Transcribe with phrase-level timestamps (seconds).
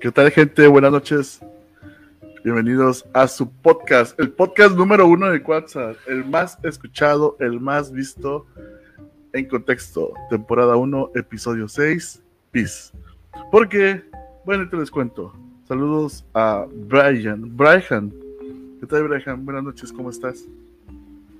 [0.00, 0.66] ¿Qué tal, gente?
[0.66, 1.40] Buenas noches.
[2.42, 7.92] Bienvenidos a su podcast, el podcast número uno de WhatsApp, el más escuchado, el más
[7.92, 8.46] visto
[9.34, 10.14] en contexto.
[10.30, 12.96] Temporada 1, episodio 6, Peace.
[13.50, 14.02] Porque,
[14.46, 15.34] bueno, te les cuento.
[15.68, 17.54] Saludos a Brian.
[17.54, 18.10] Brian.
[18.80, 19.44] ¿Qué tal, Brian?
[19.44, 20.48] Buenas noches, ¿cómo estás?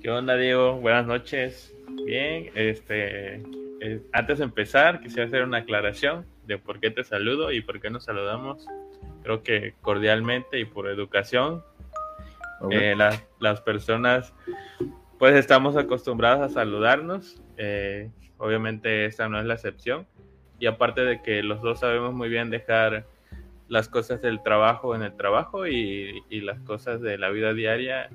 [0.03, 0.75] ¿Qué onda, Diego?
[0.81, 1.75] Buenas noches.
[2.05, 3.37] Bien, este,
[3.81, 7.81] eh, antes de empezar, quisiera hacer una aclaración de por qué te saludo y por
[7.81, 8.67] qué nos saludamos.
[9.23, 11.63] Creo que cordialmente y por educación.
[12.71, 12.97] Eh,
[13.39, 14.35] las personas,
[15.19, 17.41] pues estamos acostumbradas a saludarnos.
[17.57, 20.07] Eh, obviamente esta no es la excepción.
[20.59, 23.07] Y aparte de que los dos sabemos muy bien dejar
[23.69, 28.11] las cosas del trabajo en el trabajo y, las cosas de la vida diaria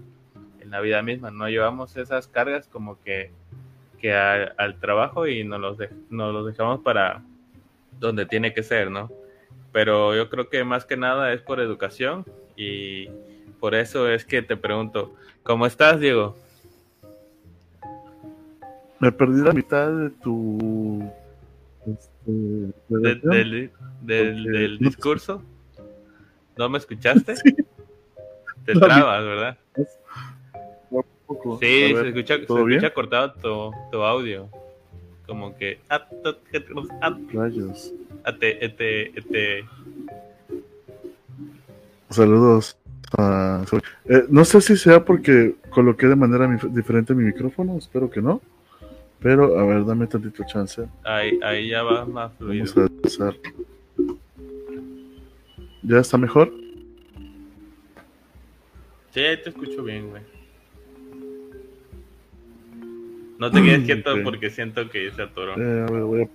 [0.60, 1.32] en la vida misma.
[1.32, 3.32] No llevamos esas cargas como que,
[3.98, 5.78] que al trabajo y nos los,
[6.10, 7.24] nos los dejamos para
[8.00, 9.12] donde tiene que ser, ¿no?
[9.72, 13.10] Pero yo creo que más que nada es por educación y
[13.60, 16.38] por eso es que te pregunto, ¿cómo estás, Diego?
[19.00, 21.04] Me perdí la mitad de tu
[21.86, 22.32] este,
[24.02, 25.44] del, discurso.
[26.58, 27.36] ¿No me escuchaste?
[28.66, 29.58] Te trabas, ¿verdad?
[31.60, 34.50] Sí, se escucha, se escucha cortado tu, tu, audio.
[35.26, 35.80] Como que.
[37.34, 37.94] Rayos.
[38.24, 39.64] Ate,
[42.10, 42.78] Saludos.
[44.06, 48.42] Eh, no sé si sea porque coloqué de manera diferente mi micrófono, espero que no.
[49.20, 50.86] Pero, a ver, dame tantito chance.
[51.04, 52.66] Ahí, ahí ya va más fluido.
[52.76, 53.36] Vamos a empezar.
[55.82, 56.52] ¿Ya está mejor?
[59.12, 60.35] Sí, te escucho bien, güey.
[63.38, 65.54] No te quedes quieto porque siento que se atoró.
[65.58, 66.30] Eh, a ver, voy a...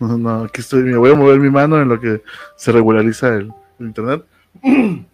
[0.00, 0.92] No, no, aquí estoy.
[0.94, 2.22] Voy a mover mi mano en lo que
[2.56, 4.24] se regulariza el, el internet.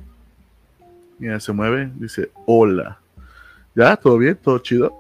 [1.19, 1.91] Mira, se mueve.
[1.97, 2.99] Dice, hola.
[3.75, 3.97] ¿Ya?
[3.97, 4.37] ¿Todo bien?
[4.37, 4.95] ¿Todo chido?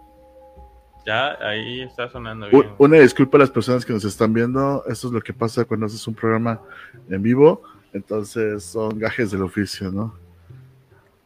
[1.07, 2.67] Ya, ahí está sonando bien.
[2.79, 4.85] Una disculpa a las personas que nos están viendo.
[4.87, 6.61] Esto es lo que pasa cuando haces un programa
[7.09, 7.63] en vivo.
[7.93, 10.15] Entonces son gajes del oficio, ¿no?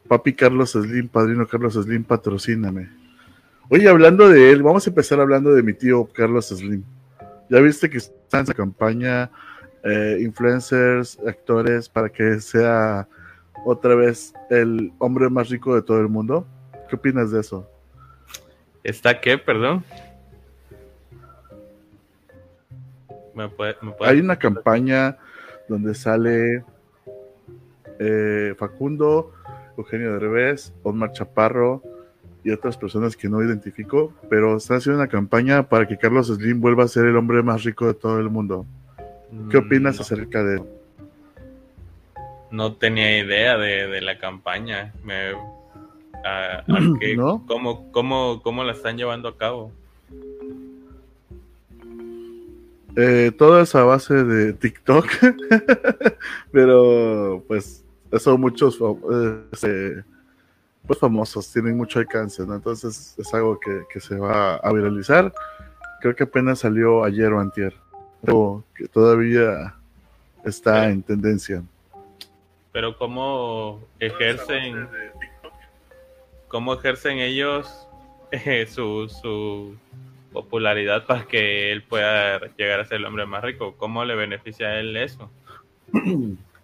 [0.07, 3.04] Papi Carlos Slim, padrino Carlos Slim, patrocíname.
[3.67, 6.83] Oye, hablando de él, vamos a empezar hablando de mi tío Carlos Slim.
[7.49, 9.31] Ya viste que está en esa campaña,
[9.83, 13.07] eh, influencers, actores, para que sea
[13.65, 16.45] otra vez el hombre más rico de todo el mundo.
[16.87, 17.67] ¿Qué opinas de eso?
[18.83, 19.83] ¿Está qué, perdón?
[24.01, 25.17] Hay una campaña
[25.67, 26.63] donde sale
[27.97, 29.33] eh, Facundo,
[29.75, 31.81] Eugenio de Revés, Omar Chaparro
[32.45, 36.61] y otras personas que no identifico, pero están haciendo una campaña para que Carlos Slim
[36.61, 38.67] vuelva a ser el hombre más rico de todo el mundo.
[39.49, 40.67] ¿Qué mm, opinas acerca de eso?
[42.51, 44.93] No tenía idea de, la campaña.
[45.03, 45.31] Me,
[47.47, 49.71] cómo, cómo, la están llevando a cabo?
[52.95, 55.07] Eh, toda esa base de TikTok,
[56.51, 58.79] pero pues eso muchos
[59.63, 60.03] eh,
[60.87, 65.33] pues, famosos tienen mucho alcance, entonces es algo que, se va a viralizar.
[66.01, 67.73] Creo que apenas salió ayer o antier,
[68.21, 69.75] pero que todavía
[70.43, 71.63] está en tendencia.
[72.71, 74.87] Pero cómo ejercen
[76.47, 77.87] cómo ejercen ellos
[78.31, 79.75] eh, su, su,
[80.31, 83.75] popularidad para que él pueda llegar a ser el hombre más rico.
[83.77, 85.31] ¿Cómo le beneficia a él eso?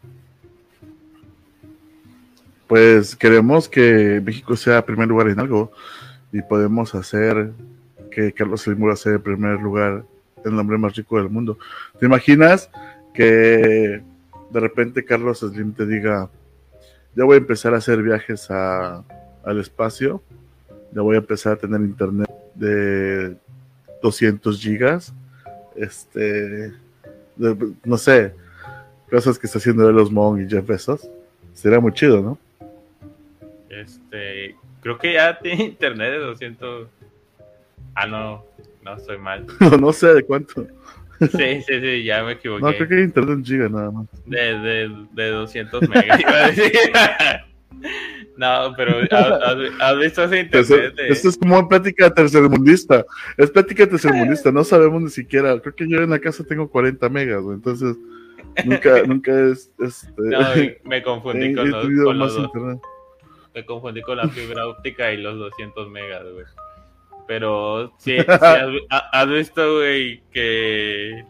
[2.72, 5.74] Pues queremos que México sea primer lugar en algo
[6.32, 7.52] y podemos hacer
[8.09, 10.06] que Carlos Slim sea el primer lugar,
[10.46, 11.58] el hombre más rico del mundo.
[12.00, 12.70] ¿Te imaginas
[13.14, 14.02] que
[14.52, 16.30] de repente Carlos Slim te diga,
[17.14, 19.03] ya voy a empezar a hacer viajes a
[19.44, 20.24] al espacio.
[20.94, 23.35] Ya voy a empezar a tener internet de
[24.02, 25.14] 200 gigas.
[25.76, 26.72] Este,
[27.84, 28.34] no sé,
[29.09, 31.06] cosas que está haciendo de los Mon y Jeff Bezos.
[31.53, 32.51] Sería muy chido, ¿no?
[33.72, 36.88] Este, creo que ya tiene internet de 200.
[37.96, 38.46] Ah, no,
[38.84, 39.47] no estoy mal.
[39.79, 40.68] no, sé de cuánto.
[41.20, 42.64] Sí, sí, sí, ya me equivoqué.
[42.64, 44.08] No, creo que hay internet en giga nada más.
[44.26, 46.72] De, de, de 200 megas, iba a decir.
[48.38, 48.97] No, pero
[49.79, 50.96] ¿has, visto ese internet?
[51.09, 53.06] Esto es como plática tercermundista.
[53.38, 55.59] Es plática tercermundista, no sabemos ni siquiera.
[55.59, 57.96] Creo que yo en la casa tengo 40 megas, entonces
[58.66, 59.72] nunca, nunca es.
[59.79, 60.40] Este, no,
[60.85, 62.38] me confundí con, los, con los
[63.53, 66.46] Me confundí con la fibra óptica y los 200 megas, güey.
[67.28, 68.18] Pero sí,
[68.90, 71.24] has, visto, güey, que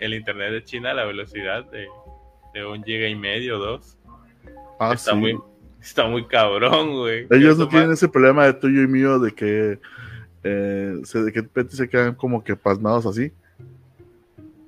[0.00, 1.88] el internet de China, la velocidad de,
[2.54, 3.98] de un giga y medio, dos.
[4.78, 5.38] Ah, está muy
[5.84, 7.26] está muy cabrón, güey.
[7.30, 9.78] Ellos no tienen ese problema de tuyo y mío de que
[10.42, 13.32] eh, se, de que se quedan como que pasmados así.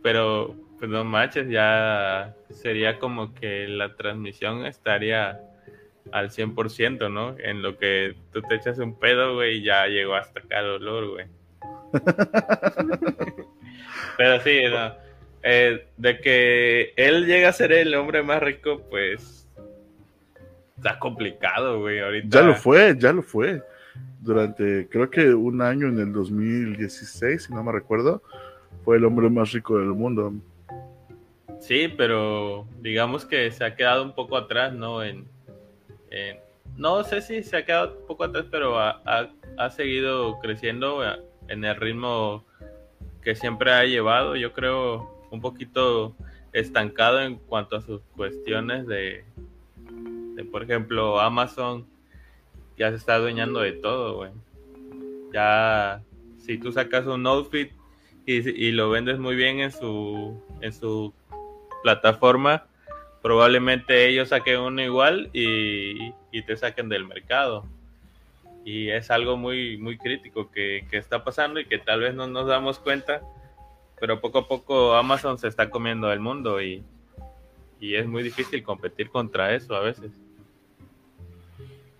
[0.02, 5.40] Pero, pues no manches, ya sería como que la transmisión estaría
[6.12, 7.36] al 100%, ¿no?
[7.38, 10.66] En lo que tú te echas un pedo, güey, y ya llegó hasta acá el
[10.66, 11.26] olor, güey.
[14.16, 14.94] Pero sí, no.
[15.42, 19.46] Eh, de que él llega a ser el hombre más rico, pues
[20.76, 22.00] está complicado, güey.
[22.00, 22.40] Ahorita...
[22.40, 23.62] Ya lo fue, ya lo fue.
[24.20, 28.22] Durante, creo que un año en el 2016, si no me recuerdo,
[28.84, 30.32] fue el hombre más rico del mundo.
[31.60, 35.02] Sí, pero digamos que se ha quedado un poco atrás, ¿no?
[35.02, 35.26] En,
[36.76, 39.00] no sé si se ha quedado poco atrás, pero ha,
[39.56, 41.02] ha seguido creciendo
[41.48, 42.44] en el ritmo
[43.22, 44.36] que siempre ha llevado.
[44.36, 46.14] Yo creo un poquito
[46.52, 49.24] estancado en cuanto a sus cuestiones de,
[50.50, 51.86] por ejemplo, Amazon
[52.78, 54.30] ya se está adueñando de todo, güey.
[55.32, 56.02] Ya,
[56.38, 57.72] si tú sacas un outfit
[58.26, 61.12] y, y, lo vendes muy bien en su, en su
[61.82, 62.66] plataforma,
[63.26, 67.66] probablemente ellos saquen uno igual y, y, te saquen del mercado.
[68.64, 72.28] Y es algo muy, muy crítico que, que está pasando y que tal vez no
[72.28, 73.20] nos damos cuenta
[73.98, 76.84] pero poco a poco Amazon se está comiendo el mundo y,
[77.80, 80.10] es muy difícil competir contra eso a veces.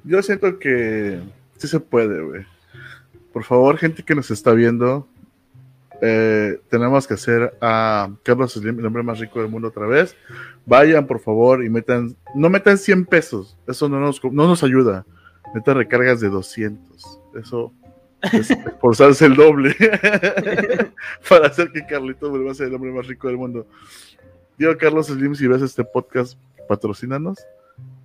[0.05, 1.20] Yo siento que
[1.58, 2.44] sí se puede, güey.
[3.32, 5.06] Por favor, gente que nos está viendo,
[6.00, 10.16] eh, tenemos que hacer a Carlos Slim, el hombre más rico del mundo otra vez.
[10.66, 15.06] Vayan, por favor, y metan, no metan 100 pesos, eso no nos, no nos ayuda.
[15.54, 17.72] Metan recargas de 200, eso
[18.32, 19.75] esforzarse el doble
[21.28, 23.66] para hacer que Carlito vuelva a ser el hombre más rico del mundo.
[24.58, 26.38] Digo, Carlos Slim, si ves este podcast,
[26.69, 27.38] patrocínanos.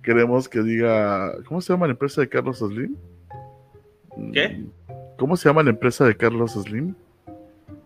[0.02, 2.96] Queremos que diga, ¿cómo se llama la empresa de Carlos Slim?
[4.32, 4.64] ¿Qué?
[5.16, 6.94] ¿Cómo se llama la empresa de Carlos Slim?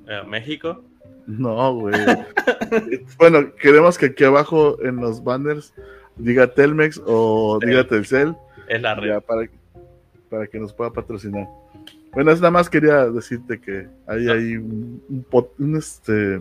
[0.08, 0.85] Eh, ¿México?
[1.26, 1.94] No, güey.
[3.19, 5.75] bueno, queremos que aquí abajo en los banners
[6.17, 8.37] diga Telmex o diga Telcel.
[8.69, 9.20] Es la red.
[9.20, 9.49] para,
[10.31, 11.47] para que nos pueda patrocinar.
[12.12, 15.03] Bueno, es nada más quería decirte que hay ahí un,
[15.58, 16.41] un, este.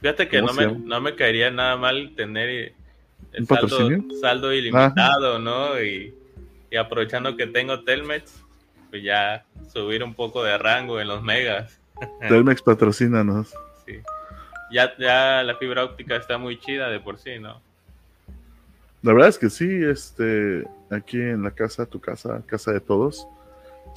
[0.00, 2.72] Fíjate que no me, no me, caería nada mal tener
[3.32, 3.78] el saldo,
[4.20, 5.78] saldo, ilimitado, ¿no?
[5.82, 6.14] Y,
[6.70, 8.44] y, aprovechando que tengo Telmex,
[8.90, 11.80] pues ya subir un poco de rango en los megas.
[12.28, 13.54] Telmex patrocínanos.
[13.86, 14.00] Sí.
[14.70, 17.60] Ya, ya la fibra óptica está muy chida de por sí, ¿no?
[19.02, 23.26] La verdad es que sí, este, aquí en la casa, tu casa, casa de todos,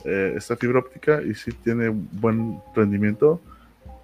[0.06, 3.42] eh, esta fibra óptica y sí tiene buen rendimiento.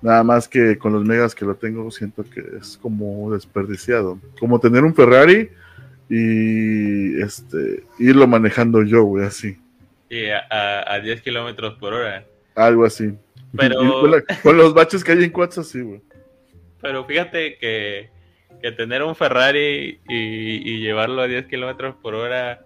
[0.01, 4.19] Nada más que con los megas que lo tengo siento que es como desperdiciado.
[4.39, 5.49] Como tener un Ferrari
[6.09, 9.57] y este irlo manejando yo, güey, así.
[10.09, 12.25] Y a, a, 10 kilómetros por hora.
[12.55, 13.13] Algo así.
[13.55, 14.01] Pero...
[14.43, 16.01] Con, los baches que hay en Quats, así, güey.
[16.81, 18.09] Pero fíjate que,
[18.61, 22.65] que tener un Ferrari y, y llevarlo a 10 kilómetros por hora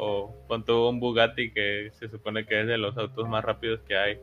[0.00, 3.80] o con todo un Bugatti que se supone que es de los autos más rápidos
[3.80, 4.18] que hay.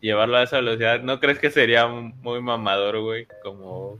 [0.00, 3.26] Llevarlo a esa velocidad, ¿no crees que sería muy mamador, güey?
[3.42, 3.98] Como,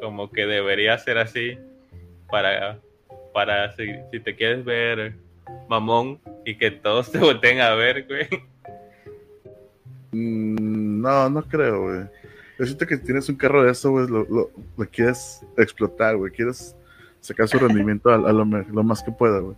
[0.00, 1.58] como que debería ser así
[2.30, 2.78] para,
[3.32, 5.14] para si, si te quieres ver
[5.66, 8.28] mamón y que todos te volteen a ver, güey.
[10.12, 12.00] Mm, no, no creo, güey.
[12.58, 16.32] Yo siento que tienes un carro de eso, güey, lo, lo, lo quieres explotar, güey.
[16.32, 16.74] Quieres
[17.20, 19.56] sacar su rendimiento a, lo, más que pueda, güey.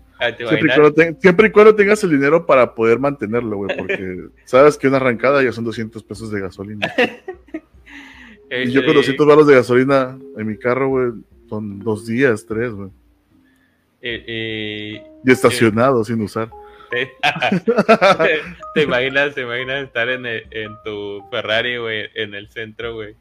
[1.20, 5.42] Siempre, y cuando tengas el dinero para poder mantenerlo, güey, porque sabes que una arrancada
[5.42, 6.92] ya son 200 pesos de gasolina.
[8.50, 11.12] y yo con 200 balos de gasolina en mi carro, güey,
[11.48, 12.90] son dos días, tres, güey.
[14.02, 16.50] y estacionado sin usar.
[18.74, 23.14] ¿Te, imaginas, te imaginas estar en, en tu Ferrari, güey, en el centro, güey?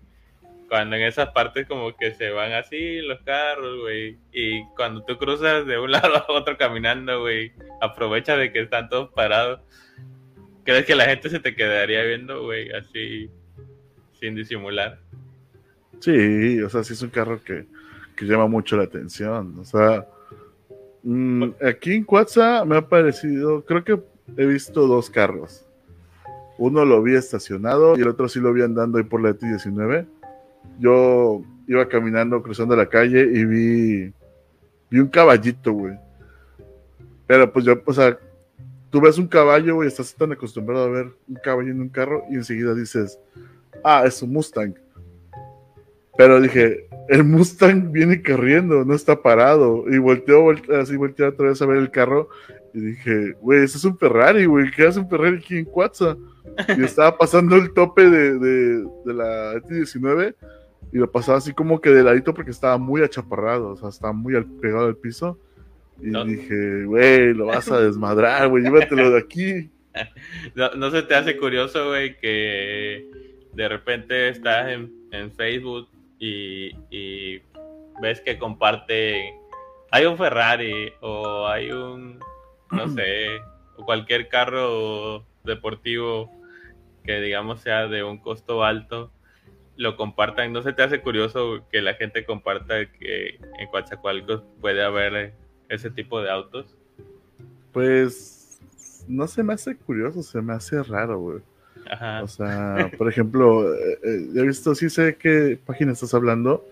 [0.70, 4.18] cuando en esas partes como que se van así los carros, güey.
[4.32, 8.88] Y cuando tú cruzas de un lado a otro caminando, güey, aprovecha de que están
[8.88, 9.62] todos parados.
[10.64, 13.30] ¿Crees que la gente se te quedaría viendo, güey, así,
[14.20, 15.00] sin disimular?
[16.00, 17.66] Sí, o sea, sí es un carro que,
[18.16, 19.58] que llama mucho la atención.
[19.60, 20.06] O sea,
[21.04, 24.00] mm, aquí en Cuatza me ha parecido, creo que
[24.38, 25.66] he visto dos carros.
[26.58, 30.06] Uno lo vi estacionado y el otro sí lo vi andando ahí por la T19
[30.80, 34.14] yo iba caminando, cruzando la calle y vi,
[34.90, 35.98] vi un caballito, güey.
[37.28, 38.18] Pero pues yo, o sea,
[38.90, 42.24] tú ves un caballo, güey, estás tan acostumbrado a ver un caballo en un carro
[42.30, 43.20] y enseguida dices,
[43.84, 44.74] ah, es un Mustang.
[46.18, 49.86] Pero dije, el Mustang viene corriendo, no está parado.
[49.90, 52.30] Y volteó, así volteó otra vez a ver el carro
[52.74, 56.16] y dije, güey, ese es un Ferrari, güey, ¿qué hace un Ferrari aquí en Cuatza?
[56.78, 60.36] Y estaba pasando el tope de, de, de la T19
[60.92, 64.14] y lo pasaba así como que de ladito porque estaba muy achaparrado, o sea, estaba
[64.14, 65.40] muy pegado al piso.
[66.02, 69.70] Y dije, güey, lo vas a desmadrar, güey, llévatelo de aquí.
[70.56, 73.10] No, no se te hace curioso, güey, que
[73.54, 75.90] de repente estás en, en Facebook
[76.20, 77.42] y, y,
[78.02, 79.34] ves que comparte,
[79.92, 82.20] hay un Ferrari o hay un,
[82.72, 83.40] no sé,
[83.78, 86.30] o cualquier carro deportivo
[87.04, 89.12] que digamos sea de un costo alto
[89.80, 90.52] lo compartan.
[90.52, 95.34] ¿No se te hace curioso que la gente comparta que en Coatzacoalcos puede haber
[95.70, 96.76] ese tipo de autos?
[97.72, 98.60] Pues
[99.08, 101.40] no se me hace curioso, se me hace raro, güey.
[102.24, 106.66] O sea, por ejemplo, eh, eh, he visto, sí sé qué página estás hablando.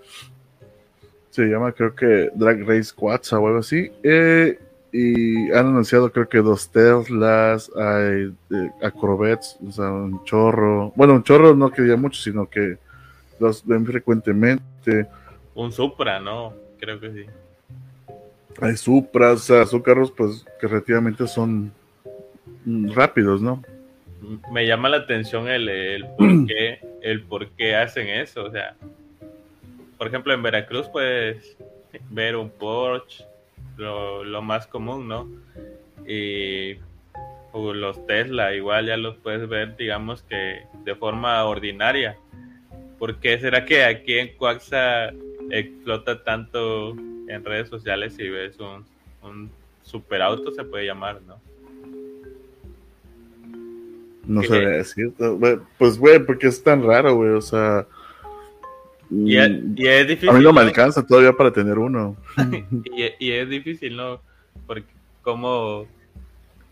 [1.30, 3.92] Se llama, creo que Drag Race Quats o algo así.
[4.04, 4.60] Eh,
[4.92, 8.34] y han anunciado, creo que dos Teslas, hay
[8.82, 10.94] Acrobets, o sea, un chorro.
[10.96, 12.78] Bueno, un chorro no quería mucho, sino que
[13.40, 15.08] los ven frecuentemente.
[15.54, 16.54] Un Supra, ¿no?
[16.80, 17.26] Creo que sí.
[18.62, 21.72] Hay Supras, o sea, son carros pues que relativamente son
[22.66, 23.62] rápidos, ¿no?
[24.52, 28.76] Me llama la atención el, el, por, qué, el por qué hacen eso, o sea,
[29.98, 31.58] por ejemplo en Veracruz puedes
[32.10, 33.26] ver un Porsche,
[33.78, 35.28] lo, lo más común, ¿no?
[36.08, 36.78] Y
[37.54, 42.18] los Tesla igual ya los puedes ver, digamos que de forma ordinaria
[42.98, 45.14] ¿Por qué será que aquí en Coaxa
[45.52, 46.92] explota tanto
[47.28, 48.86] en redes sociales si ves un,
[49.22, 49.52] un
[49.84, 51.40] superauto, se puede llamar, ¿no?
[54.28, 55.14] No sé decir.
[55.78, 57.88] Pues, güey, porque es tan raro, güey, o sea.
[59.10, 60.30] Y es, mm, difícil.
[60.30, 62.18] A mí no me alcanza todavía para tener uno.
[63.20, 64.20] y, es difícil, ¿no?
[64.66, 64.88] Porque,
[65.22, 65.88] ¿cómo,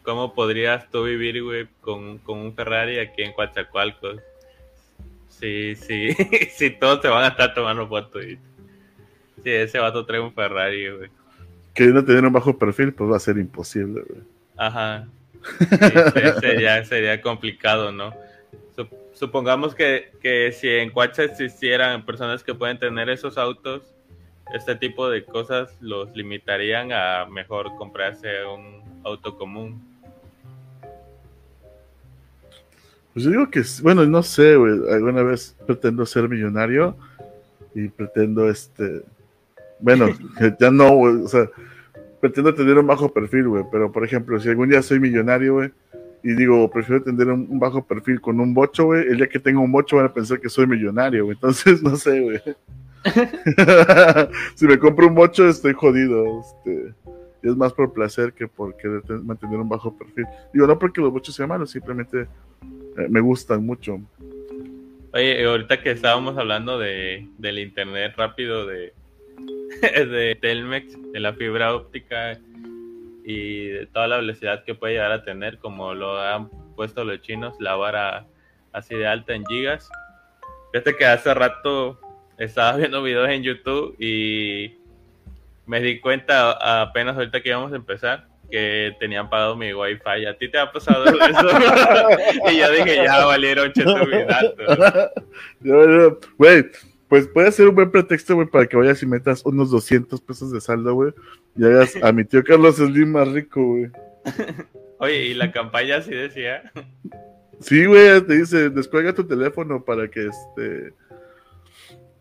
[0.04, 4.20] cómo podrías tú vivir, güey, con, con un Ferrari aquí en Coatzacoalcos?
[5.30, 6.14] Sí, sí,
[6.56, 8.26] sí, todos te van a estar tomando fotos.
[8.26, 8.36] Y...
[9.44, 11.10] Sí, ese vato trae un Ferrari, güey.
[11.74, 14.22] Queriendo tener un bajo perfil, pues va a ser imposible, güey.
[14.58, 15.08] Ajá.
[16.40, 18.14] sería, sería complicado, ¿no?
[19.14, 23.96] Supongamos que, que si en Cuacha existieran personas que pueden tener esos autos,
[24.54, 29.82] este tipo de cosas los limitarían a mejor comprarse un auto común.
[33.14, 36.98] Pues yo digo que, bueno, no sé, güey, alguna vez pretendo ser millonario
[37.74, 39.04] y pretendo, este,
[39.80, 40.10] bueno,
[40.60, 41.50] ya no, o sea,
[42.26, 45.70] pretendo tener un bajo perfil, güey, pero por ejemplo, si algún día soy millonario, güey,
[46.24, 49.60] y digo, prefiero tener un, bajo perfil con un bocho, güey, el día que tenga
[49.60, 52.42] un bocho van a pensar que soy millonario, güey, entonces, no sé, güey.
[54.56, 56.96] si me compro un bocho, estoy jodido, este
[57.44, 60.26] es más por placer que por querer mantener un bajo perfil.
[60.52, 62.22] Digo, no porque los bochos sean malos, simplemente
[62.62, 64.00] eh, me gustan mucho.
[65.14, 68.94] Oye, ahorita que estábamos hablando de, del internet rápido de,
[69.82, 72.40] de Telmex, de la fibra óptica
[73.24, 77.22] y de toda la velocidad que puede llegar a tener, como lo han puesto los
[77.22, 78.26] chinos, la vara
[78.72, 79.90] así de alta en gigas.
[80.72, 82.00] Fíjate que hace rato
[82.38, 84.76] estaba viendo videos en YouTube y
[85.66, 90.26] me di cuenta apenas ahorita que íbamos a empezar que tenían pagado mi wifi.
[90.28, 91.14] ¿A ti te ha pasado eso?
[92.52, 95.12] y yo dije, ya valieron cheto mi datos.
[96.38, 96.66] Güey,
[97.08, 100.52] pues puede ser un buen pretexto, güey, para que vayas y metas unos 200 pesos
[100.52, 101.14] de saldo, güey,
[101.56, 103.92] y hagas a mi tío Carlos Slim más rico, güey.
[105.00, 106.72] Oye, ¿y la campaña sí decía?
[107.60, 110.94] Sí, güey, te dice, descuelga tu teléfono para que este...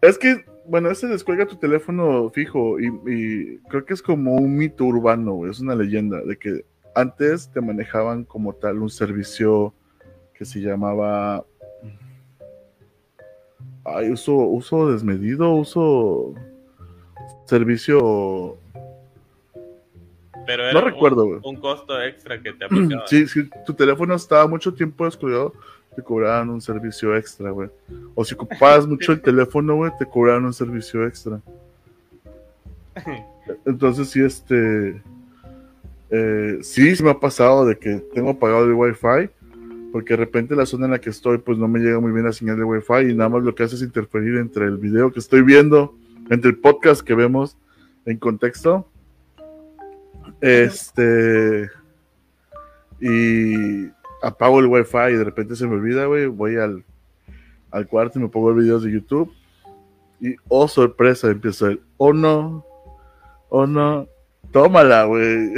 [0.01, 4.85] Es que bueno, ese descuelga tu teléfono fijo y, creo que es como un mito
[4.85, 6.65] urbano, es una leyenda de que
[6.95, 9.75] antes te manejaban como tal un servicio
[10.33, 11.45] que se llamaba
[13.85, 16.35] ay, uso, uso desmedido, uso
[17.47, 18.59] servicio
[20.47, 22.67] pero era no recuerdo, un, un, costo extra que te.
[23.07, 25.55] Sí, sí, tu teléfono estaba mucho tiempo descuidado,
[25.95, 27.71] te cobraban un servicio extra, güey.
[28.15, 31.41] O si ocupabas mucho el teléfono, güey, te cobraban un servicio extra.
[33.67, 35.03] Entonces, sí, este.
[36.11, 39.31] Eh, sí, sí me ha pasado de que tengo apagado el wifi,
[39.95, 42.25] porque de repente la zona en la que estoy, pues no me llega muy bien
[42.25, 45.13] la señal de wifi y nada más lo que hace es interferir entre el video
[45.13, 45.95] que estoy viendo,
[46.31, 47.57] entre el podcast que vemos
[48.05, 48.91] en contexto.
[50.41, 51.71] Este
[53.01, 53.87] y
[54.21, 56.85] apago el wifi y de repente se me olvida, güey, voy al,
[57.71, 59.33] al cuarto y me pongo videos de YouTube
[60.19, 62.67] y, oh sorpresa, empiezo el, oh no,
[63.49, 64.09] oh no,
[64.55, 65.53] tómala, güey.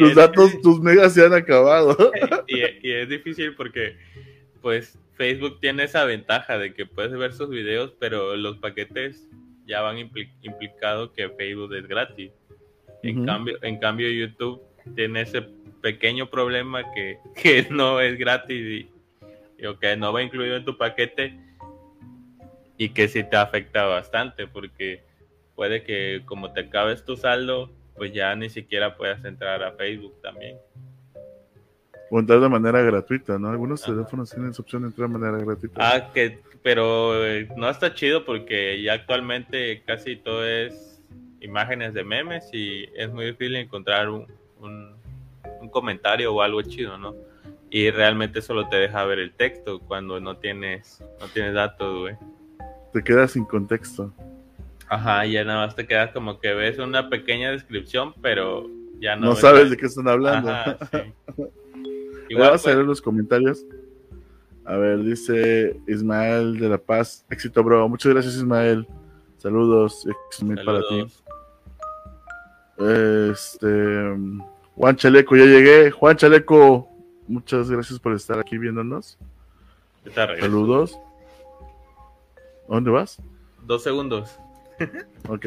[0.00, 1.96] tus datos, tus megas se han acabado.
[2.48, 3.96] y, y es difícil porque,
[4.60, 9.28] pues, Facebook tiene esa ventaja de que puedes ver sus videos, pero los paquetes
[9.64, 9.96] ya van
[10.42, 12.32] implicado que Facebook es gratis.
[13.02, 14.60] En, cambio, en cambio, YouTube
[14.96, 15.42] tiene ese
[15.80, 18.88] pequeño problema que, no es gratis
[19.60, 21.38] y, o que no va incluido en tu paquete
[22.76, 25.05] y que sí te afecta bastante porque
[25.56, 30.14] puede que como te acabes tu saldo, pues ya ni siquiera puedas entrar a Facebook
[30.22, 30.58] también.
[32.10, 33.48] O entrar de manera gratuita, ¿no?
[33.48, 35.76] Algunos teléfonos tienen esa opción de entrar de manera gratuita.
[35.80, 41.02] Ah, que, pero eh, no está chido porque ya actualmente casi todo es
[41.40, 44.26] imágenes de memes y es muy difícil encontrar un,
[44.60, 44.94] un,
[45.70, 47.14] comentario o algo chido, ¿no?
[47.70, 52.14] Y realmente solo te deja ver el texto cuando no tienes, no tienes datos, güey.
[52.92, 54.12] Te quedas sin contexto.
[54.88, 59.26] Ajá, ya nada más te quedas como que ves una pequeña descripción, pero ya no.
[59.26, 60.50] No sabes de qué están hablando.
[60.50, 61.44] Ajá, sí.
[62.28, 63.64] Igual Vamos a ver los comentarios.
[64.64, 67.24] A ver, dice Ismael de La Paz.
[67.30, 67.88] Éxito, bro.
[67.88, 68.86] Muchas gracias, Ismael.
[69.38, 70.06] Saludos.
[70.30, 70.64] Saludos.
[70.64, 71.06] para ti.
[72.78, 74.16] Este.
[74.74, 75.90] Juan Chaleco, ya llegué.
[75.90, 76.88] Juan Chaleco,
[77.28, 79.18] muchas gracias por estar aquí viéndonos.
[80.14, 80.98] Saludos.
[82.68, 83.22] ¿Dónde vas?
[83.62, 84.36] Dos segundos.
[85.28, 85.46] ok.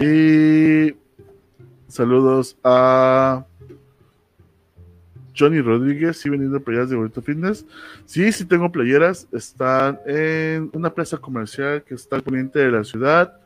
[0.00, 0.94] Y
[1.88, 3.44] saludos a
[5.36, 7.64] Johnny Rodríguez, sí vendiendo playeras de Bonito Fitness.
[8.04, 9.28] Sí, sí tengo playeras.
[9.32, 13.40] Están en una plaza comercial que está al poniente de la ciudad,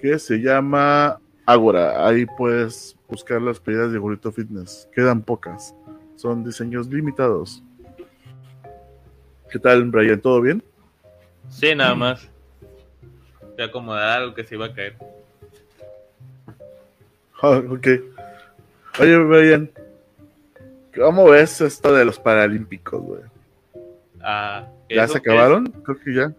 [0.00, 2.06] que se llama Agora.
[2.06, 4.88] Ahí puedes buscar las playeras de Gorito Fitness.
[4.92, 5.74] Quedan pocas.
[6.16, 7.62] Son diseños limitados.
[9.50, 10.20] ¿Qué tal, Brian?
[10.20, 10.62] ¿Todo bien?
[11.48, 12.28] Sí, nada más.
[13.58, 14.94] Te acomodar algo que se iba a caer.
[17.40, 17.86] Ah, ok.
[18.98, 19.70] Oye, Brian,
[20.98, 23.20] ¿Cómo ves esto de los Paralímpicos, güey?
[24.20, 25.66] Ah, ¿Ya se acabaron?
[25.84, 26.32] Creo que ya.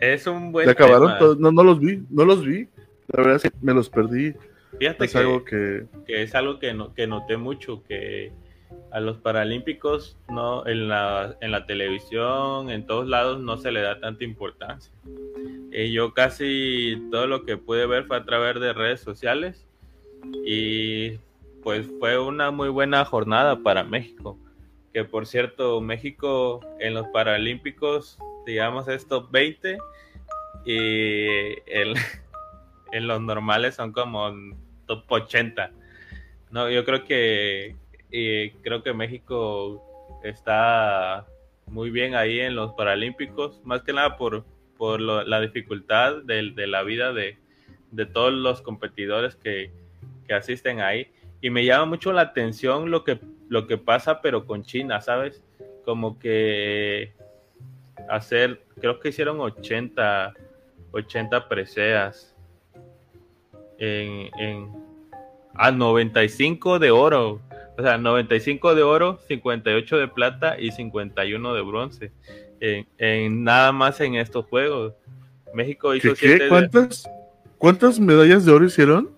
[0.00, 0.66] Es un buen.
[0.66, 1.40] ¿Ya acabaron?
[1.40, 2.66] No, no los vi, no los vi.
[3.06, 4.34] La verdad es que me los perdí.
[4.78, 5.86] Fíjate es que, algo que...
[6.08, 8.32] es algo que, que noté mucho, que
[8.90, 13.80] a los Paralímpicos no en la, en la televisión, en todos lados, no se le
[13.80, 14.92] da tanta importancia.
[15.72, 19.66] Y yo casi todo lo que pude ver fue a través de redes sociales
[20.44, 21.18] y
[21.62, 24.38] pues fue una muy buena jornada para México.
[24.92, 29.78] Que por cierto, México en los Paralímpicos, digamos, es top 20
[30.66, 31.26] y
[32.92, 34.30] en los normales son como
[34.86, 35.70] top 80.
[36.50, 37.76] No, yo creo que
[38.62, 39.82] creo que México
[40.22, 41.26] está
[41.66, 44.44] muy bien ahí en los Paralímpicos, más que nada por,
[44.76, 47.38] por la dificultad de, la vida de,
[47.90, 49.72] de, todos los competidores que,
[50.26, 51.08] que asisten ahí
[51.42, 55.42] y me llama mucho la atención lo que, lo que pasa, pero con China, ¿sabes?
[55.84, 57.12] Como que
[58.08, 60.34] hacer, creo que hicieron 80,
[60.92, 62.36] 80 preseas
[63.78, 64.72] en, en
[65.54, 67.40] ah, 95 de oro.
[67.78, 72.12] O sea, 95 de oro, 58 de plata y 51 de bronce.
[72.60, 74.94] En, nada más en estos juegos.
[75.54, 77.08] México hizo ¿Qué, ¿Cuántas,
[77.58, 79.10] ¿Cuántas medallas de oro hicieron?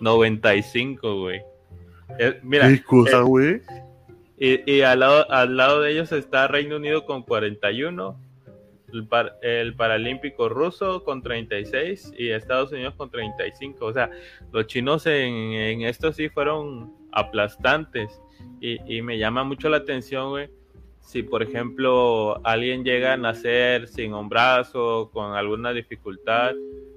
[0.00, 1.42] 95, güey.
[2.18, 3.62] Eh, mira, ¿Qué
[4.38, 8.18] eh, Y, al, lado, al lado de ellos está Reino Unido con 41,
[8.92, 9.08] el,
[9.42, 13.84] el Paralímpico ruso con 36 y Estados Unidos con 35.
[13.84, 14.10] O sea,
[14.52, 18.20] los chinos en, esto sí fueron aplastantes.
[18.60, 20.50] Y, me llama mucho la atención, güey.
[21.00, 26.54] Si, por ejemplo, alguien llega a nacer sin un brazo, con alguna dificultad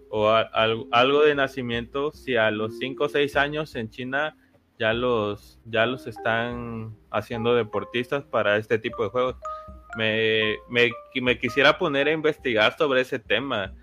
[0.10, 4.36] o algo de nacimiento, si a los 5 o 6 años en China
[4.80, 9.36] ya los, ya los están haciendo deportistas para este tipo de juegos.
[9.98, 13.74] Me, me, me, quisiera poner a investigar sobre ese tema,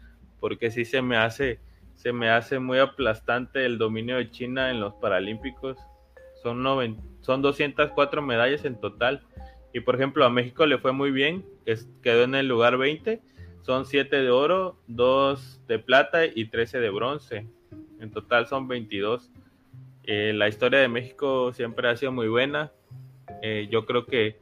[0.40, 1.60] porque sí se me hace,
[1.94, 5.78] se me hace muy aplastante el dominio de China en los Paralímpicos.
[6.42, 6.64] Son,
[7.20, 9.22] son 204 medallas en total.
[9.72, 11.44] Y por ejemplo, a México le fue muy bien,
[12.02, 13.20] quedó en el lugar 20.
[13.62, 17.46] Son 7 de oro, 2 de plata y 13 de bronce.
[18.00, 19.30] En total son 22.
[20.04, 22.72] Eh, la historia de México siempre ha sido muy buena.
[23.42, 24.40] Eh, yo creo que,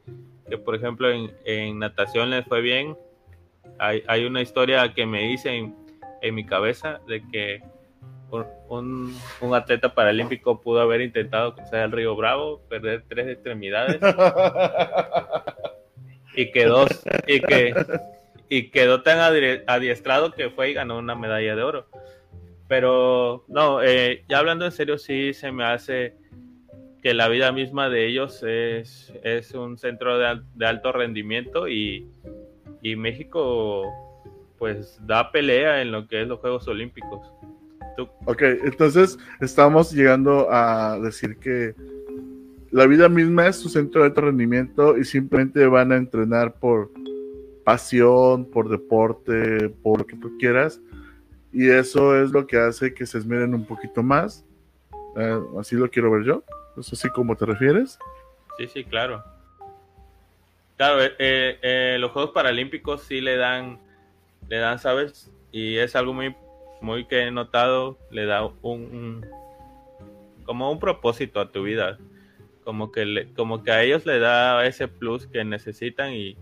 [0.65, 2.97] por ejemplo, en, natación les fue bien.
[3.77, 5.55] Hay, una historia que me dice
[6.21, 7.61] en, mi cabeza de que
[8.31, 13.99] un, un, atleta paralímpico pudo haber intentado cruzar el río Bravo, perder tres extremidades
[16.35, 16.85] y quedó
[17.27, 17.73] y que
[18.49, 19.19] y quedó tan
[19.67, 21.87] adiestrado que fue y ganó una medalla de oro.
[22.67, 26.15] Pero no, eh, ya hablando en serio, sí se me hace
[27.01, 32.07] que la vida misma de ellos es, es un centro de, de alto rendimiento y,
[32.81, 33.85] y México
[34.57, 37.31] pues da pelea en lo que es los Juegos Olímpicos.
[38.25, 41.73] Ok, entonces estamos llegando a decir que
[42.71, 46.91] la vida misma es su centro de alto rendimiento y simplemente van a entrenar por
[47.63, 50.79] pasión, por deporte, por lo que tú quieras.
[51.51, 54.45] Y eso es lo que hace que se esmeren un poquito más.
[55.17, 56.43] Eh, así lo quiero ver yo.
[56.77, 57.97] ¿Es así como te refieres?
[58.57, 59.23] Sí, sí, claro.
[60.77, 63.79] Claro, eh, eh, los Juegos Paralímpicos sí le dan,
[64.47, 65.31] le dan, ¿sabes?
[65.51, 66.35] Y es algo muy
[66.81, 69.25] muy que he notado, le da un,
[70.43, 71.97] como un propósito a tu vida.
[72.63, 76.37] Como que, como que a ellos le da ese plus que necesitan y,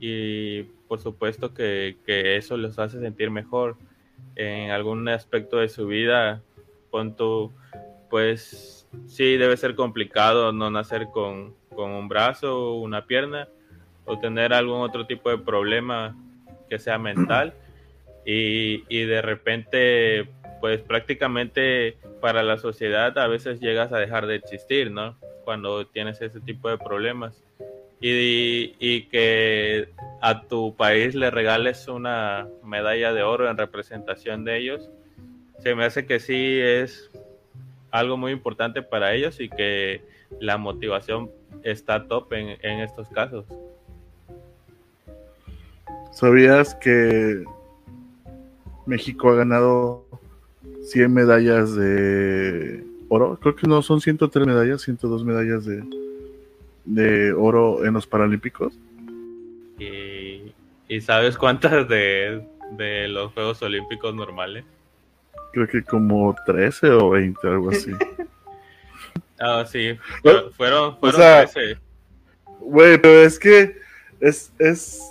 [0.00, 3.76] y por supuesto que, que, eso los hace sentir mejor
[4.36, 6.42] en algún aspecto de su vida.
[7.16, 7.50] Tu,
[8.10, 13.48] pues sí, debe ser complicado no nacer con, con un brazo, una pierna
[14.04, 16.14] o tener algún otro tipo de problema
[16.68, 17.54] que sea mental
[18.24, 20.28] y, y de repente
[20.62, 25.16] pues prácticamente para la sociedad a veces llegas a dejar de existir, ¿no?
[25.44, 27.34] Cuando tienes ese tipo de problemas.
[28.00, 29.88] Y, y, que
[30.20, 34.88] a tu país le regales una medalla de oro en representación de ellos,
[35.58, 37.10] se me hace que sí es
[37.90, 40.02] algo muy importante para ellos y que
[40.40, 41.30] la motivación
[41.64, 43.46] está top en, en estos casos.
[46.12, 47.44] ¿Sabías que
[48.86, 50.04] México ha ganado
[50.84, 53.38] 100 medallas de oro.
[53.40, 55.82] Creo que no son 103 medallas, 102 medallas de,
[56.84, 58.74] de oro en los Paralímpicos.
[59.78, 60.52] ¿Y,
[60.88, 64.64] y sabes cuántas de, de, los Juegos Olímpicos normales?
[65.52, 67.92] Creo que como 13 o 20, algo así.
[69.40, 71.78] ah, sí, fueron, fueron, 13.
[72.60, 73.76] Güey, pero es que
[74.20, 74.52] es...
[74.58, 75.02] es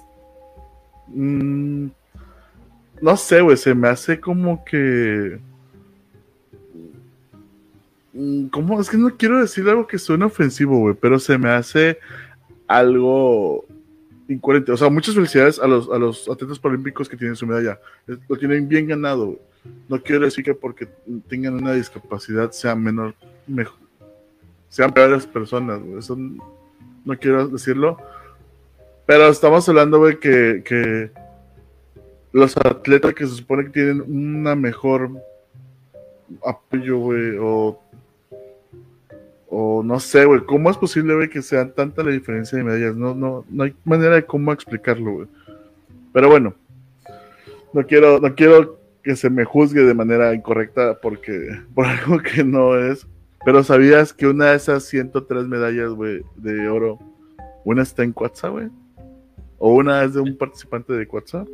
[1.08, 1.90] mmm,
[3.02, 5.40] no sé, güey, se me hace como que.
[8.14, 8.80] Mm, ¿Cómo?
[8.80, 11.98] Es que no quiero decir algo que suene ofensivo, güey, pero se me hace
[12.68, 13.66] algo
[14.28, 14.72] incoherente.
[14.72, 17.80] O sea, muchas felicidades a los, a los atletas paralímpicos que tienen su medalla.
[18.06, 19.40] Lo tienen bien ganado, güey.
[19.90, 20.88] No quiero decir que porque
[21.28, 23.14] tengan una discapacidad sean menor,
[23.46, 23.78] mejor,
[24.70, 26.00] sean peores personas, güey.
[26.00, 27.98] Eso no quiero decirlo.
[29.06, 31.12] Pero estamos hablando, güey, que, que
[32.32, 35.12] los atletas que se supone que tienen una mejor
[36.46, 37.80] apoyo, güey, o,
[39.50, 42.96] o no sé, güey, ¿cómo es posible, güey, que sea tanta la diferencia de medallas?
[42.96, 45.28] No, no, no hay manera de cómo explicarlo, güey.
[46.14, 46.54] Pero bueno,
[47.74, 52.44] no quiero, no quiero que se me juzgue de manera incorrecta porque, por algo que
[52.44, 53.08] no es.
[53.44, 57.00] Pero ¿sabías que una de esas 103 medallas, güey, de oro,
[57.66, 58.70] una está en WhatsApp, güey?
[59.58, 61.48] ¿O una es de un participante de WhatsApp?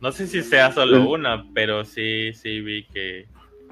[0.00, 3.26] No sé si sea solo una, pero sí, sí vi que.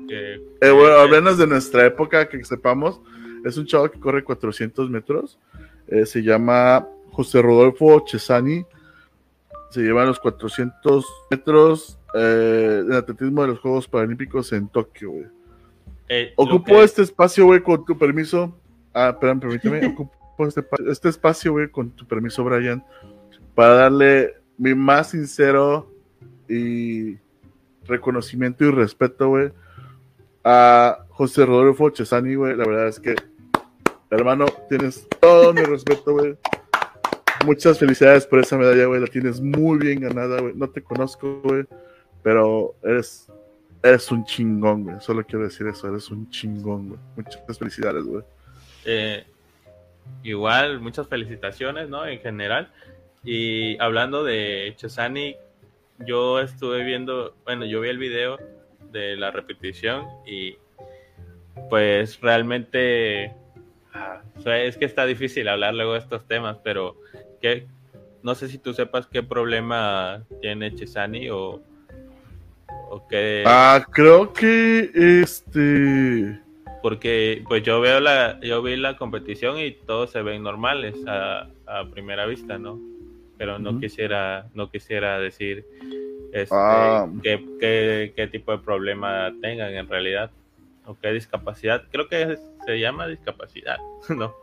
[0.09, 3.01] eh, bueno, al menos de nuestra época, que sepamos,
[3.45, 5.39] es un chavo que corre 400 metros.
[5.87, 8.65] Eh, se llama José Rodolfo Chesani.
[9.71, 15.27] Se lleva los 400 metros eh, de atletismo de los Juegos Paralímpicos en Tokio, güey.
[16.09, 18.57] Eh, Ocupo este espacio, güey, con tu permiso.
[18.93, 19.87] Ah, espérame, permíteme.
[19.99, 22.85] Ocupo este, este espacio, güey, con tu permiso, Brian,
[23.55, 25.93] para darle mi más sincero
[26.49, 27.19] y
[27.87, 29.51] reconocimiento y respeto, güey,
[30.45, 32.57] a José Rodolfo Chesani, güey.
[32.57, 33.15] La verdad es que,
[34.11, 36.37] hermano, tienes todo mi respeto, güey.
[37.45, 39.01] Muchas felicidades por esa medalla, güey.
[39.01, 40.55] La tienes muy bien ganada, güey.
[40.55, 41.65] No te conozco, güey,
[42.23, 43.31] pero eres,
[43.83, 44.97] eres un chingón, güey.
[45.01, 47.01] Solo quiero decir eso, eres un chingón, güey.
[47.17, 48.25] Muchas felicidades, güey.
[48.85, 49.25] Eh,
[50.23, 52.07] igual, muchas felicitaciones, ¿no?
[52.07, 52.71] En general.
[53.25, 55.37] Y hablando de Chesani,
[56.05, 58.39] yo estuve viendo, bueno, yo vi el video
[58.93, 60.57] de la repetición y
[61.69, 63.35] pues realmente
[63.95, 66.97] ah, es que está difícil hablar luego de estos temas, pero
[67.41, 67.67] que
[68.23, 71.63] no sé si tú sepas qué problema tiene Chesani o,
[72.91, 73.45] o qué.
[73.47, 74.91] Ah, creo que
[75.23, 76.41] este.
[76.83, 81.49] Porque pues yo veo la, yo vi la competición y todos se ven normales a,
[81.67, 82.79] a primera vista, ¿no?
[83.39, 85.65] Pero no quisiera no quisiera decir
[86.33, 87.09] este, ah.
[87.23, 90.31] qué, qué, tipo de problema tengan en realidad
[90.85, 91.85] o qué discapacidad.
[91.91, 94.35] Creo que se llama discapacidad, ¿no?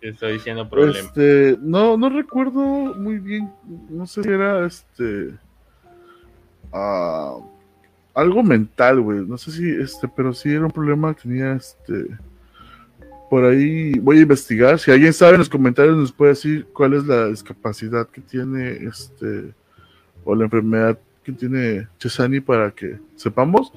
[0.00, 0.98] Estoy diciendo problema.
[0.98, 3.52] Este, no, no recuerdo muy bien,
[3.90, 5.34] no sé si era este
[6.72, 7.36] ah,
[8.14, 9.20] algo mental, güey.
[9.20, 12.06] No sé si este, pero sí era un problema que tenía este
[13.30, 14.78] por ahí voy a investigar.
[14.80, 18.72] Si alguien sabe en los comentarios nos puede decir cuál es la discapacidad que tiene
[18.72, 19.52] este
[20.24, 23.72] o la enfermedad que tiene Chesani para que sepamos.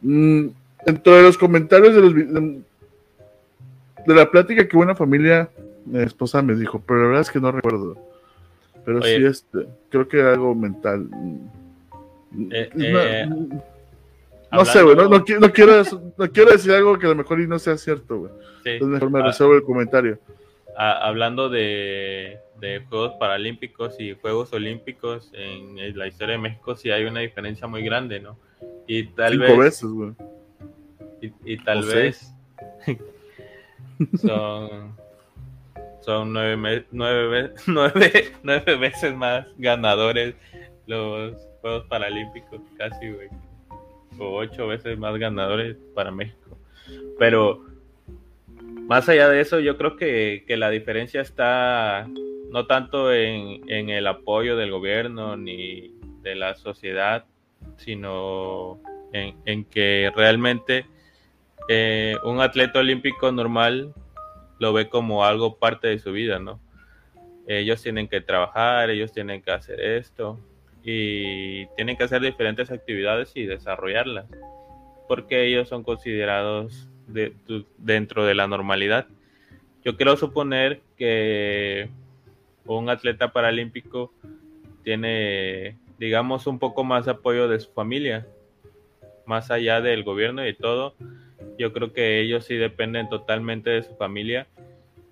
[0.00, 0.46] Mm,
[0.86, 5.50] dentro de los comentarios de los de, la plática que buena familia
[5.84, 7.98] mi esposa me dijo, pero la verdad es que no recuerdo.
[8.84, 11.08] Pero sí este, creo que algo mental.
[12.52, 13.28] Eh, eh,
[14.50, 17.58] no sé, güey, no, quiero, no, quiero, decir algo que a lo mejor y no
[17.58, 18.32] sea cierto, güey.
[18.64, 19.26] Entonces mejor me ah.
[19.26, 20.18] reservo el comentario.
[20.76, 22.40] hablando de,
[22.88, 27.82] Juegos Paralímpicos y Juegos Olímpicos, en, la historia de México sí hay una diferencia muy
[27.82, 28.38] grande, ¿no?
[28.86, 30.12] Y tal Cinco vez, veces, güey.
[31.44, 32.32] Y, tal vez
[34.20, 34.94] son,
[36.00, 40.34] son nueve, nueve, nueve, nueve veces más ganadores
[40.86, 43.28] los Juegos Paralímpicos, casi, güey
[44.20, 46.58] ocho veces más ganadores para México.
[47.18, 47.64] Pero
[48.88, 52.08] más allá de eso, yo creo que, la diferencia está
[52.50, 57.26] no tanto en, el apoyo del gobierno ni de la sociedad,
[57.76, 58.80] sino
[59.12, 60.86] en, que realmente
[61.68, 63.92] eh, un atleta olímpico normal
[64.58, 66.58] lo ve como algo parte de su vida, ¿no?
[67.46, 70.38] Ellos tienen que trabajar, ellos tienen que hacer esto,
[70.90, 74.24] y tienen que hacer diferentes actividades y desarrollarlas,
[75.06, 76.88] porque ellos son considerados
[77.76, 79.06] dentro de la normalidad.
[79.84, 81.90] Yo quiero suponer que
[82.64, 84.14] un atleta paralímpico
[84.82, 88.26] tiene, digamos, un poco más apoyo de su familia,
[89.26, 90.94] más allá del gobierno y todo.
[91.58, 94.46] Yo creo que ellos sí dependen totalmente de su familia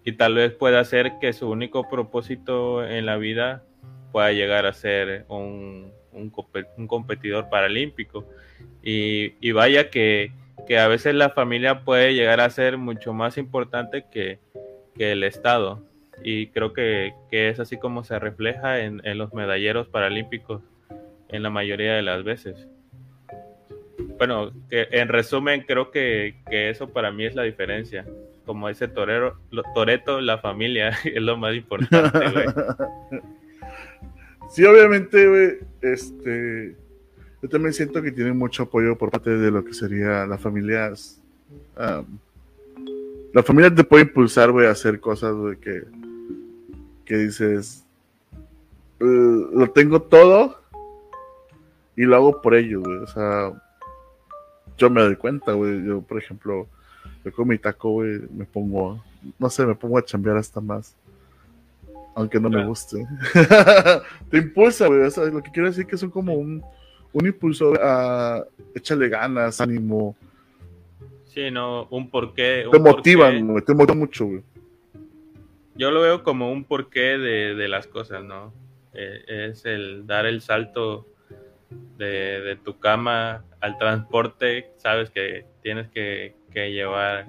[0.06, 3.62] y tal vez pueda ser que su único propósito en la vida
[4.16, 6.30] pueda llegar a ser un, un,
[6.86, 8.24] competidor paralímpico.
[8.82, 10.32] Y, vaya que,
[10.74, 14.38] a veces la familia puede llegar a ser mucho más importante que,
[14.96, 15.82] el Estado.
[16.24, 20.62] Y creo que, es así como se refleja en, los medalleros paralímpicos
[21.28, 22.66] en la mayoría de las veces.
[24.16, 28.06] Bueno, que en resumen creo que, eso para mí es la diferencia.
[28.46, 29.38] Como ese torero,
[29.74, 32.46] Toreto, la familia es lo más importante.
[34.50, 36.76] Sí, obviamente, güey, este,
[37.42, 41.20] yo también siento que tiene mucho apoyo por parte de lo que sería las familias.
[43.32, 45.82] la familia te puede impulsar, güey, a hacer cosas, güey, que,
[47.04, 47.84] que dices,
[48.98, 50.60] lo tengo todo
[51.96, 52.98] y lo hago por ellos, güey.
[52.98, 53.52] O sea,
[54.78, 55.84] yo me doy cuenta, güey.
[55.84, 56.66] Yo, por ejemplo,
[57.24, 59.02] yo con mi taco, güey, me pongo,
[59.38, 60.94] no sé, me pongo a chambear hasta más
[62.16, 63.06] aunque no me guste.
[64.30, 65.00] te impulsa, güey.
[65.30, 66.64] lo que quiero decir que son como un,
[67.12, 68.42] un impulso a
[68.74, 70.16] échale ganas, ánimo.
[71.26, 72.64] Sí, no, un porqué.
[72.72, 74.42] te motivan, güey, te motivan mucho, güey.
[75.74, 78.54] Yo lo veo como un porqué de, las cosas, ¿no?
[78.94, 81.06] Eh, es el dar el salto
[81.98, 87.26] de, de, tu cama al transporte, sabes que tienes que, que llevar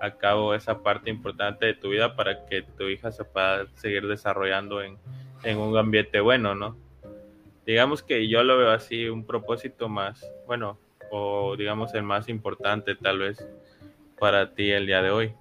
[0.00, 4.06] a cabo esa parte importante de tu vida para que tu hija se pueda seguir
[4.06, 4.98] desarrollando en,
[5.56, 6.76] un ambiente bueno, ¿no?
[7.66, 10.78] Digamos que yo lo veo así, un propósito más, bueno,
[11.10, 13.46] o digamos el más importante tal vez
[14.18, 15.32] para ti el día de hoy.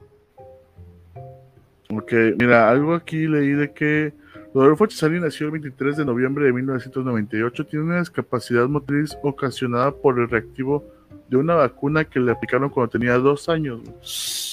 [1.90, 4.14] Ok, mira, algo aquí leí de que
[4.54, 10.20] Rodolfo Cesari nació el 23 de noviembre de 1998, tiene una discapacidad motriz ocasionada por
[10.20, 10.84] el reactivo
[11.30, 13.82] de una vacuna que le aplicaron cuando tenía dos años.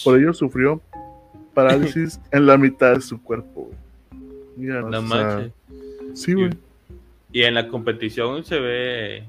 [0.04, 0.80] Por ello sufrió
[1.54, 3.70] parálisis en la mitad de su cuerpo.
[4.56, 5.50] Mira, no
[6.14, 6.50] Sí, güey.
[7.32, 9.24] Y, en la competición se ve.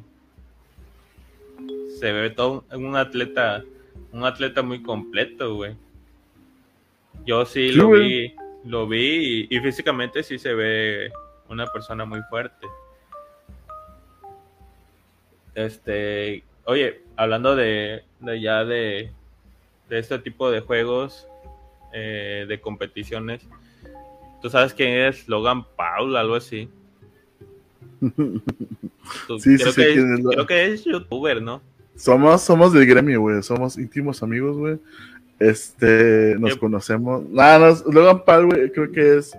[2.00, 3.64] Se ve todo un atleta.
[4.12, 5.76] Un atleta muy completo, güey.
[7.26, 8.34] Yo sí, lo vi.
[8.66, 11.12] Lo vi y físicamente sí se ve
[11.50, 12.68] una persona muy fuerte.
[15.54, 18.04] Este, Oye, hablando de,
[18.42, 19.12] ya de,
[19.90, 21.28] este tipo de juegos,
[21.94, 23.48] eh, de competiciones,
[24.42, 26.68] ¿tú sabes quién es Logan Paul, algo así?
[28.02, 31.62] sí, creo, sí, que es, creo que es youtuber, ¿no?
[31.96, 33.42] Somos, somos del gremio, güey.
[33.42, 34.78] Somos íntimos amigos, güey.
[35.40, 37.30] Este, nos conocemos.
[37.30, 39.38] Nada, Logan Paul, güey, creo que es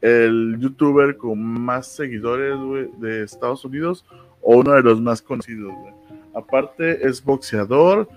[0.00, 4.04] el youtuber con más seguidores, güey, de Estados Unidos
[4.42, 5.94] o uno de los más conocidos, güey.
[6.36, 8.08] Aparte es boxeador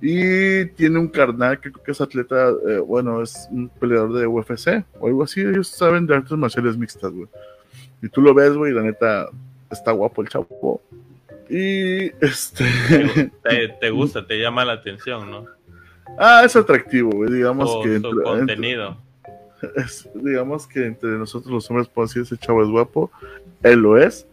[0.00, 4.26] y tiene un carnal que creo que es atleta, eh, bueno, es un peleador de
[4.26, 5.40] UFC o algo así.
[5.40, 7.28] Ellos saben de artes marciales mixtas, güey.
[8.02, 9.28] Y tú lo ves, güey, la neta
[9.70, 10.80] está guapo el chavo.
[11.48, 12.64] Y este.
[13.80, 15.46] Te, gusta, te llama la atención, ¿no?
[16.18, 17.32] Ah, es atractivo, güey.
[17.32, 17.96] Digamos que.
[17.96, 18.96] Entre, contenido.
[20.14, 23.10] digamos que entre nosotros los hombres podemos decir ese chavo es guapo.
[23.62, 24.26] Él lo es.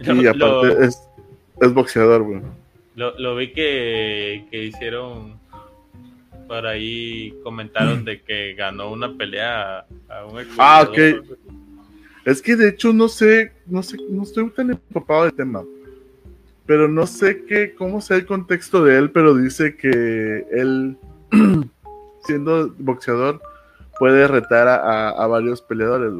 [0.00, 0.98] Y aparte es,
[1.60, 2.40] es boxeador, güey.
[2.94, 5.40] Lo, lo vi que, que hicieron
[6.52, 10.98] por ahí comentaron de que ganó una pelea a un Ah, ok.
[12.26, 15.64] Es que de hecho no sé, no sé, no estoy tan empapado del tema.
[16.66, 20.98] Pero no sé qué, cómo sea el contexto de él, pero dice que él,
[22.26, 23.40] siendo boxeador,
[23.98, 26.12] puede retar a, a, varios peleadores.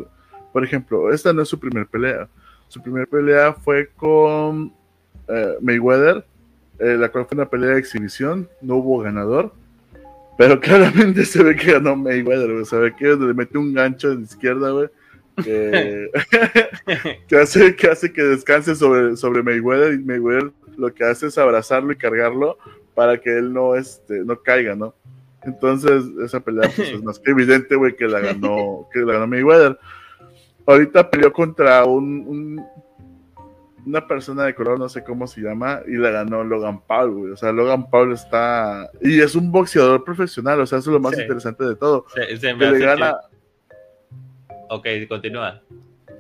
[0.52, 2.26] Por ejemplo, esta no es su primer pelea.
[2.68, 4.72] Su primer pelea fue con
[5.28, 6.24] eh, Mayweather
[6.78, 9.52] eh, la cual fue una pelea de exhibición, no hubo ganador,
[10.38, 14.14] pero claramente se ve que ganó Mayweather, güey, se ve que le mete un gancho
[14.14, 14.88] la izquierda, güey,
[15.44, 16.10] que,
[17.40, 21.92] hace, que hace que descanse sobre, sobre Mayweather y Mayweather lo que hace es abrazarlo
[21.92, 22.58] y cargarlo
[22.94, 24.94] para que él no, este, no caiga, ¿no?
[25.44, 29.26] Entonces, esa pelea pues, es más que evidente, güey, que la ganó, que la ganó
[29.26, 29.78] Mayweather.
[30.66, 32.64] Ahorita peleó contra un,
[33.84, 37.32] una persona de color, no sé cómo se llama, y la ganó Logan Paul, güey.
[37.32, 38.90] O sea, Logan Paul está.
[39.00, 42.06] Y es un boxeador profesional, o sea, eso es lo más interesante de todo.
[42.14, 43.16] Se, me le gana.
[44.68, 45.60] Ok, continúa.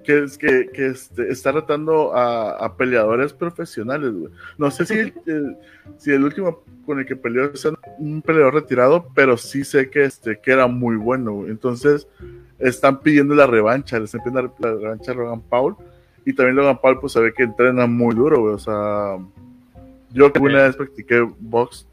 [0.04, 4.32] Que es que, que este, está retando a, peleadores profesionales, güey.
[4.58, 4.94] No sé si
[5.26, 5.56] el,
[5.96, 7.64] si el último con el que peleó es
[7.98, 11.50] un peleador retirado, pero sí sé que, este, que era muy bueno, güey.
[11.50, 12.08] Entonces,
[12.58, 15.76] están pidiendo la revancha, les están pidiendo la revancha a Logan Paul
[16.24, 18.54] y también Logan Paul, pues sabe que entrena muy duro, güey.
[18.54, 19.18] O sea,
[20.12, 21.86] yo que una vez practiqué box,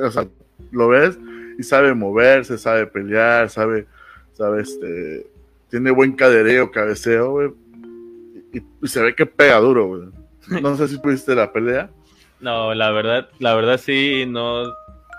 [0.00, 0.26] o sea,
[0.70, 1.18] lo ves
[1.58, 3.86] y sabe moverse, sabe pelear, sabe,
[4.32, 5.26] sabe, este,
[5.70, 7.50] tiene buen cadereo, cabeceo, güey.
[8.52, 10.02] Y, se ve que pega duro, güey.
[10.62, 11.90] No sé si pudiste la pelea.
[12.40, 14.72] No, la verdad, la verdad sí, no,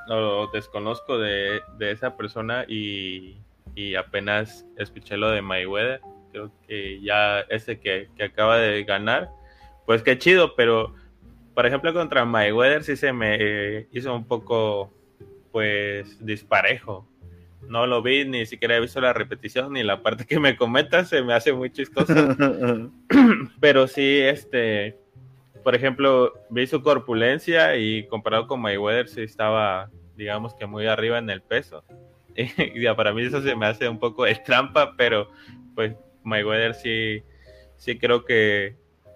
[0.08, 3.38] lo desconozco de, de esa persona y,
[3.76, 9.30] y apenas escuché lo de Mayweather creo que ya ese que, acaba de ganar,
[9.86, 10.94] pues qué chido, pero
[11.54, 14.94] por ejemplo contra Mayweather sí se me hizo un poco
[15.52, 17.08] pues disparejo.
[17.68, 21.10] No lo vi, ni siquiera he visto la repetición, ni la parte que me comentas,
[21.10, 22.36] se me hace muy chistosa.
[23.60, 24.98] pero sí, este,
[25.64, 31.18] por ejemplo, vi su corpulencia y comparado con Mayweather sí estaba, digamos que muy arriba
[31.18, 31.84] en el peso.
[32.36, 35.30] Y ya para mí eso se me hace un poco de trampa, pero
[35.76, 35.94] pues
[36.30, 37.24] Mayweather sí,
[37.78, 38.76] sí creo que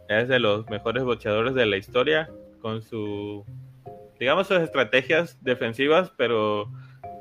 [0.10, 2.30] es de los mejores boxeadores de la historia
[2.62, 3.46] con su,
[4.20, 6.72] digamos, sus estrategias defensivas, pero,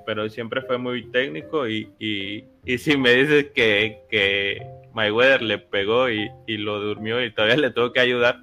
[0.07, 6.11] pero siempre fue muy técnico y, y, si me dices que, que Mayweather le pegó
[6.11, 8.43] y, y, lo durmió y todavía le tuvo que ayudar,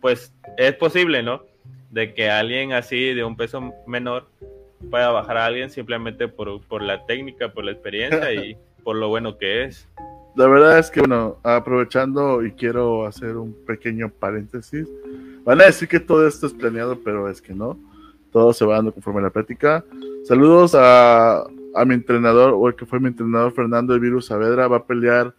[0.00, 1.44] pues es posible, ¿no?
[1.90, 4.28] De que alguien así de un peso menor
[4.90, 9.08] pueda bajar a alguien simplemente por, por la técnica, por la experiencia y por lo
[9.08, 9.88] bueno que es
[10.36, 14.88] la verdad es que, bueno, aprovechando y quiero hacer un pequeño paréntesis,
[15.44, 17.78] van a decir que todo esto es planeado, pero es que no.
[18.30, 19.84] Todo se va dando conforme a la práctica.
[20.24, 21.42] Saludos a,
[21.74, 24.68] a mi entrenador, o el que fue mi entrenador, Fernando El Virus Saavedra.
[24.68, 25.34] Va a pelear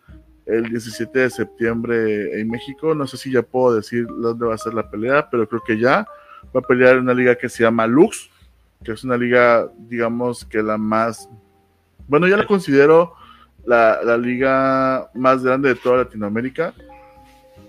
[0.46, 2.94] el 17 de septiembre en México.
[2.94, 5.80] No sé si ya puedo decir dónde va a ser la pelea, pero creo que
[5.80, 6.06] ya.
[6.54, 8.30] Va a pelear en una liga que se llama Lux,
[8.84, 11.30] que es una liga, digamos que la más.
[12.08, 13.14] Bueno, ya la considero
[13.66, 16.74] la, liga más grande de toda Latinoamérica.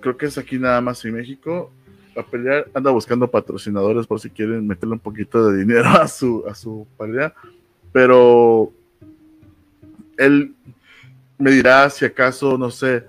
[0.00, 1.70] Creo que es aquí nada más en México.
[2.16, 6.44] A pelear, anda buscando patrocinadores por si quieren meterle un poquito de dinero a su,
[6.48, 7.34] a su pelea.
[7.92, 8.72] Pero
[10.16, 10.54] él
[11.38, 13.04] me dirá si acaso, no sé,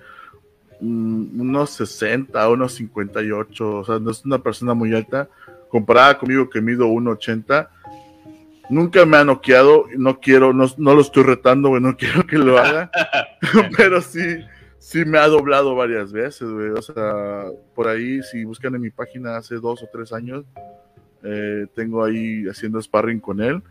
[0.79, 5.29] mm, unos 60, unos 58, o sea, no es una persona muy alta,
[5.69, 7.69] comparada conmigo que mido 1,80
[8.73, 12.89] Nunca me ha noqueado, no quiero, no, lo estoy retando, no quiero que lo haga,
[13.77, 14.39] pero sí,
[14.79, 16.69] sí me ha doblado varias veces, güey.
[16.69, 17.45] O sea,
[17.75, 20.43] por ahí, si buscan en mi página hace dos o tres años,
[21.23, 23.61] eh, tengo ahí haciendo sparring con él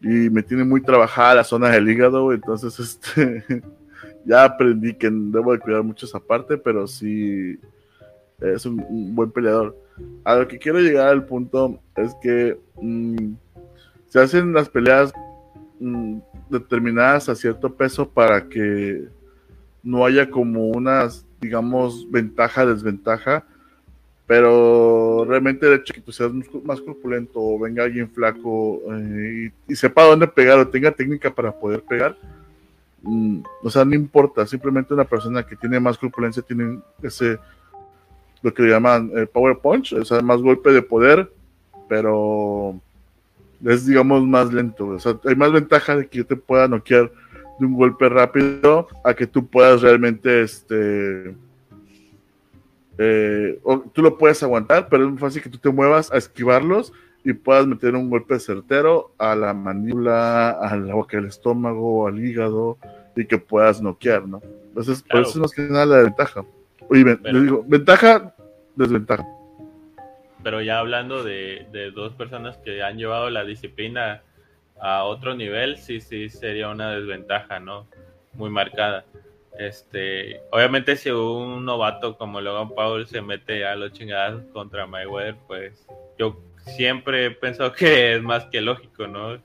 [0.00, 3.44] y me tiene muy trabajada la zona del hígado, entonces este,
[4.24, 7.58] ya aprendí que debo de cuidar mucho esa parte, pero sí
[8.40, 9.76] es un, buen peleador.
[10.24, 12.58] A lo que quiero llegar al punto es que...
[12.80, 13.34] Mm,
[14.14, 15.12] se hacen las peleas
[15.80, 19.08] mm, determinadas a cierto peso para que
[19.82, 23.44] no haya como unas, digamos, ventaja, desventaja.
[24.28, 26.30] Pero realmente el hecho de que tú seas
[26.62, 31.50] más corpulento o venga alguien flaco eh, y, sepa dónde pegar o tenga técnica para
[31.50, 32.16] poder pegar,
[33.02, 37.36] mm, o sea, no importa, simplemente una persona que tiene más corpulencia tiene ese,
[38.42, 41.32] lo que le llaman eh, power punch, o sea, más golpe de poder,
[41.88, 42.80] pero
[43.64, 44.86] es, digamos, más lento.
[44.86, 47.10] O sea, hay más ventaja de que yo te pueda noquear
[47.58, 51.34] de un golpe rápido a que tú puedas realmente, este,
[52.98, 53.60] eh,
[53.92, 56.92] tú lo puedes aguantar, pero es muy fácil que tú te muevas a esquivarlos
[57.24, 62.22] y puedas meter un golpe certero a la mandíbula, a la boca del estómago, al
[62.24, 62.76] hígado
[63.16, 64.42] y que puedas noquear, ¿no?
[64.68, 66.44] Entonces, por eso es más que nada la ventaja.
[66.90, 68.34] Oye, digo, ventaja,
[68.76, 69.24] desventaja.
[70.44, 74.22] Pero ya hablando de, de dos personas que han llevado la disciplina
[74.80, 77.88] a otro nivel, sí, sí, sería una desventaja, ¿no?
[78.34, 79.04] Muy marcada.
[79.58, 85.36] Este, obviamente si un novato como Logan Paul se mete a los chingados contra Mayweather,
[85.46, 85.86] pues
[86.18, 89.38] yo siempre he pensado que es más que lógico, ¿no?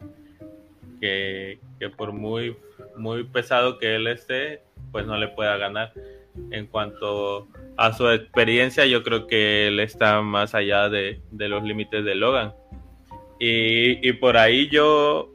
[0.99, 1.59] Que,
[1.95, 2.57] por muy,
[2.97, 5.93] muy pesado que él esté, pues no le pueda ganar.
[6.51, 12.05] En cuanto a su experiencia, yo creo que él está más allá de, los límites
[12.05, 12.53] de Logan.
[13.39, 15.29] Y, y por ahí yo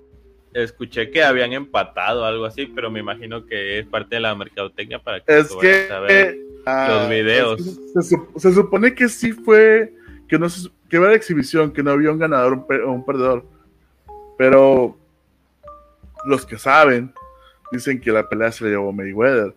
[0.55, 5.01] escuché que habían empatado algo así, pero me imagino que es parte de la mercadotecnia
[5.01, 5.89] para que es que
[6.65, 7.61] ah, los videos.
[8.37, 9.93] se, supone que sí fue
[10.29, 10.47] que no
[10.89, 13.45] que era exhibición, que no había un ganador o un, perdedor.
[14.39, 14.97] Pero
[16.25, 17.13] los que saben
[17.75, 19.55] dicen que la pelea se la llevó Mayweather.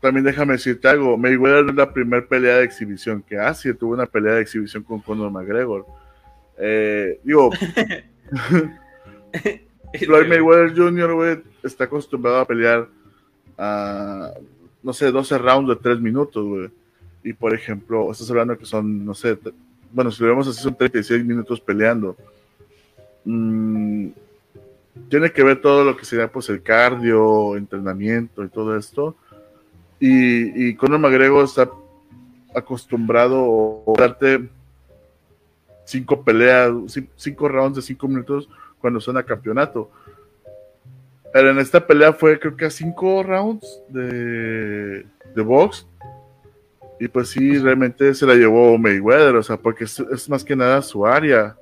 [0.00, 4.06] También déjame decirte algo, Mayweather es la primera pelea de exhibición que hace, tuvo una
[4.06, 5.86] pelea de exhibición con Conor McGregor.
[6.58, 7.50] Eh, digo,
[9.98, 12.88] Floyd Mayweather Jr., está acostumbrado a pelear
[13.56, 14.32] a,
[14.82, 16.68] no sé, 12 rounds de 3 minutos, güey.
[17.22, 19.38] Y por ejemplo, estás hablando que son, no sé,
[19.90, 22.16] bueno, si lo vemos así, son 36 minutos peleando.
[23.24, 24.08] Mm,
[25.08, 29.16] tiene que ver todo lo que sería, pues, el cardio, entrenamiento y todo esto.
[30.00, 31.70] Y, y Conor McGregor está
[32.54, 34.48] acostumbrado a darte
[35.84, 36.72] cinco peleas,
[37.16, 39.90] cinco rounds de cinco minutos cuando suena campeonato.
[41.32, 45.86] Pero en esta pelea fue creo que a cinco rounds de, de box.
[47.00, 50.80] Y pues sí, realmente se la llevó Mayweather, o sea, porque es, más que nada
[50.80, 51.56] su área.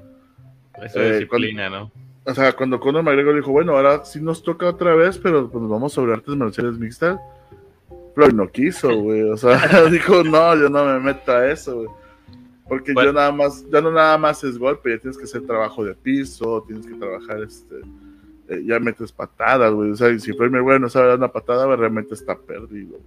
[0.83, 1.91] Esa eh, disciplina, ¿no?
[2.25, 5.61] O sea, cuando Conor McGregor dijo, bueno, ahora sí nos toca otra vez, pero pues
[5.61, 7.19] nos vamos sobre artes marciales mixtas.
[8.15, 9.23] Floyd no quiso, güey.
[9.23, 9.59] O sea,
[9.91, 11.89] dijo, no, yo no me meto a eso, güey.
[12.69, 15.85] Porque yo nada más, ya no nada más es golpe, ya tienes que hacer trabajo
[15.85, 17.81] de piso, tienes que trabajar, este,
[18.49, 19.91] eh, ya metes patadas, güey.
[19.91, 22.99] O sea, si Premier güey no sabe dar una patada, realmente está perdido.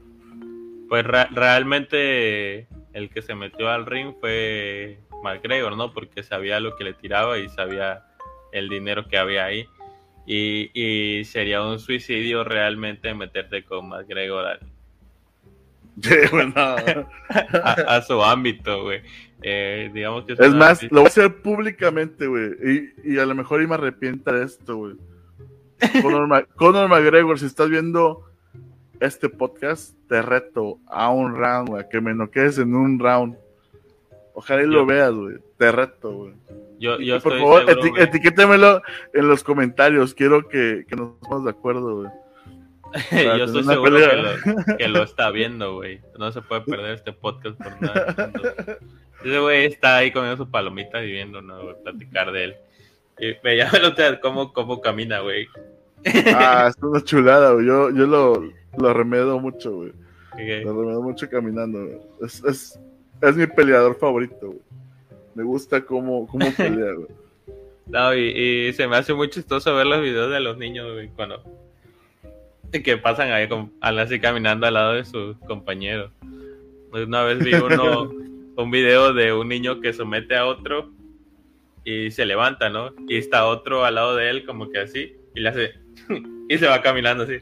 [0.89, 5.93] Pues realmente el que se metió al ring fue McGregor, ¿no?
[5.93, 8.03] Porque sabía lo que le tiraba y sabía
[8.55, 9.67] el dinero que había ahí.
[10.25, 14.59] Y, y sería un suicidio realmente meterte con McGregor al,
[17.87, 19.01] a, su ámbito, güey.
[19.41, 22.91] Eh, digamos que es, más, lo voy a hacer públicamente, güey.
[23.03, 24.95] Y, a lo mejor y me arrepienta de esto, güey.
[26.55, 28.25] Conor, McGregor, si estás viendo
[28.99, 31.85] este podcast, te reto a un round, güey.
[31.89, 33.37] Que me noquees en un round.
[34.33, 35.37] Ojalá y lo veas, güey.
[35.57, 36.33] Te reto, güey.
[36.79, 37.65] Yo, yo por favor,
[37.97, 38.81] etiquétemelo
[39.13, 40.13] en los comentarios.
[40.13, 42.09] Quiero que, que nos pongamos de acuerdo, güey.
[43.11, 43.97] Yo estoy seguro
[44.77, 46.01] que lo, está viendo, güey.
[46.17, 48.31] No se puede perder este podcast por nada.
[49.23, 51.75] Ese güey está ahí comiendo sus palomitas y viendo, ¿no?
[51.83, 52.55] Platicar de él.
[53.19, 55.47] Y me lo cómo, cómo camina, güey.
[56.35, 57.65] Ah, es una chulada, güey.
[57.65, 58.43] Yo, yo lo,
[58.77, 59.91] lo remedo mucho, güey.
[60.63, 61.79] Lo remedo mucho caminando,
[62.21, 62.79] Es, es,
[63.21, 64.64] es mi peleador favorito, güey.
[65.35, 67.07] Me gusta cómo, cómo pelea, güey.
[67.87, 71.07] No, y, y, se me hace muy chistoso ver los videos de los niños, güey,
[71.09, 71.43] cuando
[72.81, 73.47] que pasan ahí
[73.81, 76.11] así caminando al lado de sus compañeros.
[76.91, 78.11] Una vez vi uno,
[78.57, 80.91] un video de un niño que somete a otro
[81.83, 82.93] y se levanta, ¿no?
[83.07, 85.73] Y está otro al lado de él como que así y le hace
[86.49, 87.39] y se va caminando así.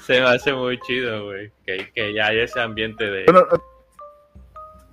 [0.00, 3.26] se me hace muy chido, güey, que, que, ya hay ese ambiente de...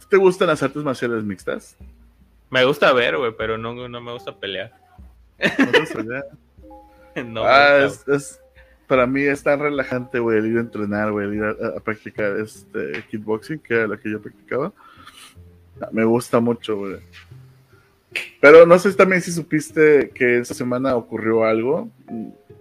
[0.10, 1.78] ¿Te gustan las artes marciales mixtas?
[2.50, 4.74] Me gusta ver, güey, pero no, no me gusta pelear.
[7.38, 8.42] ah, es,
[8.88, 12.38] para mí es tan relajante, güey, el ir a entrenar, güey, el ir a, practicar
[12.38, 14.74] este kickboxing, que era lo que yo practicaba.
[15.92, 16.98] Me gusta mucho, güey.
[18.42, 21.90] Pero no sé también si supiste que esta semana ocurrió algo.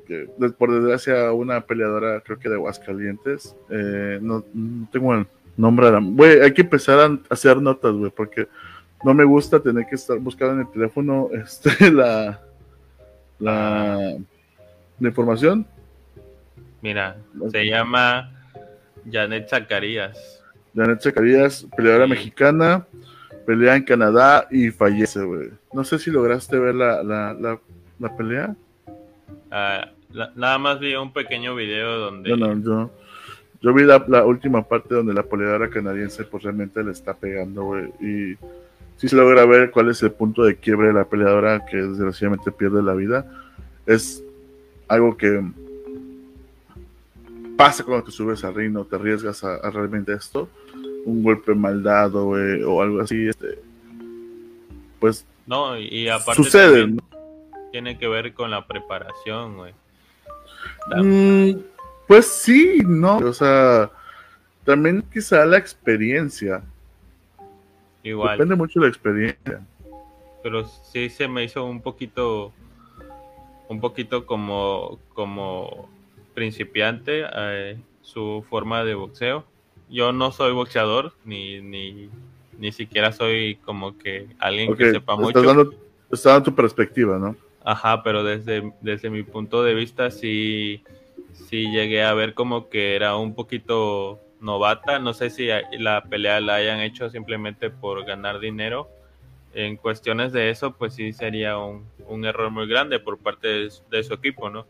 [0.07, 0.29] Que,
[0.59, 4.45] por desgracia, una peleadora, creo que de Aguascalientes, eh, no,
[4.93, 5.27] tengo
[5.59, 8.47] Nombrar, güey, hay que empezar a hacer notas, güey, porque
[9.03, 12.41] no me gusta tener que estar buscando en el teléfono este, la,
[13.41, 14.17] la,
[15.01, 15.67] la información.
[16.81, 17.17] Mira,
[17.51, 18.31] se llama
[19.11, 20.45] Janet Zacarías.
[20.77, 22.87] Janet Zacarías, peleadora mexicana,
[23.45, 25.49] pelea en Canadá y fallece, güey.
[25.73, 27.59] No sé si lograste ver la, la, la,
[27.99, 28.55] la pelea.
[29.51, 29.89] Ah,
[30.37, 32.31] nada más vi un pequeño video donde...
[32.31, 32.91] No, no, yo,
[33.61, 37.65] yo vi la, la, última parte donde la peleadora canadiense pues realmente le está pegando,
[37.65, 37.87] güey.
[38.01, 38.37] Y
[38.97, 42.53] sí se logra ver cuál es el punto de quiebre de la peleadora que desgraciadamente
[42.53, 43.27] pierde la vida.
[43.87, 44.23] Es
[44.87, 45.43] algo que
[47.57, 50.49] pasa cuando te subes al ring, te arriesgas a, realmente esto,
[51.05, 53.59] un golpe mal dado, güey, o algo así, este,
[55.01, 56.95] pues no, y aparte sucede.
[57.73, 59.73] Tiene que ver con la preparación, güey.
[60.95, 61.59] Mm,
[62.09, 63.91] pues sí, no, o sea,
[64.65, 66.63] también quizá la experiencia.
[68.03, 68.39] Igual.
[68.39, 69.67] Depende mucho de la experiencia.
[70.43, 72.53] Pero sí se me hizo un poquito,
[73.69, 75.89] un poquito como, como
[76.35, 79.45] principiante eh, su forma de boxeo.
[79.91, 82.09] Yo no soy boxeador, ni, ni,
[82.59, 85.43] ni siquiera soy como que alguien que sepa mucho.
[85.43, 85.75] Dando,
[86.11, 87.37] está dando tu perspectiva, ¿no?
[87.65, 90.83] Ajá, pero desde, desde mi punto de vista sí,
[91.49, 94.99] sí llegué a ver como que era un poquito novata.
[94.99, 98.89] No sé si la pelea la hayan hecho simplemente por ganar dinero.
[99.55, 103.73] En cuestiones de eso, pues sí sería un, un error muy grande por parte de,
[103.91, 104.67] de su equipo, ¿no?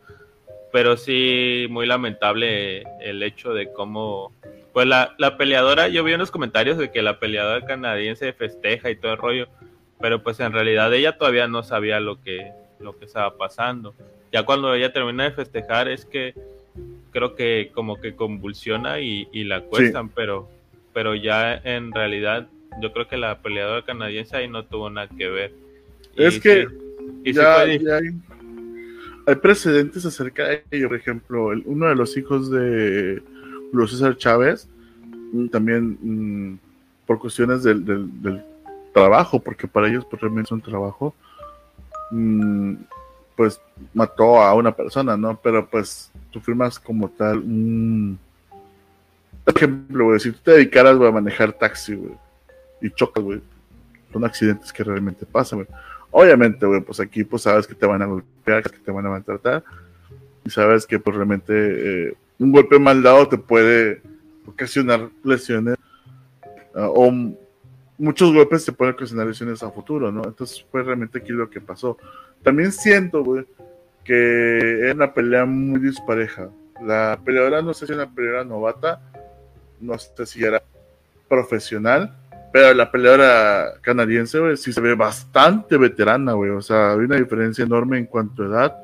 [0.73, 4.33] pero sí muy lamentable el hecho de cómo
[4.73, 8.91] pues la, la, peleadora, yo vi en los comentarios de que la peleadora canadiense festeja
[8.91, 9.49] y todo el rollo,
[9.99, 13.95] pero pues en realidad ella todavía no sabía lo que, lo que estaba pasando.
[14.31, 16.35] Ya cuando ella termina de festejar es que
[17.11, 20.49] creo que como que convulsiona y, y la cuestan, pero,
[20.93, 22.49] pero ya en realidad
[22.81, 25.53] yo creo que la peleadora canadiense ahí no tuvo nada que ver.
[26.17, 26.67] Es que
[27.25, 28.01] ya, ya,
[29.27, 30.89] hay precedentes acerca de ello.
[30.89, 33.23] Por ejemplo, uno de los hijos de
[33.71, 34.69] Julio César Chávez,
[35.33, 36.59] mm, también mm,
[37.07, 38.43] por cuestiones del,
[38.93, 41.15] trabajo, porque para ellos pues, realmente es un trabajo,
[42.11, 42.75] mm,
[43.39, 43.61] pues
[43.95, 45.39] mató a una persona, ¿no?
[45.41, 48.19] Pero pues tú firmas como tal un...
[49.47, 52.15] Ejemplo, güey, si tú te dedicaras a manejar taxi, güey,
[52.83, 53.41] y chocas, güey,
[54.13, 55.69] son accidentes que realmente pasan, güey
[56.11, 59.11] Obviamente, güey, pues aquí pues sabes que te van a golpear, que te van a
[59.11, 59.63] maltratar.
[60.45, 61.53] Y sabes que pues realmente
[62.09, 64.03] eh, un golpe mal dado te puede
[64.47, 65.77] ocasionar lesiones.
[66.75, 67.13] Ah, o
[67.99, 70.25] muchos golpes te pueden ocasionar lesiones a futuro, ¿no?
[70.25, 71.99] Entonces fue realmente aquí lo que pasó.
[72.43, 73.45] También siento, güey,
[74.05, 76.49] que era una pelea muy dispareja.
[76.83, 79.01] La peleadora no sé si era una peleadora novata,
[79.81, 80.63] no sé si era
[81.29, 82.15] profesional,
[82.53, 86.51] pero la peleadora canadiense, güey, sí se ve bastante veterana, güey.
[86.51, 88.77] O sea, hay una diferencia enorme en cuanto a edad,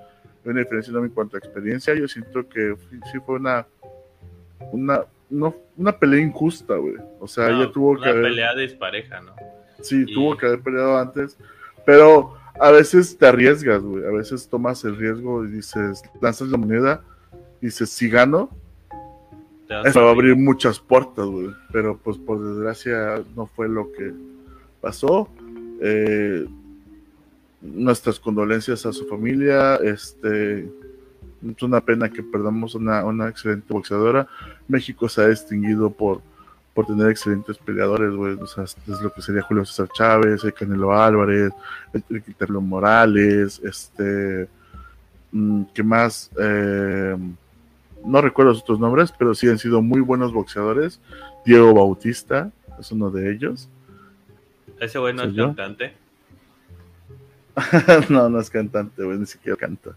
[0.44, 1.94] hay una diferencia enorme en cuanto a experiencia.
[1.94, 2.74] Yo siento que
[3.10, 3.66] sí fue una,
[4.72, 5.00] una,
[5.30, 6.96] no, una pelea injusta, güey.
[7.20, 8.20] O sea, ella tuvo que haber.
[8.20, 9.34] Una pelea dispareja, ¿no?
[9.80, 11.38] Sí, tuvo que haber peleado antes.
[11.86, 14.04] Pero a veces te arriesgas, güey.
[14.04, 17.02] A veces tomas el riesgo y dices, lanzas la moneda
[17.60, 18.50] y dices, si gano,
[19.84, 21.50] eso va a abrir muchas puertas, güey.
[21.72, 24.12] Pero pues por desgracia no fue lo que
[24.80, 25.28] pasó.
[25.80, 26.46] Eh,
[27.60, 29.76] nuestras condolencias a su familia.
[29.76, 34.28] Este es una pena que perdamos una, una excelente boxeadora.
[34.68, 36.20] México se ha distinguido por,
[36.74, 38.34] por tener excelentes peleadores, güey.
[38.34, 41.52] O sea, es lo que sería Julio César Chávez, el Canelo Álvarez,
[41.92, 44.48] el Quintero Morales, este.
[45.30, 46.30] Mm, ¿Qué más?
[46.38, 47.16] Eh,
[48.04, 51.00] no recuerdo sus otros nombres, pero sí han sido muy buenos boxeadores.
[51.46, 53.68] Diego Bautista es uno de ellos.
[54.80, 55.94] ¿Ese güey no es cantante?
[58.10, 59.92] no, no es cantante, güey, ni siquiera canta.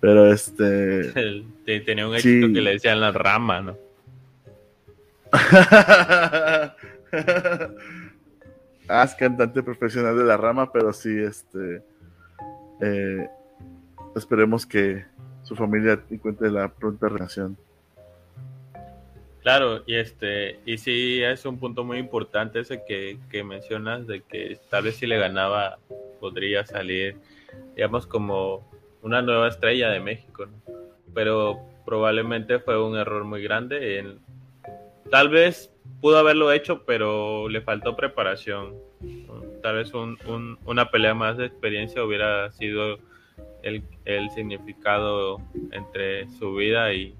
[0.00, 1.12] Pero este.
[1.64, 3.87] tenía un éxito que le decían la rama, ¿no?
[8.88, 11.82] ah, es cantante profesional de la rama, pero sí, este.
[12.80, 13.28] Eh,
[14.14, 15.04] esperemos que,
[15.48, 17.56] su familia encuentre la pronta relación.
[19.40, 24.58] Claro, y este, y sí es un punto muy importante ese que, mencionas de que
[24.68, 25.78] tal vez si le ganaba
[26.20, 27.16] podría salir,
[27.74, 28.68] digamos, como
[29.00, 30.46] una nueva estrella de México,
[31.14, 34.00] pero probablemente fue un error muy grande.
[34.00, 34.18] En,
[35.10, 38.74] tal vez pudo haberlo hecho, pero le faltó preparación.
[39.62, 42.98] Tal vez una pelea más de experiencia hubiera sido
[43.62, 43.82] el,
[44.34, 45.40] significado
[45.72, 47.14] entre su vida y,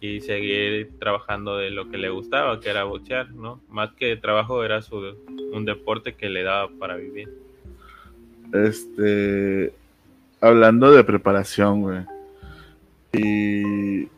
[0.00, 3.60] y seguir trabajando de lo que le gustaba, que era boxear, ¿no?
[3.68, 5.16] Más que trabajo era su,
[5.52, 7.30] un deporte que le daba para vivir.
[8.52, 9.72] Este,
[10.40, 12.00] hablando de preparación, güey.
[13.12, 14.08] Y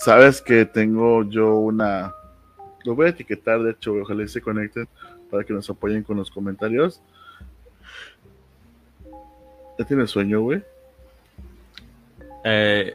[0.00, 2.14] sabes que tengo yo una,
[2.84, 4.88] lo voy a etiquetar, de hecho, ojalá se conecten
[5.30, 7.02] para que nos apoyen con los comentarios.
[9.78, 10.62] ¿Ya tienes sueño, güey?
[12.44, 12.94] Eh,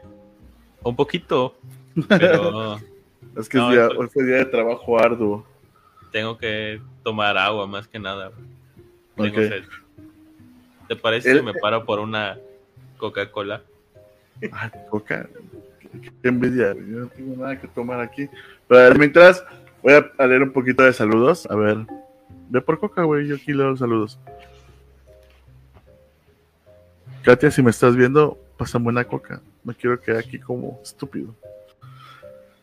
[0.84, 1.56] un poquito,
[2.10, 2.80] pero...
[3.38, 5.46] es que día, hoy fue día de trabajo arduo.
[6.12, 8.32] Tengo que tomar agua más que nada.
[10.88, 12.40] ¿Te parece que me paro por una
[12.98, 13.62] Coca-Cola?
[14.52, 15.30] Ah, Coca.
[16.02, 16.74] Qué envidia.
[16.74, 18.30] Yo no tengo nada que tomar aquí.
[18.68, 19.44] Pero mientras,
[19.82, 21.48] voy a leer un poquito de saludos.
[21.50, 21.78] A ver.
[22.50, 23.28] Ve por Coca, güey.
[23.28, 24.20] Yo aquí leo los saludos.
[27.24, 29.42] Katia, si me estás viendo, pasa buena Coca.
[29.64, 31.34] No quiero quedar aquí como estúpido.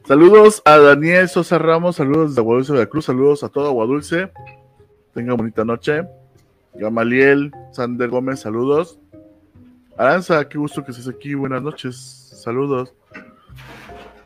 [0.06, 4.30] Saludos a Daniel Sosa Ramos, saludos de Aguadulce de la Cruz, saludos a todo Aguadulce.
[5.14, 6.02] Tenga bonita noche.
[6.74, 8.98] Gamaliel, Sander Gómez, saludos.
[9.96, 11.96] Aranza, qué gusto que estés aquí, buenas noches,
[12.42, 12.94] saludos.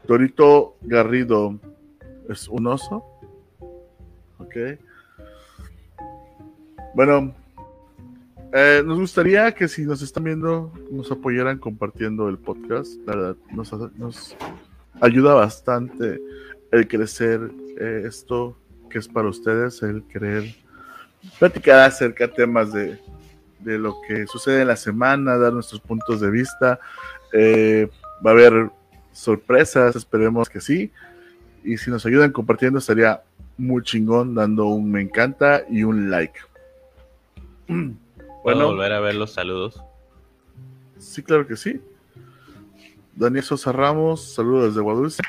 [0.06, 1.58] Torito Garrido,
[2.28, 3.04] ¿es un oso?
[4.38, 4.56] Ok.
[6.94, 7.34] Bueno,
[8.52, 12.92] eh, nos gustaría que si nos están viendo, nos apoyaran compartiendo el podcast.
[13.04, 13.36] La verdad,
[13.96, 14.36] nos,
[15.00, 16.20] ayuda bastante
[16.70, 17.50] el crecer
[17.80, 18.56] eh, esto
[18.88, 20.54] que es para ustedes, el querer
[21.40, 23.00] platicar acerca de temas de,
[23.66, 26.80] lo que sucede en la semana, dar nuestros puntos de vista.
[27.32, 27.88] Eh,
[28.24, 28.70] va a haber
[29.12, 30.92] sorpresas, esperemos que sí.
[31.64, 33.22] Y si nos ayudan compartiendo, estaría
[33.58, 36.38] muy chingón dando un me encanta y un like.
[38.42, 39.82] ¿Puedo volver a ver los saludos?
[40.98, 41.80] Sí, claro que sí.
[43.14, 45.22] Daniel Sosa Ramos, saludos desde Guadulce.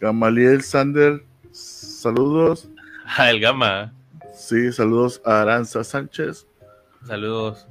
[0.00, 1.22] Gamaliel Sander,
[1.52, 2.68] saludos.
[3.16, 3.94] Ah, el Gama.
[4.34, 6.47] Sí, saludos a Aranza Sánchez.
[7.06, 7.66] Saludos.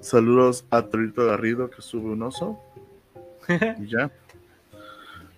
[0.00, 2.58] Saludos a Torito Garrido que sube un oso.
[3.80, 4.10] y ya.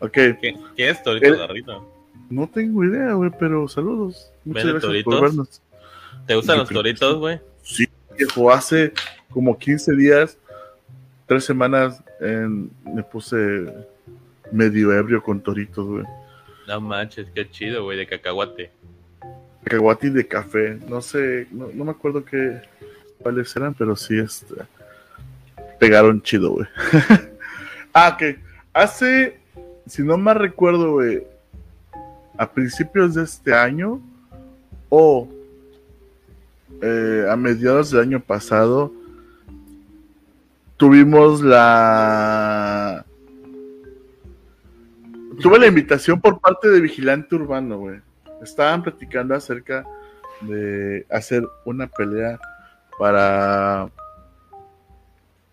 [0.01, 0.13] Ok.
[0.13, 1.87] ¿Qué, es Torito Garrido?
[2.31, 4.31] No tengo idea, güey, pero saludos.
[4.45, 5.63] Muchas gracias por vernos.
[6.27, 7.41] ¿Te gustan los toritos, güey?
[7.63, 7.87] Sí,
[8.17, 8.51] viejo.
[8.51, 8.93] Hace
[9.31, 10.37] como 15 días,
[11.27, 13.73] tres semanas, me puse
[14.53, 16.05] medio ebrio con toritos, güey.
[16.67, 18.71] No manches, qué chido, güey, de cacahuate
[19.69, 20.79] cacahuate de café.
[20.89, 22.61] No sé, no, me acuerdo qué
[23.23, 24.55] cuáles eran, pero sí este,
[25.79, 26.67] pegaron chido, güey.
[27.95, 28.39] ah, que
[28.73, 29.39] hace,
[29.87, 31.27] si no me recuerdo, güey,
[32.37, 34.01] a principios de este año
[34.89, 35.29] o
[36.81, 38.93] eh, a mediados del año pasado,
[40.77, 43.05] tuvimos la...
[45.41, 48.01] Tuve la invitación por parte de Vigilante Urbano, güey
[48.43, 49.85] estaban platicando acerca
[50.41, 52.39] de hacer una pelea
[52.99, 53.91] para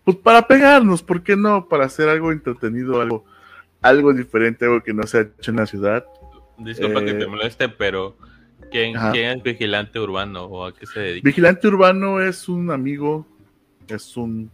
[0.04, 1.68] pues para pegarnos, ¿por qué no?
[1.68, 3.24] Para hacer algo entretenido, algo,
[3.82, 6.04] algo diferente, algo que no se ha hecho en la ciudad.
[6.58, 8.16] Disculpa que te eh, moleste, pero
[8.70, 11.28] ¿quién, ¿quién, es Vigilante Urbano o a qué se dedica?
[11.28, 13.26] Vigilante Urbano es un amigo,
[13.88, 14.50] es un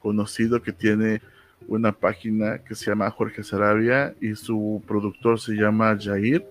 [0.00, 1.20] conocido que tiene
[1.68, 6.44] una página que se llama Jorge Sarabia y su productor se llama Jair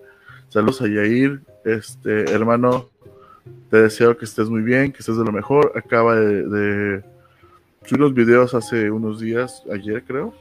[0.52, 2.90] Saludos a Yair, este hermano,
[3.70, 5.72] te deseo que estés muy bien, que estés de lo mejor.
[5.74, 7.02] Acaba de,
[7.84, 10.34] subir unos videos hace unos días, ayer creo,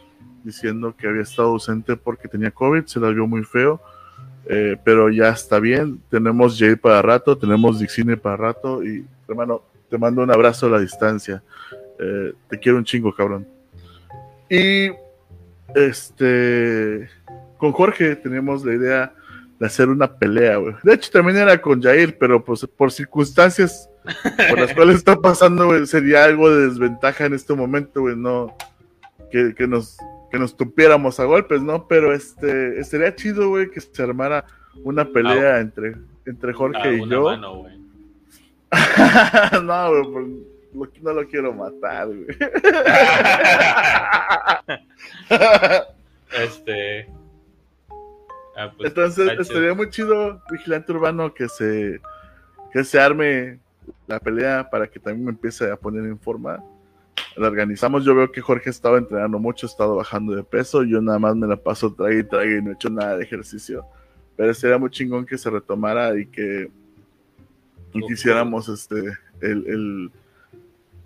[0.44, 3.82] diciendo que había estado ausente porque tenía COVID, se la vio muy feo,
[4.46, 6.02] eh, pero ya está bien.
[6.10, 10.70] Tenemos Jair para rato, tenemos Dixine para rato y hermano, te mando un abrazo a
[10.70, 11.42] la distancia.
[12.00, 13.48] Eh, te quiero un chingo, cabrón.
[14.50, 14.90] Y
[15.76, 17.10] este,
[17.58, 19.14] con Jorge tenemos la idea
[19.62, 20.74] de hacer una pelea, güey.
[20.82, 23.88] De hecho, también era con Jair, pero pues por circunstancias
[24.50, 28.58] por las cuales está pasando, güey, sería algo de desventaja en este momento, güey, no
[29.30, 30.00] que, nos
[30.32, 31.88] que nos tupiéramos a golpes, ¿no?
[31.88, 34.46] Pero este sería chido, güey, que se armara
[34.84, 35.94] una pelea ah, entre,
[36.26, 37.38] entre Jorge ah, y yo.
[39.62, 40.08] no, güey,
[41.04, 42.26] no lo quiero matar, güey.
[46.32, 47.21] este
[48.62, 52.00] Ah, pues, Entonces estaría muy chido, Vigilante Urbano, que se,
[52.72, 53.60] que se arme
[54.08, 56.64] la pelea para que también me empiece a poner en forma.
[57.36, 58.04] La organizamos.
[58.04, 60.84] Yo veo que Jorge estaba entrenando mucho, ha estado bajando de peso.
[60.84, 63.24] Yo nada más me la paso trague y trague y no he hecho nada de
[63.24, 63.86] ejercicio.
[64.36, 66.70] Pero sería muy chingón que se retomara y que
[67.94, 68.98] y quisiéramos este
[69.42, 70.12] el, el,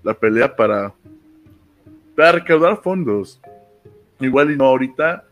[0.03, 0.93] la pelea para,
[2.15, 3.39] para recaudar fondos.
[4.19, 5.25] Igual y no ahorita,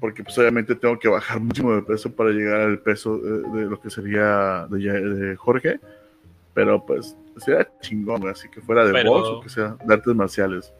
[0.00, 3.80] porque pues obviamente tengo que bajar muchísimo de peso para llegar al peso de, lo
[3.80, 5.78] que sería de, Jorge,
[6.54, 9.12] pero pues sería chingón, así que fuera de pero...
[9.12, 10.72] o que sea de artes marciales.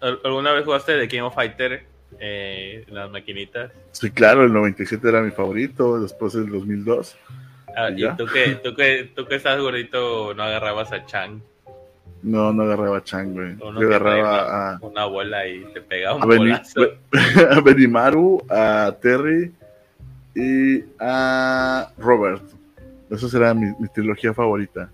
[0.00, 1.86] ¿Alguna vez jugaste de King of Fighter
[2.18, 3.72] eh, las maquinitas?
[3.92, 7.16] Sí, claro, el 97 era mi favorito, después el 2002.
[7.76, 11.40] Ah, ¿Y, tú, que, tú, que, tú que estás gordito no agarrabas a Chang?
[12.24, 13.56] No, no agarraba a Chang, güey.
[13.58, 14.78] Yo agarraba a...
[14.80, 16.80] Una abuela y te pegaba un a bolazo.
[17.50, 19.52] a Benimaru, a Terry
[20.34, 22.42] y a Robert.
[23.10, 24.90] Esa será mi, mi trilogía favorita.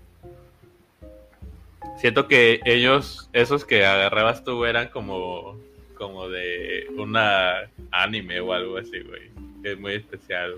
[1.95, 5.57] Siento que ellos, esos que agarrabas tú, eran como,
[5.93, 9.31] como de una anime o algo así, güey.
[9.63, 10.55] Es muy especial.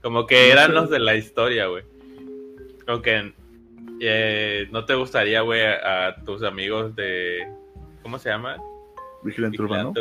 [0.00, 1.84] Como que eran los de la historia, güey.
[2.86, 3.34] Aunque
[4.00, 7.46] eh, ¿No te gustaría, güey, a, tus amigos de.
[8.02, 8.56] ¿Cómo se llama?
[9.22, 9.94] Vigilante, Urbano.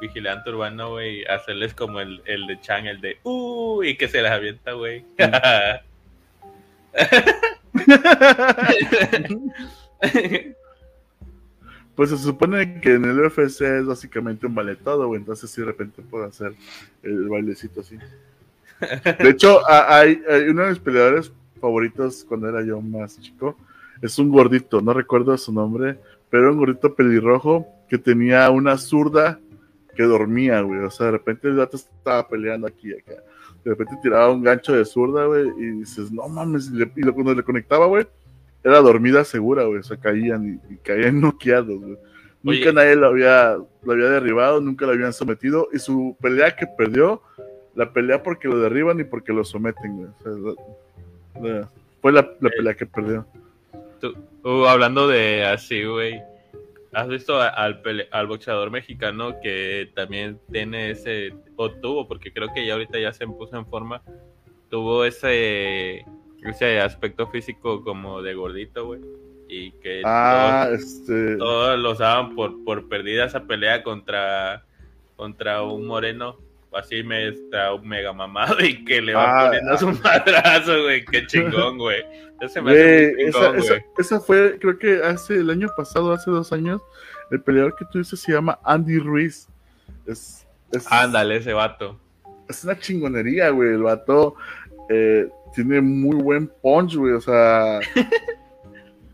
[0.00, 3.18] Vigilante Urbano, güey, hacerles como el, el de Chan, el de.
[3.22, 3.82] ¡Uh!
[3.84, 5.04] Y que se les avienta, güey.
[11.94, 15.20] pues se supone que en el UFC es básicamente un ballet todo, güey.
[15.20, 16.54] Entonces, sí, de repente puedo hacer
[17.02, 17.98] el bailecito así.
[19.20, 21.32] De hecho, hay, hay uno de los peleadores
[21.62, 23.56] favoritos cuando era yo más chico.
[24.02, 25.96] Es un gordito, no recuerdo su nombre,
[26.28, 29.38] pero un gordito pelirrojo que tenía una zurda
[29.94, 30.80] que dormía, güey.
[30.80, 33.22] O sea, de repente el gato estaba peleando aquí y acá.
[33.64, 37.44] De repente tiraba un gancho de zurda, güey, y dices, no mames, y, cuando le
[37.44, 38.06] conectaba, güey,
[38.64, 39.78] era dormida segura, güey.
[39.78, 41.98] O sea, caían y, caían noqueados, güey.
[42.42, 45.68] Nunca nadie lo había, lo había derribado, nunca lo habían sometido.
[45.72, 47.22] Y su pelea que perdió,
[47.76, 50.08] la pelea porque lo derriban y porque lo someten, güey.
[50.08, 50.64] O sea,
[52.00, 53.26] fue la, eh, pelea que perdió.
[54.44, 56.20] Uh, hablando de así, güey.
[56.92, 57.80] ¿Has visto al,
[58.10, 63.14] al boxeador mexicano que también tiene ese, o tuvo, porque creo que ya ahorita ya
[63.14, 64.02] se puso en forma,
[64.68, 66.04] tuvo ese,
[66.42, 69.00] ese aspecto físico como de gordito, güey?
[69.48, 71.36] Y que ah, todos, este...
[71.36, 74.66] todos los daban por, por perdida esa pelea contra,
[75.16, 76.38] contra un moreno
[76.74, 81.04] así me está un mega mamado y que le va ah, poniendo su madrazo, güey.
[81.04, 82.04] Qué chingón, güey.
[82.40, 86.52] Ese me hace chingón, esa, esa, fue, creo que hace el año pasado, hace dos
[86.52, 86.80] años,
[87.30, 89.48] el peleador que tú dices se llama Andy Ruiz.
[90.06, 90.46] Es,
[90.90, 91.98] Ándale, ese vato.
[92.48, 93.70] Es una chingonería, güey.
[93.70, 94.34] El vato
[94.88, 97.12] eh, tiene muy buen punch, güey.
[97.14, 97.80] O sea.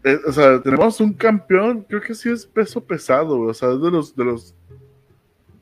[0.05, 3.51] Eh, o sea, tenemos un campeón, creo que sí es peso pesado, güey.
[3.51, 4.55] O sea, es de los, de los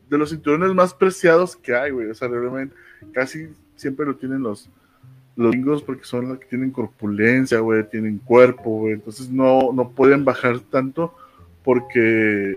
[0.09, 2.09] de los cinturones más preciados que hay, güey.
[2.09, 2.74] O sea, realmente
[3.12, 4.68] casi siempre lo tienen los,
[5.36, 8.94] los gringos porque son los que tienen corpulencia, güey, tienen cuerpo, güey.
[8.94, 11.14] Entonces no, no pueden bajar tanto
[11.62, 12.57] porque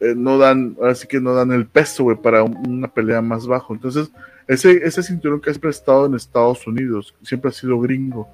[0.00, 3.74] eh, no dan, así que no dan el peso, güey, para una pelea más bajo.
[3.74, 4.10] Entonces,
[4.46, 8.28] ese, ese cinturón que has prestado en Estados Unidos siempre ha sido gringo.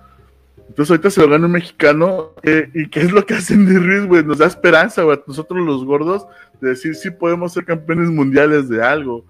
[0.69, 2.33] Entonces ahorita se lo gana un mexicano.
[2.43, 4.25] Eh, ¿Y qué es lo que hacen de Ruiz, güey?
[4.25, 5.19] Nos da esperanza, güey.
[5.27, 6.27] Nosotros los gordos,
[6.61, 9.25] de decir, sí podemos ser campeones mundiales de algo.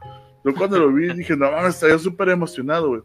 [0.44, 3.02] Yo cuando lo vi dije, no mames, estaba súper emocionado, güey.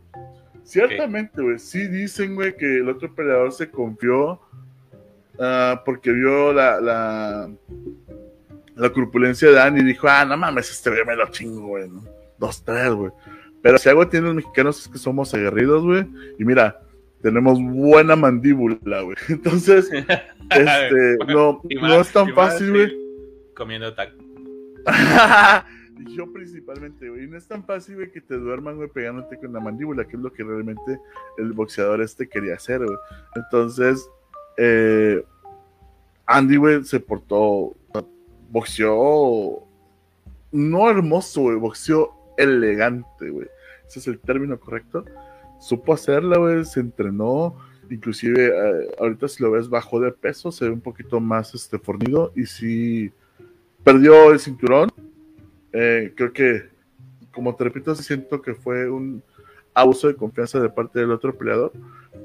[0.64, 4.34] Ciertamente, güey, sí dicen, güey, que el otro peleador se confió
[5.40, 7.50] uh, porque vio la, la,
[8.76, 11.90] la corpulencia de Dani y dijo, ah, no mames, este güey me lo chingo, güey.
[12.38, 13.12] Dos, tres, güey.
[13.64, 16.06] Pero si algo tienen los mexicanos es que somos aguerridos, güey.
[16.38, 16.80] Y mira,
[17.22, 19.18] tenemos buena mandíbula, güey.
[19.30, 22.98] Entonces, este, no, no es tan fácil, güey.
[23.56, 24.18] Comiendo taco.
[26.00, 27.28] y yo principalmente, güey.
[27.28, 30.22] No es tan fácil, güey, que te duerman, güey, pegándote con la mandíbula, que es
[30.22, 31.00] lo que realmente
[31.38, 32.98] el boxeador este quería hacer, güey.
[33.36, 34.10] Entonces,
[34.58, 35.24] eh,
[36.26, 37.76] Andy, güey, se portó,
[38.50, 39.68] boxeó,
[40.52, 43.48] no hermoso, güey, boxeó elegante, güey.
[43.86, 45.04] Ese es el término correcto
[45.60, 47.56] supo hacerla, güey, se entrenó,
[47.90, 51.80] inclusive eh, ahorita si lo ves bajó de peso, se ve un poquito más este,
[51.80, 53.12] fornido y si
[53.84, 54.90] perdió el cinturón,
[55.74, 56.70] eh, creo que,
[57.32, 59.24] como te repito, siento que fue un
[59.74, 61.72] abuso de confianza de parte del otro peleador,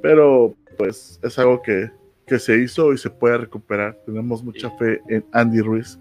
[0.02, 1.90] pero pues es algo que,
[2.26, 3.98] que se hizo y se puede recuperar.
[4.06, 5.98] Tenemos mucha fe en Andy Ruiz.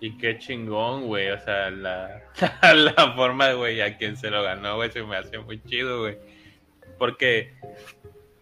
[0.00, 1.30] Y qué chingón, güey.
[1.30, 2.22] O sea, la,
[2.74, 6.16] la forma, güey, a quien se lo ganó, güey, se me hace muy chido, güey.
[6.98, 7.52] Porque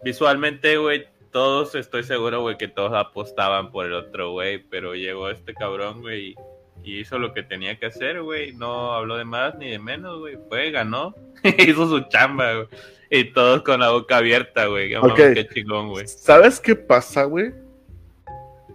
[0.02, 4.58] visualmente, güey, todos estoy seguro, güey, que todos apostaban por el otro, güey.
[4.58, 6.34] Pero llegó este cabrón, güey,
[6.82, 8.52] y hizo lo que tenía que hacer, güey.
[8.52, 10.38] No habló de más ni de menos, güey.
[10.48, 11.14] Fue, ganó,
[11.58, 12.68] hizo su chamba, güey.
[13.10, 14.90] Y todos con la boca abierta, güey.
[15.14, 16.08] Qué chingón, güey.
[16.08, 17.52] ¿Sabes qué pasa, güey?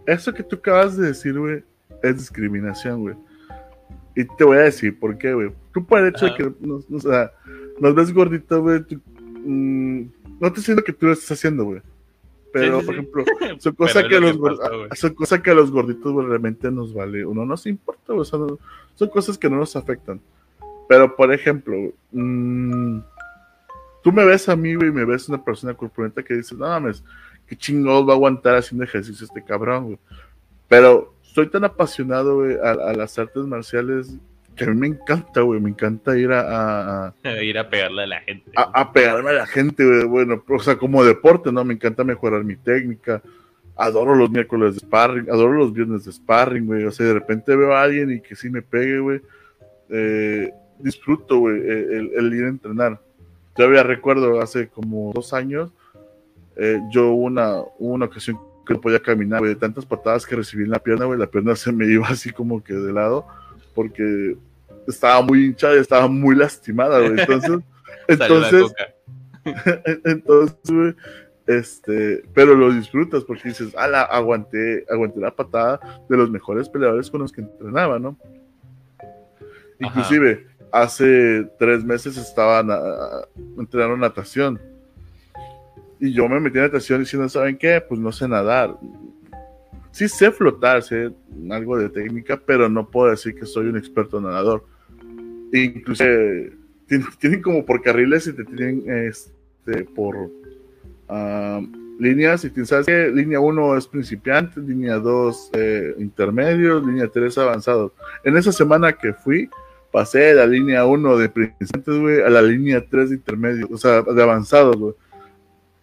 [0.06, 1.64] Eso que tú acabas de decir, güey,
[2.02, 3.16] es discriminación, güey.
[4.16, 5.52] Y te voy a decir por qué, güey.
[5.74, 7.32] Tú por el hecho de que nos, o sea,
[7.80, 8.82] nos ves gordito, güey,
[9.44, 10.02] mm,
[10.40, 11.82] no te diciendo que tú lo estás haciendo, güey.
[12.54, 13.26] Pero, por ejemplo,
[13.60, 14.38] son cosas que, los
[14.96, 17.26] son cosas que a los gorditos realmente nos vale.
[17.26, 18.26] Uno no se importa, güey.
[18.26, 18.60] Son,
[18.96, 20.20] son, cosas que no nos afectan.
[20.90, 21.78] Pero, por ejemplo,
[22.12, 23.00] mmm,
[24.04, 26.68] tú me ves a mí, güey, y me ves una persona corpulenta que dice, no
[26.68, 27.04] mames,
[27.48, 30.00] qué chingón va a aguantar haciendo ejercicio este cabrón, güey.
[30.68, 34.16] Pero soy tan apasionado, güey, a, las artes marciales
[34.56, 37.08] que a mí me encanta, güey, me encanta ir a...
[37.08, 38.52] a ir a pegarle a la gente.
[38.56, 41.64] A, pegarme a la gente, güey, bueno, o sea, como deporte, ¿no?
[41.64, 43.22] Me encanta mejorar mi técnica.
[43.76, 46.84] Adoro los miércoles de sparring, adoro los viernes de sparring, güey.
[46.84, 49.22] O sea, de repente veo a alguien y que sí me pegue, güey.
[49.90, 53.02] Eh, disfruto, güey, el, ir a entrenar.
[53.56, 55.72] Todavía recuerdo hace como dos años,
[56.56, 60.64] eh, yo una, una ocasión que no podía caminar, güey, de tantas patadas que recibí
[60.64, 63.26] en la pierna, güey, la pierna se me iba así como que de lado,
[63.74, 64.38] porque
[64.88, 67.20] estaba muy hinchada y estaba muy lastimada, güey.
[67.20, 67.60] Entonces,
[68.08, 68.74] entonces,
[70.06, 70.96] entonces, güey,
[71.48, 77.10] este, pero lo disfrutas porque dices, ala, aguanté, aguanté la patada de los mejores peleadores
[77.10, 78.18] con los que entrenaba, ¿no?
[79.80, 83.26] Inclusive, hace tres meses estaba
[83.58, 84.62] entrenando natación.
[86.00, 87.82] Y yo me metí en natación diciendo, ¿saben qué?
[87.82, 88.76] Pues no sé nadar.
[89.92, 91.12] Sí sé flotar, sé
[91.50, 94.66] algo de técnica, pero no puedo decir que soy un experto nadador.
[95.52, 96.06] Incluso
[97.20, 100.30] tienen, como por carriles y te tienen este, por
[101.10, 101.62] ah,
[102.00, 102.46] líneas.
[102.46, 107.94] Y sabes que línea 1 es principiante, línea 2 eh, intermedio, línea 3 avanzado.
[108.24, 109.50] En esa semana que fui,
[109.92, 114.02] pasé de la línea 1 de principiantes, a la línea 3 de intermedio, o sea,
[114.02, 114.94] de avanzados, güey.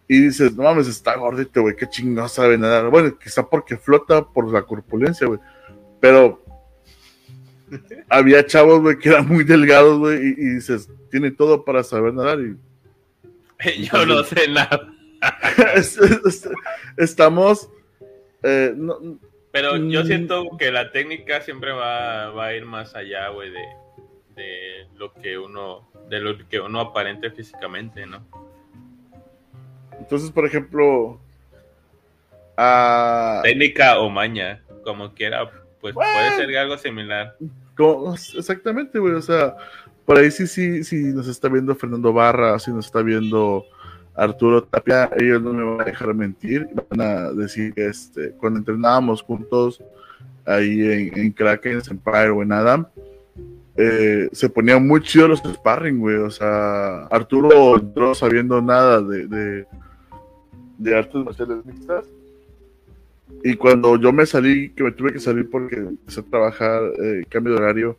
[0.09, 2.89] Y dices, no mames, está gordito, güey, qué chingado sabe nadar.
[2.89, 5.39] Bueno, quizá porque flota por la corpulencia, güey.
[6.01, 6.43] Pero
[8.09, 12.39] había chavos, güey, que eran muy delgados, güey, y, dices, tiene todo para saber nadar.
[12.41, 12.57] Y,
[13.85, 14.95] Yo no sé nada.
[16.97, 17.69] Estamos.
[18.43, 18.75] Eh,
[19.51, 20.07] Pero yo mm.
[20.07, 23.65] siento que la técnica siempre va, va a ir más allá, güey, de,
[24.37, 28.47] de lo que uno, de lo que uno aparente físicamente, ¿no?
[30.09, 31.21] Entonces, por ejemplo,
[33.43, 35.51] técnica o maña, como quiera,
[35.83, 37.37] pues puede ser algo similar.
[38.35, 39.55] exactamente, güey, o sea,
[40.07, 43.67] por ahí sí, sí, sí nos está viendo Fernando Barra, si nos está viendo
[44.15, 48.61] Arturo Tapia, ellos no me van a dejar mentir, van a decir que este, cuando
[48.61, 49.85] entrenábamos juntos
[50.47, 52.87] ahí en, en Kraken, en Empire o en Adam,
[53.81, 56.17] eh, se ponían muy chidos los sparring, güey.
[56.17, 59.67] O sea, Arturo entró sabiendo nada de, de,
[60.95, 62.05] artes marciales mixtas.
[63.45, 67.24] Y cuando yo me salí, que me tuve que salir porque empecé a trabajar, eh,
[67.29, 67.97] cambio de horario,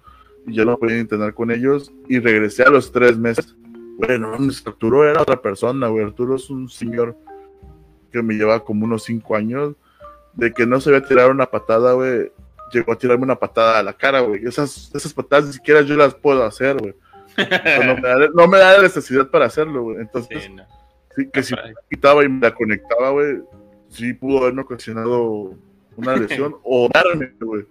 [0.47, 3.55] y ya no podía entrenar con ellos, y regresé a los tres meses.
[3.97, 4.31] Bueno,
[4.65, 6.05] Arturo era otra persona, güey.
[6.05, 7.15] Arturo es un señor
[8.11, 9.75] que me lleva como unos cinco años,
[10.33, 12.31] de que no se a tirar una patada, güey
[12.71, 14.45] llegó a tirarme una patada a la cara, güey.
[14.45, 16.93] Esas, esas patadas ni siquiera yo las puedo hacer, güey.
[18.35, 19.97] no, me da, la necesidad para hacerlo, güey.
[19.99, 20.55] Entonces, sí,
[21.31, 23.39] que si me quitaba y me la conectaba, güey,
[23.89, 25.55] sí pudo haberme ocasionado
[25.95, 27.65] una lesión o darme, güey.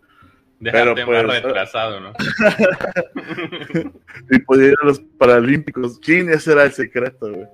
[0.61, 2.13] Pero, más pues, retrasado, ¿no?
[4.31, 6.01] y podía ir a los Paralímpicos.
[6.01, 7.47] ¿Quién ese era el secreto, güey?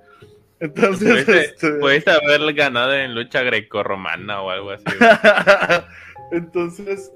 [0.59, 2.11] Entonces, puedes este...
[2.11, 4.85] haber ganado en lucha grecorromana o algo así.
[6.31, 7.11] Entonces,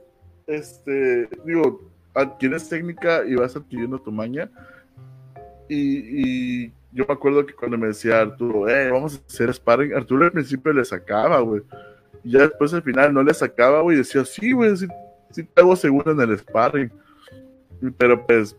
[0.45, 4.49] este, digo, adquieres técnica y vas adquiriendo tu maña.
[5.69, 10.25] Y, yo me acuerdo que cuando me decía Arturo, eh, vamos a hacer sparring, Arturo
[10.25, 11.61] al principio le sacaba, güey.
[12.23, 14.87] Y ya después al final no le sacaba, güey, decía, sí, güey, sí,
[15.31, 16.91] sí te hago seguro en el sparring.
[17.97, 18.57] Pero pues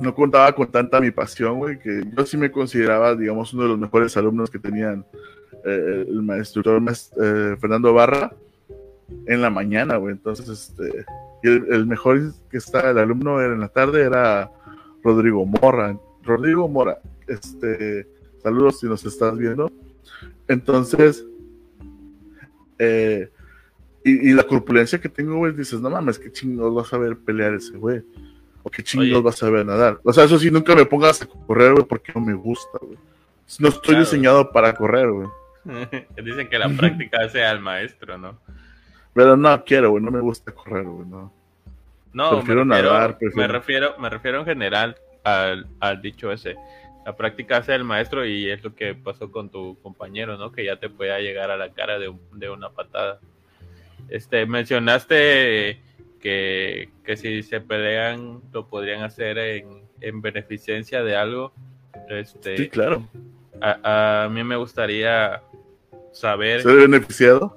[0.00, 3.68] no contaba con tanta mi pasión, güey, que yo sí me consideraba, digamos, uno de
[3.70, 5.04] los mejores alumnos que tenían
[5.64, 8.32] eh, el maestro eh, Fernando Barra
[9.26, 10.12] en la mañana, güey.
[10.12, 11.04] Entonces, este,
[11.42, 14.50] el, mejor que estaba el alumno era en la tarde era
[15.02, 15.96] Rodrigo Mora.
[16.28, 18.06] Rodrigo Mora, este,
[18.42, 19.72] saludos si nos estás viendo.
[20.46, 21.24] Entonces,
[22.78, 23.30] eh,
[24.04, 27.54] y, la corpulencia que tengo, güey, dices, no mames, qué chingados vas a ver pelear
[27.54, 28.02] ese güey.
[28.62, 30.00] O qué chingados vas a ver nadar.
[30.04, 32.98] O sea, eso sí, nunca me pongas a correr, güey, porque no me gusta, güey.
[33.58, 35.28] No estoy diseñado para correr, güey.
[36.24, 38.38] Dicen que la práctica sea al maestro, ¿no?
[39.14, 41.32] Pero no quiero, güey, no me gusta correr, güey, no.
[42.12, 46.56] No, prefiero me refiero, nadar, Me refiero, me refiero en general al, al dicho ese.
[47.06, 50.52] La práctica hace el maestro y es lo que pasó con tu compañero, ¿no?
[50.52, 53.18] Que ya te podía llegar a la cara de, de una patada.
[54.10, 55.80] Este, mencionaste
[56.20, 61.52] que, que si se pelean lo podrían hacer en, en beneficencia de algo.
[62.10, 63.08] Este, Sí, claro.
[63.60, 65.42] a, a mí me gustaría
[66.12, 67.56] saber, ¿Se ve beneficiado?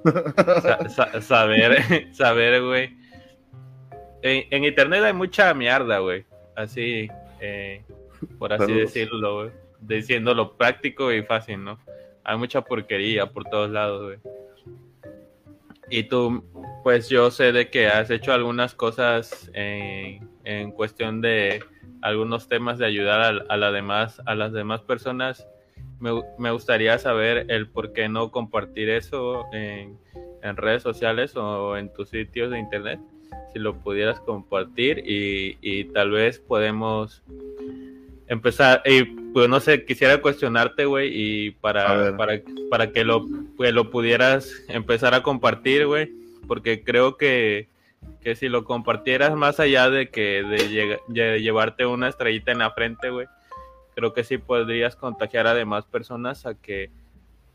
[0.62, 2.96] sa- sa- saber, saber, güey.
[4.22, 6.24] En, en internet hay mucha mierda, güey.
[6.54, 7.08] Así,
[7.42, 7.84] eh,
[8.38, 8.80] por así Saludos.
[8.94, 9.50] decirlo, güey.
[9.80, 11.78] Diciéndolo práctico y fácil, ¿no?
[12.24, 14.18] Hay mucha porquería por todos lados, güey.
[15.90, 16.44] Y tú,
[16.82, 21.62] pues yo sé de que has hecho algunas cosas en, en cuestión de
[22.00, 25.46] algunos temas de ayudar a, a, la demás, a las demás personas.
[25.98, 29.98] Me, gu- me gustaría saber el por qué no compartir eso en,
[30.42, 33.00] en redes sociales o en tus sitios de internet.
[33.52, 37.22] Si lo pudieras compartir y, y tal vez podemos
[38.28, 38.82] empezar.
[38.84, 42.40] Y pues no sé, quisiera cuestionarte, güey, y para, para,
[42.70, 43.26] para que lo,
[43.56, 46.10] pues, lo pudieras empezar a compartir, güey,
[46.46, 47.68] porque creo que,
[48.20, 52.70] que si lo compartieras más allá de que de, de llevarte una estrellita en la
[52.72, 53.26] frente, güey,
[53.94, 56.90] creo que sí podrías contagiar a demás personas a que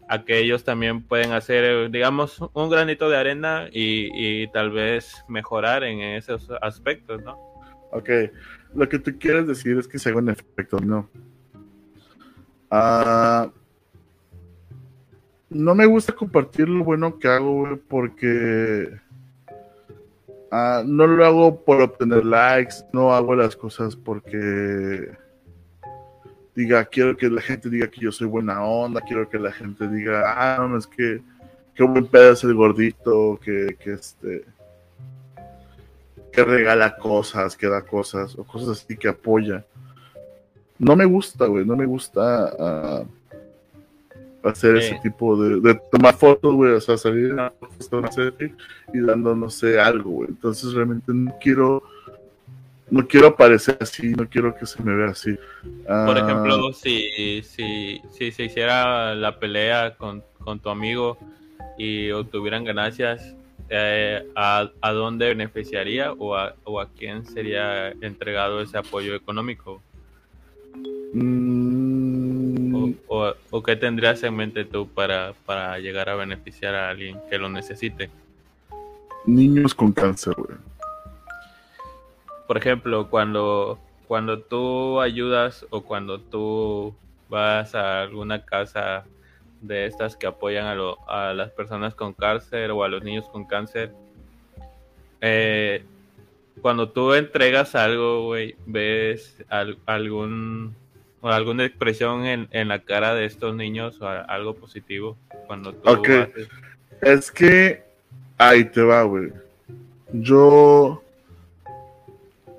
[0.10, 4.72] a que ellos también pueden hacer, eh, digamos, un granito de arena y, y tal
[4.72, 7.38] vez mejorar en esos aspectos, ¿no?
[7.92, 8.10] Ok,
[8.76, 11.10] lo que tú quieres decir es que se haga un efecto, no.
[12.70, 13.50] Ah,
[15.50, 19.00] no me gusta compartir lo bueno que hago, güey, porque
[20.52, 25.10] ah, no lo hago por obtener likes, no hago las cosas porque
[26.58, 29.88] diga, quiero que la gente diga que yo soy buena onda, quiero que la gente
[29.88, 31.22] diga, ah, no, es que
[31.76, 34.44] qué buen pedo es el gordito, que, que este
[36.32, 39.66] que regala cosas, que da cosas, o cosas así que apoya.
[40.80, 43.04] No me gusta, güey, no me gusta ah,
[44.44, 44.88] hacer Sí.
[44.88, 47.54] ese tipo de, de tomar fotos, güey, o sea, salir en una
[48.94, 50.30] y dando, no sé, algo, güey.
[50.30, 51.84] Entonces realmente no quiero,
[52.90, 55.36] no quiero aparecer así, no quiero que se me vea así.
[56.06, 61.18] Por Ah, ejemplo, si, si, si se hiciera la pelea con, con tu amigo
[61.78, 63.36] y obtuvieran ganancias,
[63.70, 69.84] eh, ¿a, ¿a dónde beneficiaría o a, o a quién sería entregado ese apoyo económico?
[71.14, 76.90] mm, ¿O, o- o qué tendrías en mente tú para, para llegar a beneficiar a
[76.90, 78.10] alguien que lo necesite?
[79.26, 80.58] niños con cáncer, güey.
[82.48, 83.78] Por ejemplo, cuando,
[84.08, 86.96] cuando tú ayudas o cuando tú
[87.30, 89.04] vas a alguna casa
[89.62, 93.28] de estas que apoyan a, lo- a las personas con cáncer o a los niños
[93.30, 93.92] con cáncer,
[95.22, 95.84] eh,
[96.62, 100.76] cuando tú entregas algo, güey, ves al- algún
[101.22, 105.18] o alguna expresión en, en la cara de estos niños o a- algo positivo
[105.48, 106.08] cuando tú Ok.
[106.10, 106.50] haces-
[107.02, 107.84] Es que
[108.38, 109.32] ahí te va, güey.
[110.14, 111.04] Yo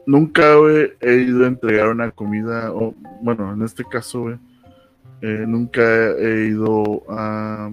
[0.08, 4.36] nunca güey, he ido a entregar una comida, o bueno, en este caso, güey,
[5.20, 5.82] eh, nunca
[6.12, 7.70] he ido a,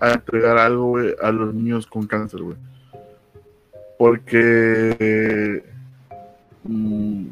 [0.00, 2.40] a entregar algo, güey, a los niños con cáncer.
[3.96, 5.62] Porque
[6.64, 7.26] mm,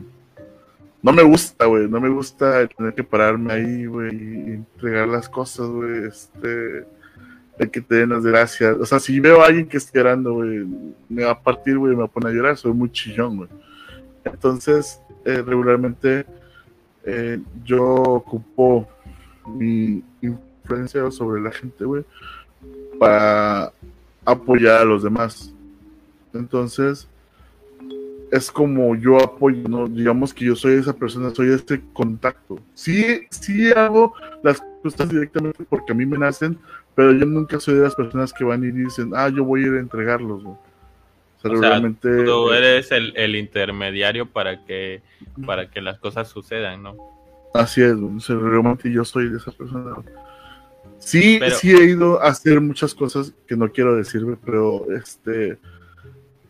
[1.02, 5.28] no me gusta, güey, no me gusta tener que pararme ahí, güey, y entregar las
[5.28, 6.86] cosas, güey, este
[7.58, 8.76] de que te den las gracias.
[8.78, 10.64] O sea, si veo a alguien que está llorando, güey,
[11.08, 12.56] me va a partir, güey, me va a poner a llorar.
[12.56, 13.48] Soy muy chillón, güey.
[14.24, 16.26] Entonces, eh, regularmente
[17.04, 18.88] eh, yo ocupo
[19.46, 22.04] mi influencia sobre la gente, güey,
[22.98, 23.72] para
[24.24, 25.52] apoyar a los demás.
[26.32, 27.08] Entonces,
[28.30, 29.88] es como yo apoyo, ¿no?
[29.88, 32.58] Digamos que yo soy esa persona, soy este contacto.
[32.74, 36.58] Sí, sí hago las cosas directamente porque a mí me nacen,
[36.94, 39.66] pero yo nunca soy de las personas que van y dicen, ah, yo voy a
[39.66, 40.56] ir a entregarlos, güey.
[41.42, 42.24] O sea, O sea, realmente.
[42.24, 45.00] tú eres el, el intermediario para que,
[45.46, 46.96] para que las cosas sucedan, ¿no?
[47.54, 47.94] Así es,
[48.28, 49.96] realmente yo soy de esa persona.
[50.98, 54.86] Sí, Pero- sí he ido a hacer muchas cosas que no quiero decir, güey, pero
[54.92, 55.58] este.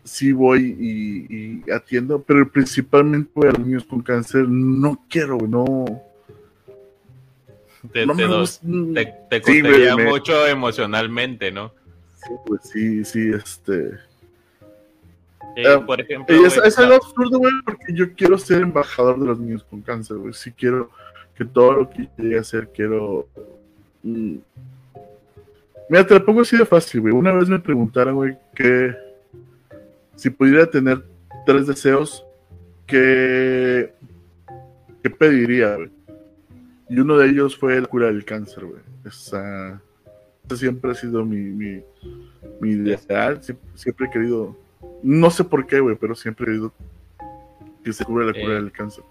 [0.03, 6.01] Sí voy y, y atiendo, pero principalmente a los niños con cáncer no quiero, no.
[7.93, 8.67] Te, no te me do- gusta.
[8.93, 11.71] te- te Sí, me- mucho emocionalmente, ¿no?
[12.15, 13.91] Sí, güey, sí, sí, este.
[15.55, 19.63] Eh, por ejemplo, es, algo absurdo, güey, porque yo quiero ser embajador de los niños
[19.63, 20.33] con cáncer, güey.
[20.33, 20.89] Sí quiero
[21.35, 23.27] que todo lo que llegue a hacer, quiero...
[24.03, 24.37] mm.
[25.89, 27.13] Mira, te lo pongo así de fácil, güey.
[27.13, 28.95] Una vez me preguntaron, güey, que
[30.15, 31.03] si pudiera tener
[31.45, 32.25] tres deseos,
[32.87, 33.91] ¿qué,
[35.03, 35.91] qué pediría, güey?
[36.87, 38.81] Y uno de ellos fue el cura del cáncer, güey.
[39.05, 39.81] Esa,
[40.45, 41.83] ese siempre ha sido mi, mi,
[42.61, 43.43] mi ideal.
[43.43, 44.55] Siempre, siempre he querido
[45.03, 46.73] No sé por qué, güey, pero siempre he oído
[47.83, 48.61] que se cubre la cura Eh.
[48.61, 49.03] del cáncer.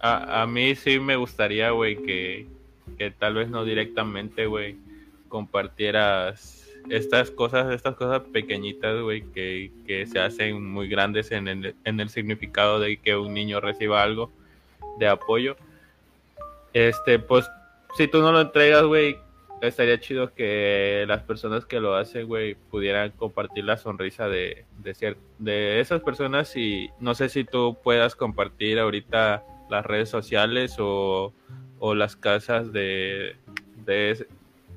[0.00, 2.46] A, a mí sí me gustaría, güey, que,
[2.98, 4.76] que tal vez no directamente, güey,
[5.28, 6.58] compartieras
[6.90, 12.00] estas cosas, estas cosas pequeñitas, güey, que, que se hacen muy grandes en el, en
[12.00, 14.32] el significado de que un niño reciba algo
[14.98, 15.56] de apoyo.
[16.72, 17.48] Este, pues,
[17.96, 19.16] si tú no lo entregas, güey,
[19.68, 24.64] estaría chido que las personas que lo hacen, güey, pudieran compartir la sonrisa de,
[25.38, 31.32] de, esas personas y no sé si tú puedas compartir ahorita las redes sociales o,
[31.78, 33.36] o las casas de,
[33.86, 34.26] de,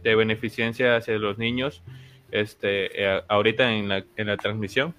[0.04, 1.84] de beneficencia hacia los niños
[2.32, 4.94] este eh, ahorita en la, en la transmisión.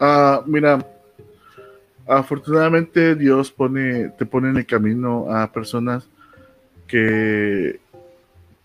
[0.00, 0.84] Ah, mira,
[2.06, 6.08] afortunadamente Dios pone, te pone en el camino a personas
[6.86, 7.80] que,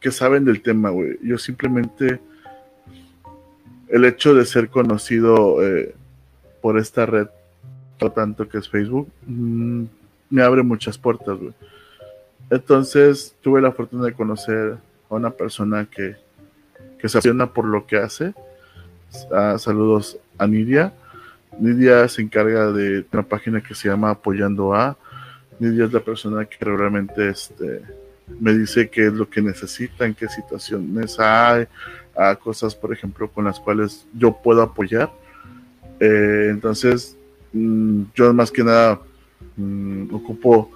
[0.04, 1.18] que saben del tema, güey.
[1.24, 2.20] Yo simplemente,
[3.88, 5.95] el hecho de ser conocido eh,
[6.62, 7.28] por esta red,
[8.14, 9.84] tanto que es Facebook, mm,
[10.30, 11.54] me abre muchas puertas, güey.
[12.49, 14.78] Entonces tuve la fortuna de conocer
[15.10, 16.18] a una persona que,
[16.99, 18.34] que se apasiona por lo que hace.
[19.32, 20.93] Ah, saludos a Nidia.
[21.58, 24.97] Nidia se encarga de una página que se llama Apoyando a.
[25.60, 27.82] Nidia es la persona que realmente este,
[28.28, 31.67] me dice qué es lo que necesitan, qué situaciones hay,
[32.15, 35.11] a cosas, por ejemplo, con las cuales yo puedo apoyar.
[35.99, 37.17] Eh, entonces,
[37.53, 38.99] mm, yo más que nada
[39.57, 40.71] mm, ocupo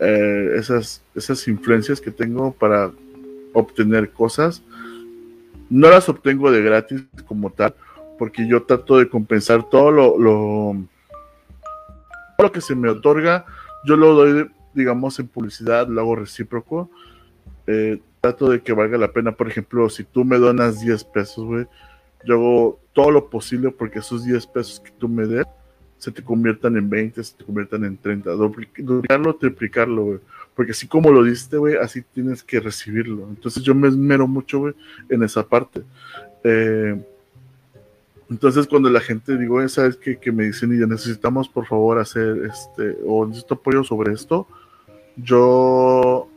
[0.00, 2.90] eh, esas, esas influencias que tengo para
[3.52, 4.62] obtener cosas.
[5.70, 7.74] No las obtengo de gratis como tal,
[8.18, 10.76] porque yo trato de compensar todo lo, lo,
[12.36, 13.46] todo lo que se me otorga,
[13.84, 16.90] yo lo doy, digamos, en publicidad, lo hago recíproco.
[17.66, 19.32] Eh, trato de que valga la pena.
[19.32, 21.66] Por ejemplo, si tú me donas 10 pesos, güey,
[22.24, 25.46] yo hago todo lo posible porque esos 10 pesos que tú me des
[25.98, 28.30] se te conviertan en 20, se te conviertan en 30.
[28.34, 30.18] Dupli- Duplicarlo, triplicarlo, güey.
[30.54, 33.26] Porque así como lo diste, güey, así tienes que recibirlo.
[33.28, 34.74] Entonces yo me esmero mucho, güey,
[35.08, 35.82] en esa parte.
[36.44, 37.00] Eh,
[38.30, 40.16] entonces cuando la gente digo, "Eh, ¿sabes qué?
[40.18, 44.46] Que me dicen, y ya necesitamos por favor hacer este, o necesito apoyo sobre esto,
[45.16, 46.28] yo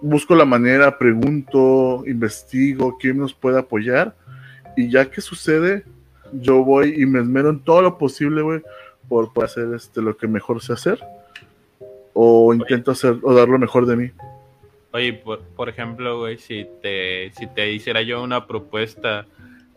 [0.00, 4.14] busco la manera, pregunto, investigo quién nos puede apoyar
[4.76, 5.84] y ya que sucede,
[6.32, 8.62] yo voy y me esmero en todo lo posible, güey,
[9.08, 11.00] por, por hacer este, lo que mejor sé hacer
[12.12, 14.10] o intento hacer o dar lo mejor de mí.
[14.92, 19.26] Oye, por, por ejemplo, güey, si te, si te hiciera yo una propuesta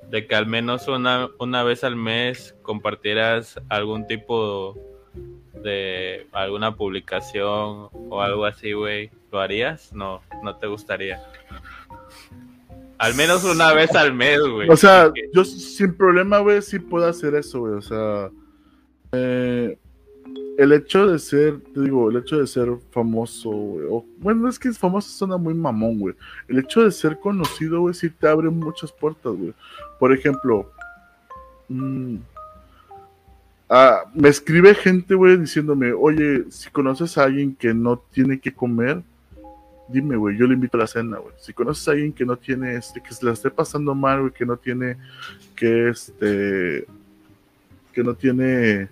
[0.09, 4.87] de que al menos una, una vez al mes compartieras algún tipo de
[6.31, 9.91] alguna publicación o algo así, güey, ¿lo harías?
[9.93, 11.21] No, no te gustaría.
[12.97, 14.69] Al menos una vez al mes, güey.
[14.69, 17.73] O sea, yo sin problema, güey, sí puedo hacer eso, güey.
[17.73, 18.29] O sea,
[19.11, 19.77] eh,
[20.57, 23.85] el hecho de ser, te digo, el hecho de ser famoso, güey.
[23.89, 26.15] o- bueno, es que famoso suena muy mamón, güey.
[26.47, 29.53] El hecho de ser conocido, güey, sí te abre muchas puertas, güey.
[29.99, 30.71] Por ejemplo,
[31.67, 32.15] mm,
[33.69, 38.53] ah, me escribe gente, güey, diciéndome, oye, si conoces a alguien que no tiene que
[38.53, 39.01] comer,
[39.87, 41.33] dime, güey, yo le invito a la cena, güey.
[41.39, 44.33] Si conoces a alguien que no tiene, este, que se la esté pasando mal, güey,
[44.33, 44.97] que no tiene,
[45.55, 46.85] que este,
[47.93, 48.89] que no tiene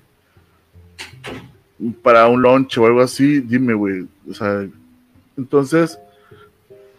[2.01, 4.07] para un lunch o algo así, dime, güey.
[4.29, 4.67] O sea,
[5.37, 5.99] entonces,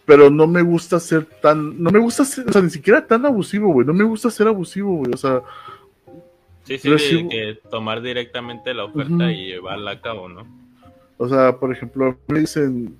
[0.04, 3.24] pero no me gusta ser tan, no me gusta ser, o sea, ni siquiera tan
[3.26, 3.86] abusivo, güey.
[3.86, 5.12] No me gusta ser abusivo, güey.
[5.12, 5.42] O sea,
[6.66, 10.46] sí, sí, recibo- que tomar directamente la oferta y llevarla a cabo, ¿no?
[11.18, 12.94] O sea, por ejemplo, me dicen,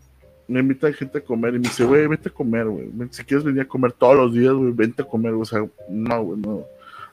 [0.48, 2.88] me invitan gente a comer y me dice, güey, vente a comer, güey.
[3.10, 5.32] Si quieres venir a comer todos los días, güey, vente a comer.
[5.34, 6.64] O sea, no, güey, no.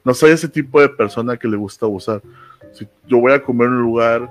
[0.06, 2.22] No soy ese tipo de persona que le gusta abusar.
[2.74, 4.30] Si yo voy a comer en un lugar,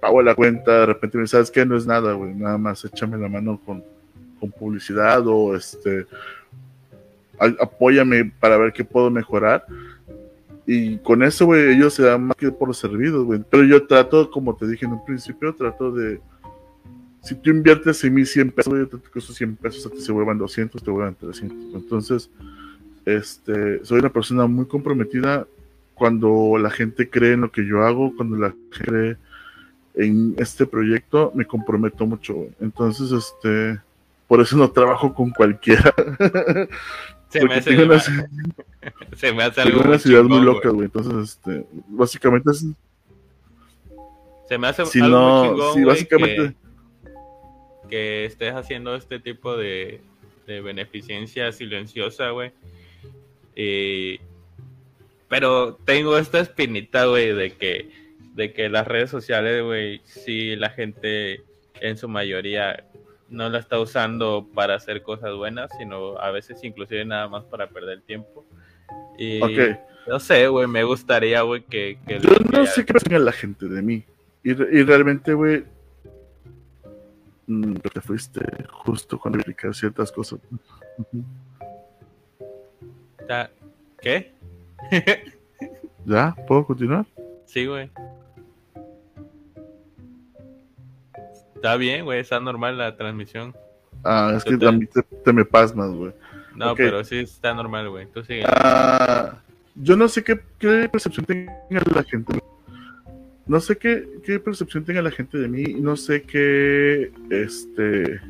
[0.00, 1.66] pago la cuenta, de repente me dice, ¿sabes qué?
[1.66, 2.34] No es nada, güey.
[2.34, 3.84] Nada más échame la mano con,
[4.40, 6.06] con publicidad o este,
[7.38, 9.64] a- apóyame para ver qué puedo mejorar.
[10.70, 13.42] Y con eso, güey, ellos se dan más que por servidos, güey.
[13.48, 16.20] Pero yo trato, como te dije en un principio, trato de.
[17.22, 20.02] Si tú inviertes en mí 100 pesos, yo trato que esos 100 pesos a ti
[20.02, 21.74] se vuelvan 200, te vuelvan 300.
[21.74, 22.30] Entonces,
[23.06, 25.46] este, soy una persona muy comprometida
[25.94, 29.16] cuando la gente cree en lo que yo hago, cuando la gente cree
[29.94, 32.46] en este proyecto, me comprometo mucho.
[32.60, 33.80] Entonces, este,
[34.26, 35.94] por eso no trabajo con cualquiera.
[37.30, 38.00] Se me hace, una,
[39.16, 40.86] se me hace algo una ciudad muy loca, güey.
[40.86, 42.64] Entonces, este, básicamente es,
[44.48, 46.54] Se me hace Si algo no, muy chingón, sí, básicamente-
[47.84, 50.00] que, que estés haciendo este tipo de,
[50.46, 52.52] de beneficencia silenciosa, güey.
[53.54, 54.20] Y
[55.28, 57.90] pero tengo esta espinita, güey, de que,
[58.34, 61.42] de que las redes sociales, güey, sí la gente
[61.80, 62.84] en su mayoría
[63.28, 67.68] no la está usando para hacer cosas buenas, sino a veces inclusive nada más para
[67.68, 68.44] perder tiempo.
[69.18, 69.40] Y
[70.06, 72.18] no sé, güey, me gustaría, güey, que, Yo
[72.50, 74.04] no sé qué piensa la gente de mí.
[74.42, 75.64] Y, y realmente, güey,
[77.46, 78.40] mm, te fuiste
[78.70, 80.40] justo cuando explicar ciertas cosas.
[84.00, 84.32] ¿Qué?
[86.06, 86.34] ¿Ya?
[86.46, 87.04] ¿Puedo continuar?
[87.44, 87.90] Sí, güey.
[91.58, 93.52] Está bien, güey, está normal la transmisión.
[94.04, 94.88] Ah, es que también
[95.24, 96.12] te, me pasmas, güey.
[96.54, 98.06] No, pero sí está normal, güey.
[98.06, 98.44] Tú sigue.
[98.46, 99.38] Ah,
[99.74, 102.40] yo no sé qué, qué, percepción tenga la gente.
[103.44, 105.64] No sé qué, qué percepción tenga la gente de mí.
[105.80, 108.20] No sé qué, este,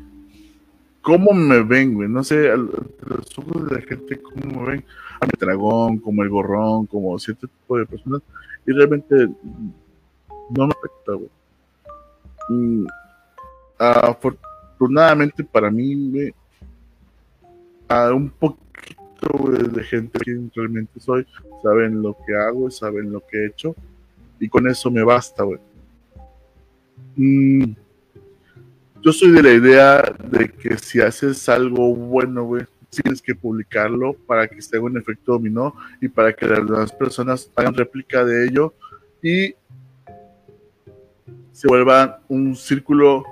[1.03, 2.09] cómo me ven, güey.
[2.09, 4.85] No sé, a los ojos de la gente, cómo me ven.
[5.21, 8.23] A mi dragón, como el gorrón, como cierto tipo de personas.
[8.65, 9.27] Y realmente
[10.49, 11.29] no me afecta, güey.
[12.49, 12.87] Y
[13.79, 16.31] afortunadamente para mí,
[17.87, 21.25] a un poquito de gente que realmente soy,
[21.63, 23.75] saben lo que hago, saben lo que he hecho,
[24.39, 25.59] y con eso me basta, güey.
[27.15, 27.73] Mm,
[29.01, 34.13] yo soy de la idea de que si haces algo bueno, güey, tienes que publicarlo
[34.13, 38.25] para que se haga un efecto dominó y para que las demás personas hagan réplica
[38.25, 38.73] de ello
[39.21, 39.53] y
[41.51, 43.23] se vuelva un círculo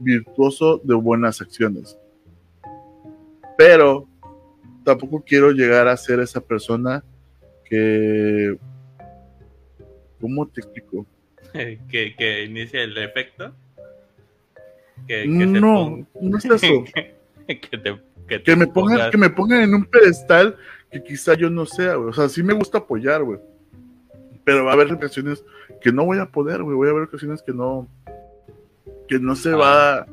[0.00, 1.96] virtuoso de buenas acciones.
[3.56, 4.08] Pero
[4.84, 7.04] tampoco quiero llegar a ser esa persona
[7.64, 8.58] que...
[10.20, 11.06] ¿Cómo te explico?
[11.52, 13.54] que, que inicia el efecto.
[15.06, 16.84] Que, no, no es eso.
[17.46, 20.56] que, me pongan, que me pongan en un pedestal
[20.90, 23.38] que quizá yo no sea, O sea, sí me gusta apoyar, güey.
[24.44, 25.44] Pero va a haber ocasiones
[25.80, 26.76] que no voy a poder, güey.
[26.76, 27.88] Voy a haber ocasiones que no,
[29.10, 30.06] que no se va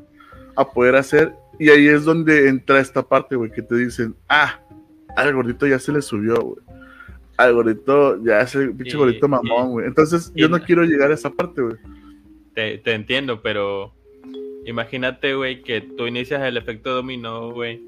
[0.56, 1.34] a poder hacer.
[1.60, 4.60] Y ahí es donde entra esta parte, güey, que te dicen, ah,
[5.15, 6.60] al gordito ya se le subió, güey.
[7.38, 9.86] Al gordito, ya ese pinche gordito mamón, güey.
[9.86, 11.76] Entonces, yo no quiero llegar a esa parte, güey.
[12.56, 13.94] Te, te entiendo, pero
[14.65, 17.80] imagínate, güey, que tú inicias el efecto dominó, güey.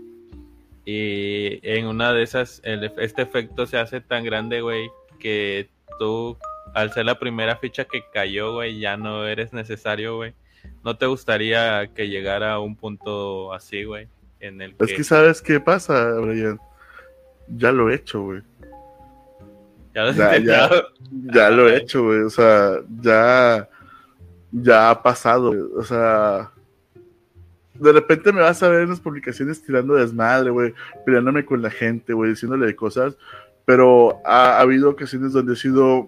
[0.86, 6.38] Y en una de esas, este efecto se hace tan grande, güey, que tú,
[6.76, 10.34] al ser la primera ficha que cayó, güey, ya no eres necesario, güey.
[10.84, 14.08] ¿No te gustaría que llegara a un punto así, güey?
[14.40, 16.60] En el Es que sabes qué pasa, Brian.
[17.48, 18.42] Ya lo he hecho, güey.
[19.94, 20.70] Ya lo, ya,
[21.34, 22.22] ya, lo he hecho, güey.
[22.22, 23.68] O sea, ya,
[24.52, 25.54] ya ha pasado.
[25.76, 26.52] O sea,
[27.74, 30.74] de repente me vas a ver en las publicaciones tirando desmadre, güey,
[31.06, 33.18] peleándome con la gente, güey, diciéndole cosas.
[33.66, 36.08] Pero ha, ha habido ocasiones donde he sido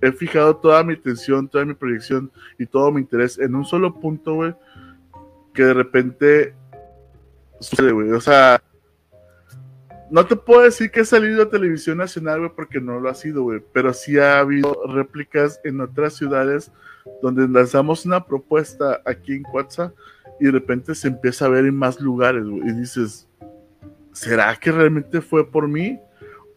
[0.00, 3.94] he fijado toda mi atención, toda mi proyección y todo mi interés en un solo
[3.94, 4.54] punto, güey,
[5.54, 6.54] que de repente
[7.60, 8.12] sucede, güey.
[8.12, 8.62] O sea,
[10.10, 13.14] no te puedo decir que ha salido a televisión nacional, güey, porque no lo ha
[13.14, 16.72] sido, güey, pero sí ha habido réplicas en otras ciudades
[17.22, 19.92] donde lanzamos una propuesta aquí en Cuatza
[20.40, 23.28] y de repente se empieza a ver en más lugares, güey, y dices,
[24.12, 25.98] ¿será que realmente fue por mí?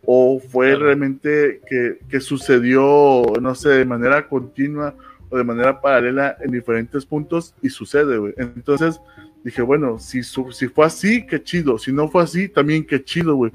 [0.05, 1.61] O fue realmente
[2.09, 4.95] que, sucedió, no sé, de manera continua
[5.29, 8.33] o de manera paralela en diferentes puntos y sucede, güey.
[8.37, 8.99] Entonces
[9.43, 11.77] dije, bueno, si, si fue así, qué chido.
[11.77, 13.51] Si no fue así, también qué chido, güey.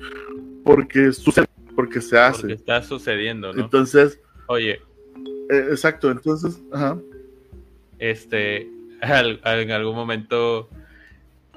[0.65, 2.41] Porque sucede, porque se hace.
[2.43, 3.63] Porque está sucediendo, ¿no?
[3.63, 4.81] Entonces, oye.
[5.51, 6.99] Eh, exacto, entonces, ajá.
[7.99, 8.69] Este,
[9.01, 10.69] en algún momento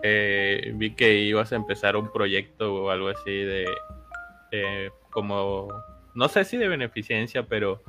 [0.04, 3.68] eh, vi que ibas a empezar un proyecto o algo así de
[4.52, 5.70] eh, como,
[6.16, 7.82] no sé si de beneficencia, pero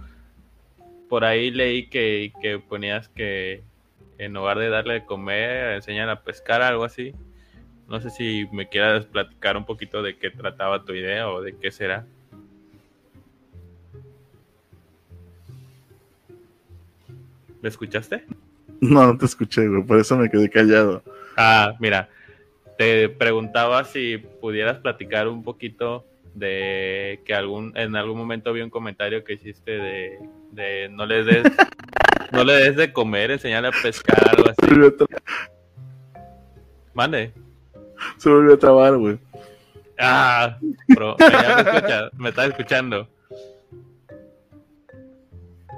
[1.09, 2.33] por ahí leí que,
[2.69, 3.63] ponías que
[4.19, 7.15] en lugar de darle de comer, enseñan a pescar, algo así.
[7.89, 11.57] No sé si me quieras platicar un poquito de qué trataba tu idea o de
[11.57, 12.07] qué será.
[17.61, 18.25] ¿Me escuchaste?
[18.81, 21.03] No, no te escuché, güey, por eso me quedé callado.
[21.37, 22.09] Ah, mira,
[22.79, 28.71] te preguntaba si pudieras platicar un poquito de que algún en algún momento vi un
[28.71, 30.19] comentario que hiciste de,
[30.53, 31.43] de no le des
[32.33, 35.07] no le des de comer, enseñarle a pescar algo así.
[36.95, 37.33] Mande.
[38.17, 39.19] Se volvió a trabar, güey.
[39.99, 40.59] Ah,
[40.89, 43.07] pero me, me está escuchando.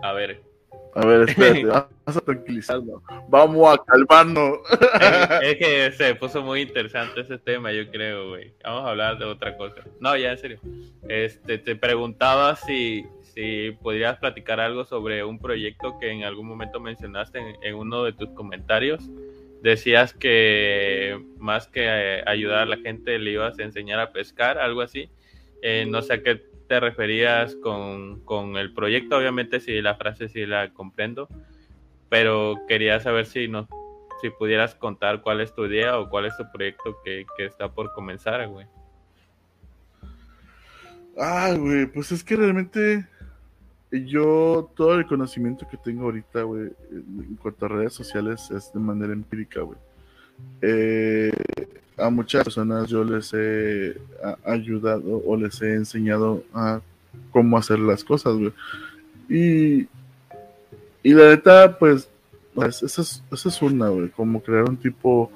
[0.03, 0.41] A ver,
[0.95, 1.65] A ver, espérate,
[2.07, 3.03] vamos a tranquilizarnos.
[3.29, 4.59] Vamos a calmarnos.
[5.41, 8.53] Es, que se puso muy interesante ese tema, yo creo, güey.
[8.63, 9.83] Vamos a hablar de otra cosa.
[10.01, 10.59] No, ya en serio.
[11.09, 16.79] Este, te preguntaba si, si podrías platicar algo sobre un proyecto que en algún momento
[16.79, 19.09] mencionaste en, uno de tus comentarios.
[19.63, 24.59] Decías que más que eh, ayudar a la gente le ibas a enseñar a pescar,
[24.59, 25.09] algo así.
[25.63, 30.31] Eh, no sé a qué te referías con, con, el proyecto, obviamente si la frase
[30.31, 31.29] sí la comprendo,
[32.09, 33.69] pero quería saber si no,
[34.23, 37.71] si pudieras contar cuál es tu idea o cuál es tu proyecto que, que está
[37.71, 38.67] por comenzar, güey.
[41.19, 43.07] Ah, güey, pues es que realmente
[43.91, 48.81] yo todo el conocimiento que tengo ahorita, güey, en cuanto a redes sociales es de
[48.81, 49.79] manera empírica, güey.
[50.63, 51.33] Eh,
[52.03, 53.97] a muchas personas yo les he
[54.45, 56.81] ayudado o les he enseñado a
[57.31, 58.53] cómo hacer las cosas, güey.
[59.29, 59.89] Y,
[61.03, 62.09] y la neta, pues,
[62.55, 65.31] pues esa, es, esa es una, güey, como crear un tipo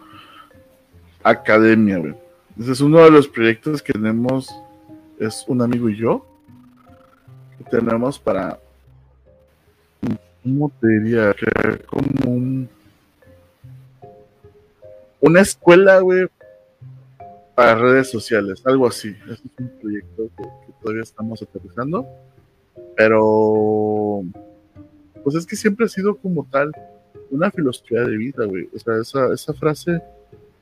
[1.22, 2.14] academia, güey.
[2.58, 4.48] Ese es uno de los proyectos que tenemos,
[5.18, 6.26] es un amigo y yo,
[7.70, 8.58] tenemos para,
[10.42, 11.34] ¿cómo te diría?
[11.34, 12.68] Crear como un,
[15.20, 16.28] una escuela, güey,
[17.56, 19.16] para redes sociales, algo así.
[19.30, 20.44] es un proyecto que,
[20.82, 22.06] todavía estamos aterrizando,
[22.94, 24.22] pero
[25.24, 26.70] pues es que siempre ha sido como tal
[27.30, 28.68] una filosofía de vida, güey.
[28.72, 30.00] O sea, esa, esa frase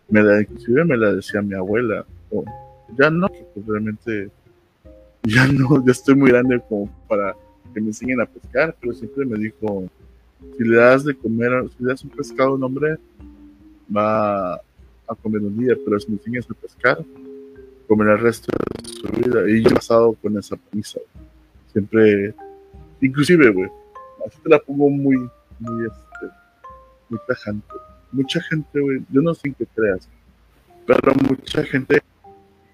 [0.08, 2.06] me la, inclusive me la decía mi abuela.
[2.30, 2.44] O,
[2.96, 4.30] ya no, pues realmente
[5.24, 7.34] ya no, ya estoy muy grande como para
[7.74, 9.90] que me enseñen a pescar, pero siempre me dijo,
[10.56, 12.96] si le das de comer, si le das un pescado a un hombre,
[13.94, 14.60] va
[15.08, 17.04] a comer un día, pero si me enseñas a pescar,
[17.86, 18.52] comer el resto
[18.82, 19.48] de su vida.
[19.48, 21.00] Y yo he pasado con esa premisa.
[21.72, 22.34] Siempre,
[23.00, 23.68] inclusive, güey,
[24.26, 25.16] así te la pongo muy,
[25.58, 26.34] muy, este,
[27.08, 27.74] muy tajante.
[28.12, 30.08] Mucha gente, güey, yo no sé en qué creas,
[30.86, 32.00] pero mucha gente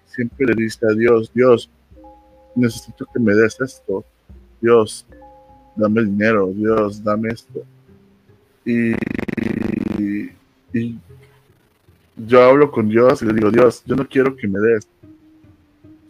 [0.07, 1.71] siempre le dice a Dios, Dios,
[2.55, 4.05] necesito que me des esto.
[4.61, 5.07] Dios,
[5.77, 6.49] dame dinero.
[6.49, 7.63] Dios, dame esto.
[8.65, 8.93] Y,
[10.73, 10.99] y
[12.27, 14.89] yo hablo con Dios y le digo, Dios, yo no quiero que me des.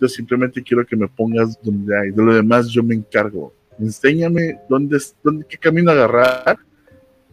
[0.00, 2.10] Yo simplemente quiero que me pongas donde hay.
[2.10, 3.52] De lo demás yo me encargo.
[3.78, 6.58] Enséñame dónde, dónde qué camino agarrar.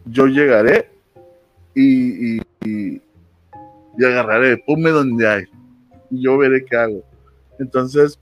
[0.04, 0.90] Yo llegaré
[1.74, 3.02] y, y,
[3.98, 4.58] agarraré.
[4.58, 5.44] Ponme donde hay.
[6.10, 7.02] Y yo veré qué hago.
[7.58, 8.18] Entonces,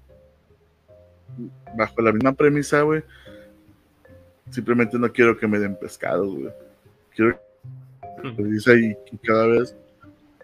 [1.76, 3.02] bajo la misma premisa, güey,
[4.50, 6.52] simplemente no quiero que me den pescado, güey.
[7.14, 7.38] Quiero
[8.36, 9.76] que dice ahí cada vez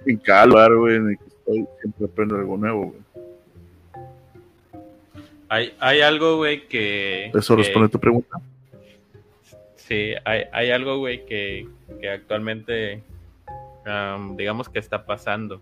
[0.07, 3.03] en cada lugar, güey, en el que estoy, siempre aprendo algo nuevo, güey.
[5.49, 7.31] Hay, hay algo, güey, que...
[7.35, 8.41] ¿Eso responde a tu pregunta?
[9.77, 11.69] Sí, hay, hay algo, güey, que,
[12.01, 13.03] que actualmente,
[14.37, 15.61] digamos que está pasando.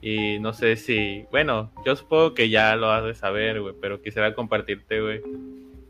[0.00, 4.02] Y no sé si, bueno, yo supongo que ya lo has de saber, güey, pero
[4.02, 5.22] quisiera compartirte, güey,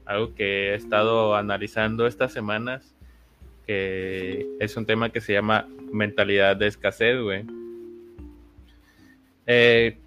[0.06, 2.93] algo que he estado analizando estas semanas,
[3.66, 7.44] que es un tema que se llama mentalidad de escasez, güey.
[9.46, 9.98] Eh,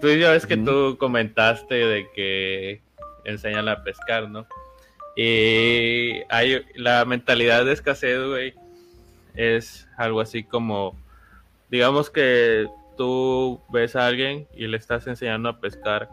[0.00, 2.80] tú ya ves que tú comentaste de que
[3.24, 4.46] enseñan a pescar, ¿no?
[5.16, 8.54] Y hay la mentalidad de escasez, güey,
[9.34, 10.96] es algo así como,
[11.70, 16.08] digamos que tú ves a alguien y le estás enseñando a pescar,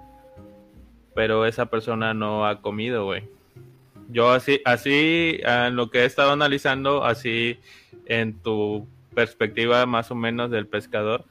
[1.14, 3.35] pero esa persona no ha comido, güey.
[4.10, 7.60] Yo así, así, en lo que he estado analizando, así
[8.06, 11.26] en tu perspectiva más o menos del pescador,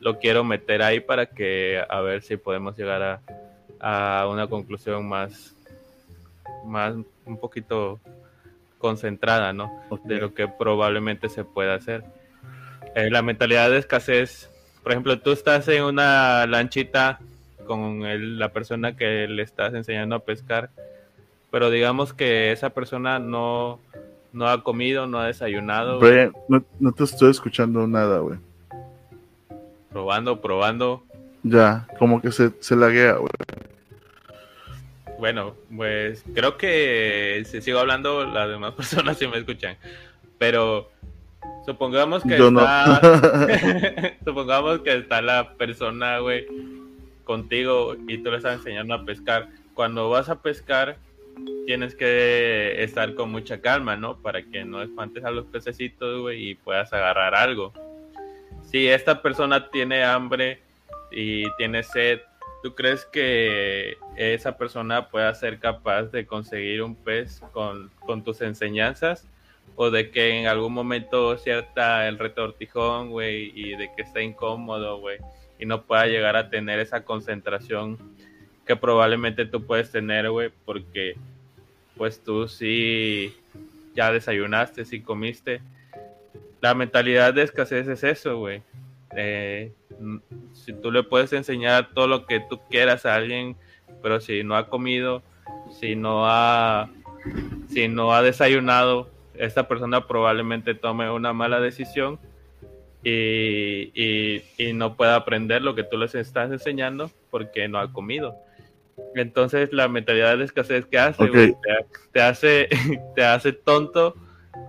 [0.00, 5.08] lo quiero meter ahí para que a ver si podemos llegar a, a una conclusión
[5.08, 5.54] más,
[6.64, 6.94] más
[7.24, 8.00] un poquito
[8.78, 9.82] concentrada, ¿no?
[10.04, 12.04] De lo que probablemente se pueda hacer.
[12.94, 14.50] Eh, la mentalidad de escasez,
[14.82, 17.18] por ejemplo, tú estás en una lanchita
[17.66, 20.70] con la persona que le estás enseñando a pescar,
[21.56, 23.80] pero digamos que esa persona no,
[24.34, 25.98] no ha comido, no ha desayunado.
[26.50, 28.38] no, te estoy escuchando nada, güey.
[29.88, 31.02] Probando, probando.
[31.42, 33.30] Ya, como que se, se laguea, güey.
[35.18, 39.78] Bueno, pues creo que si sigo hablando, las demás personas sí me escuchan.
[40.36, 40.90] Pero
[41.64, 43.00] supongamos que está.
[44.26, 46.46] supongamos que está la persona, güey,
[47.24, 49.48] contigo y tú le estás enseñando a pescar.
[49.72, 50.98] Cuando vas a pescar,
[51.66, 54.22] tienes que estar con mucha calma, ¿no?
[54.22, 57.72] Para que no espantes a los pececitos, güey, y puedas agarrar algo.
[58.62, 60.60] Si esta persona tiene hambre
[61.10, 62.20] y tiene sed,
[62.62, 67.90] ¿tú crees que esa persona pueda ser capaz de conseguir un pez con,
[68.24, 69.26] tus enseñanzas?
[69.74, 75.00] ¿O de que en algún momento cierta el retortijón, güey, y de que está incómodo,
[75.00, 75.18] güey,
[75.58, 78.15] y no pueda llegar a tener esa concentración
[78.66, 81.16] que probablemente tú puedes tener, güey, porque
[81.96, 83.34] pues tú sí
[83.94, 85.60] ya desayunaste, sí comiste.
[86.60, 88.62] La mentalidad de escasez es eso, güey.
[89.16, 89.72] Eh,
[90.52, 93.56] si tú le puedes enseñar todo lo que tú quieras a alguien,
[94.02, 95.22] pero si no ha comido,
[95.70, 96.90] si no ha,
[97.68, 102.18] si no ha desayunado, esta persona probablemente tome una mala decisión
[103.02, 103.92] y,
[104.58, 108.34] y, no pueda aprender lo que tú les estás enseñando porque no ha comido.
[109.14, 111.56] Entonces la mentalidad de escasez que hace,
[112.12, 112.68] te, hace,
[113.14, 114.14] te hace tonto,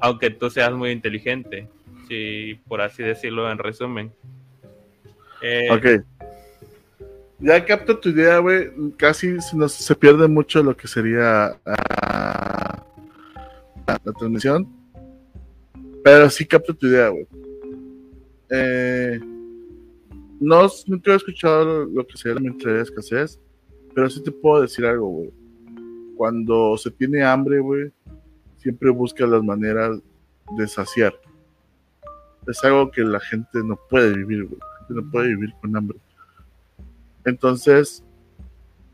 [0.02, 1.68] aunque tú seas muy inteligente,
[2.08, 4.12] si por así decirlo en resumen.
[5.42, 6.04] Eh, ok.
[7.40, 8.70] Ya capto tu idea, güey.
[8.98, 12.84] Casi se, nos, se pierde mucho lo que sería ah,
[13.86, 14.68] la, transmisión.
[16.04, 17.28] Pero sí capto tu idea, güey.
[18.50, 19.20] Eh,
[20.40, 23.40] no, nunca he escuchado lo que sería la mentalidad de escasez.
[23.98, 25.34] Pero sí te puedo decir algo, güey.
[26.16, 27.92] Cuando se tiene hambre, güey,
[28.58, 30.00] siempre busca las maneras
[30.56, 31.16] de saciar.
[32.46, 34.60] Es algo que la gente no puede vivir, güey.
[34.60, 35.98] La gente no puede vivir con hambre.
[37.26, 38.04] Entonces,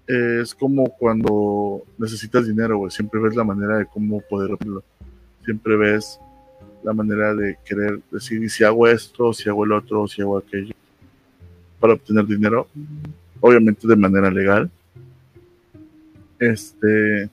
[0.07, 2.89] es como cuando necesitas dinero, güey.
[2.89, 4.57] Siempre ves la manera de cómo poder.
[5.43, 6.17] Siempre ves
[6.81, 10.37] la manera de querer decir, y si hago esto, si hago el otro, si hago
[10.37, 10.73] aquello,
[11.81, 12.69] para obtener dinero,
[13.41, 14.71] obviamente de manera legal.
[16.39, 17.29] Este,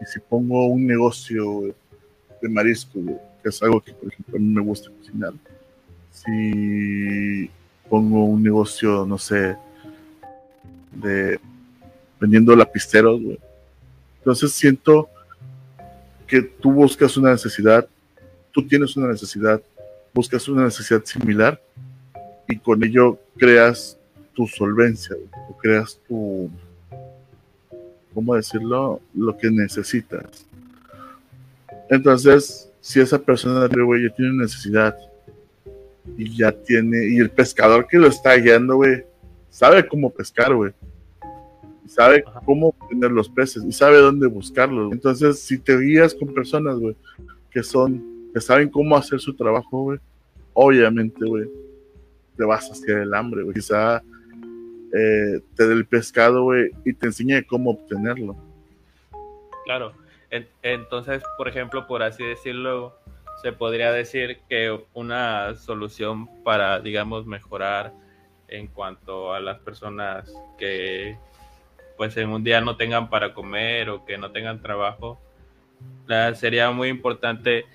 [0.00, 1.74] y si pongo un negocio
[2.40, 2.98] de marisco,
[3.42, 5.32] que es algo que, por ejemplo, a mí me gusta cocinar,
[6.10, 7.50] si
[7.88, 9.56] pongo un negocio, no sé,
[10.92, 11.40] de
[12.18, 13.20] vendiendo lapisteros,
[14.18, 15.08] entonces siento
[16.26, 17.88] que tú buscas una necesidad,
[18.52, 19.60] tú tienes una necesidad,
[20.12, 21.60] buscas una necesidad similar
[22.48, 23.98] y con ello creas
[24.34, 25.16] tu solvencia,
[25.60, 26.50] creas tu,
[28.14, 29.00] ¿cómo decirlo?
[29.14, 30.46] Lo que necesitas.
[31.88, 34.96] Entonces, si esa persona, güey, ya tiene necesidad
[36.16, 39.04] y ya tiene, y el pescador que lo está guiando, güey,
[39.50, 40.72] sabe cómo pescar, güey.
[41.86, 44.92] Sabe cómo tener los peces y sabe dónde buscarlos.
[44.92, 46.96] Entonces, si te guías con personas, güey,
[47.50, 49.98] que son, que saben cómo hacer su trabajo, güey,
[50.52, 51.48] obviamente, güey,
[52.36, 53.54] te vas a hacer el hambre, güey.
[53.54, 54.00] Quizá
[54.92, 56.48] eh, te dé el pescado,
[56.84, 58.36] y te enseñe cómo obtenerlo.
[59.64, 59.92] Claro.
[60.62, 62.94] entonces, por ejemplo, por así decirlo,
[63.42, 67.92] se podría decir que una solución para, digamos, mejorar
[68.48, 71.16] en cuanto a las personas que
[71.96, 75.18] pues en un día no tengan para comer o que no tengan trabajo,
[76.34, 77.66] sería muy importante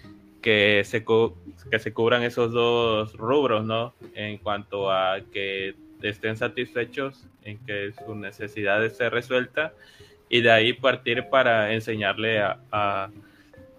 [0.41, 1.05] que se,
[1.71, 3.93] que se cubran esos dos rubros, ¿no?
[4.15, 9.73] En cuanto a que estén satisfechos en que su necesidad esté resuelta
[10.29, 12.59] y de ahí partir para enseñarle a,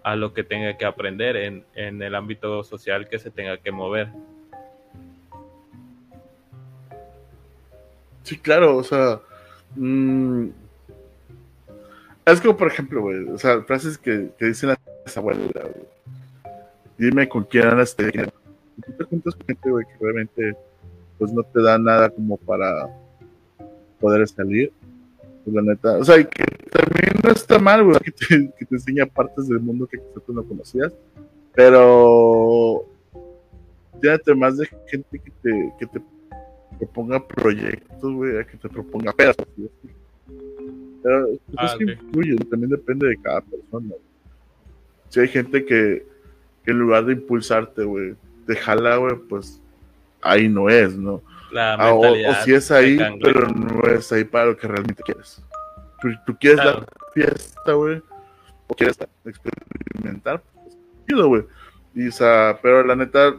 [0.03, 3.71] a, lo que tenga que aprender en, en, el ámbito social que se tenga que
[3.71, 4.07] mover.
[8.23, 9.19] Sí, claro, o sea,
[9.75, 10.47] mmm,
[12.25, 14.69] es como, por ejemplo, güey, o sea, frases que, que dicen
[15.05, 15.49] las abuelas,
[16.97, 20.57] Dime con quién andas, te te juntas con gente, güey, que realmente
[21.17, 22.89] pues no te da nada como para
[23.99, 24.71] poder salir.
[25.43, 28.75] Pues la neta, o sea, que también no está mal, güey, que te, que te
[28.75, 30.93] enseña partes del mundo que quizás tú no conocías,
[31.53, 32.85] pero
[34.01, 36.01] llénate más de gente que te, que te
[36.77, 39.47] proponga proyectos, güey, que te proponga pedazos.
[41.01, 43.95] Pero pues, ah, es que influye, también depende de cada persona.
[45.09, 46.05] Si hay gente que,
[46.63, 48.15] que en lugar de impulsarte, güey,
[48.45, 49.61] te jala, güey, pues
[50.27, 51.21] ahí no es, ¿no?
[51.55, 52.03] Ah, o,
[52.43, 55.41] si es ahí, pero no es ahí para lo que realmente quieres.
[56.25, 58.01] Tú, quieres la fiesta, güey,
[58.67, 61.43] o quieres experimentar, pues, güey.
[61.95, 63.35] Y, o sea, pero la neta,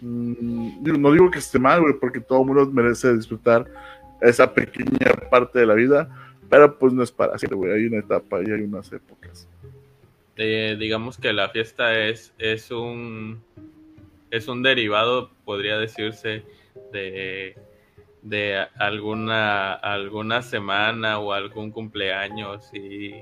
[0.00, 3.66] mm, no digo que esté mal, güey, porque todo el mundo merece disfrutar
[4.20, 6.08] esa pequeña parte de la vida,
[6.48, 7.72] pero pues no es para siempre, güey.
[7.72, 9.48] Hay una etapa y hay unas épocas.
[10.36, 13.42] digamos que la fiesta es, es un
[14.30, 16.44] es un derivado, podría decirse,
[16.92, 17.56] de,
[18.22, 23.14] de alguna, alguna semana o algún cumpleaños y,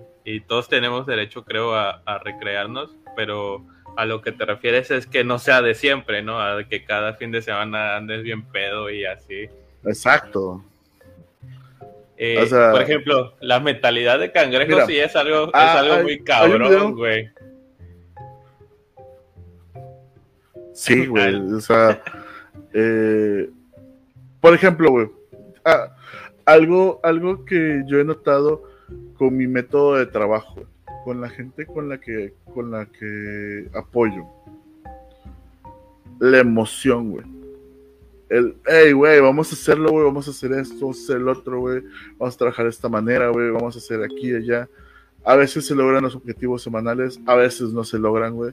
[0.46, 3.64] todos tenemos derecho, creo, a, recrearnos, pero
[3.96, 6.38] a lo que te refieres es que no sea de siempre, ¿no?
[6.38, 9.48] A que cada fin de semana andes bien pedo y así.
[9.86, 10.62] Exacto.
[12.18, 16.94] Eh, por ejemplo, la mentalidad de cangrejo sí es algo, es ah, algo muy cabrón,
[16.94, 17.30] güey.
[20.78, 21.34] Sí, güey.
[21.34, 22.00] o sea,
[22.72, 23.50] eh,
[24.40, 25.10] por ejemplo, güey.
[25.64, 25.96] Ah,
[26.46, 28.62] algo, algo que yo he notado
[29.16, 30.62] con mi método de trabajo,
[31.04, 34.24] con la gente con la que, con la que apoyo.
[36.20, 37.26] La emoción, güey.
[38.28, 41.28] El, hey, güey, vamos a hacerlo, güey, vamos a hacer esto, vamos a hacer el
[41.28, 41.82] otro, güey,
[42.18, 44.68] vamos a trabajar de esta manera, güey, vamos a hacer aquí y allá.
[45.24, 48.52] A veces se logran los objetivos semanales, a veces no se logran, güey.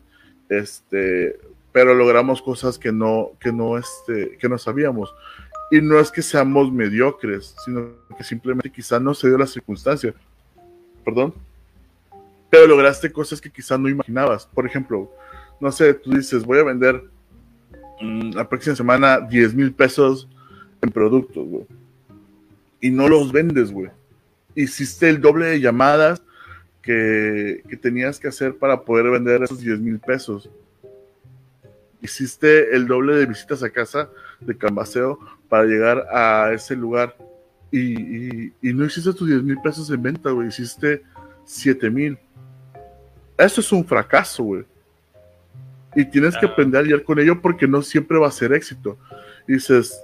[0.50, 1.38] Este,
[1.76, 5.14] pero logramos cosas que no, que no, este, que no sabíamos.
[5.70, 10.14] Y no es que seamos mediocres, sino que simplemente quizá no se dio la circunstancia.
[11.04, 11.34] Perdón.
[12.50, 14.46] Pero lograste cosas que quizá no imaginabas.
[14.46, 15.12] Por ejemplo,
[15.60, 17.04] no sé, tú dices, voy a vender
[18.00, 20.30] mm, la próxima semana 10 mil pesos
[20.82, 21.66] en productos, güey.
[22.80, 23.90] Y no los vendes, güey.
[24.56, 26.22] Hiciste el doble de llamadas
[26.82, 30.50] que, que tenías que hacer para poder vender esos 10 mil pesos
[32.06, 34.10] hiciste el doble de visitas a casa
[34.40, 35.20] de Cambaseo
[35.50, 37.16] para llegar a ese lugar
[37.72, 41.04] y, no hiciste tus 10 mil pesos en venta, güey, hiciste
[41.44, 42.18] 7 mil.
[43.38, 44.66] Eso es un fracaso, güey.
[45.94, 48.98] Y tienes que aprender a lidiar con ello porque no siempre va a ser éxito.
[49.48, 50.00] dices,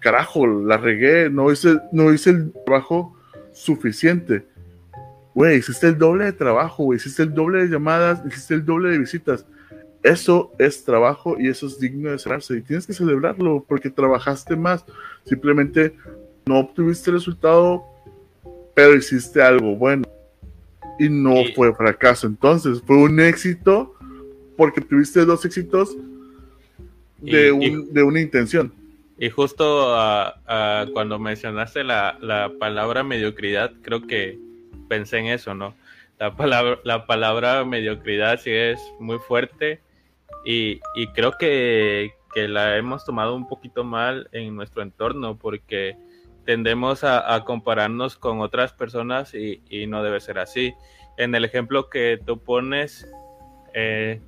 [0.00, 3.16] carajo, la regué, no hice, no hice el trabajo
[3.52, 4.44] suficiente.
[5.34, 8.90] Güey, hiciste el doble de trabajo, güey, hiciste el doble de llamadas, hiciste el doble
[8.90, 9.46] de visitas
[10.02, 12.56] eso es trabajo y eso es digno de cerrarse.
[12.56, 14.84] Y tienes que celebrarlo porque trabajaste más.
[15.24, 15.94] Simplemente
[16.44, 17.84] no obtuviste el resultado,
[18.74, 20.04] pero hiciste algo bueno.
[20.98, 22.26] Y no fue fracaso.
[22.26, 23.94] Entonces, fue un éxito
[24.56, 25.96] porque tuviste dos éxitos
[27.20, 28.72] de, una intención.
[29.18, 29.96] Y justo
[30.92, 34.38] cuando mencionaste la, la palabra mediocridad, creo que
[34.88, 35.74] pensé en eso, ¿no?
[36.18, 39.80] La palabra, la palabra mediocridad sí es muy fuerte
[40.44, 40.80] y,
[41.14, 45.96] creo que, la hemos tomado un poquito mal en nuestro entorno porque
[46.44, 50.74] tendemos a, compararnos con otras personas y, no debe ser así.
[51.18, 53.06] En el ejemplo que tú pones,
[53.74, 54.20] eh,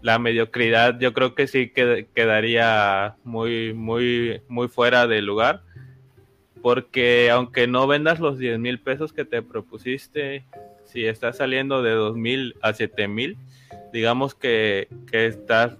[0.00, 5.62] la mediocridad yo creo que sí quedaría muy, muy, muy fuera de lugar.
[6.60, 10.44] Porque aunque no vendas los 10 mil pesos que te propusiste,
[10.84, 13.36] si estás saliendo de 2 mil a 7 mil,
[13.92, 15.76] digamos que, que estás,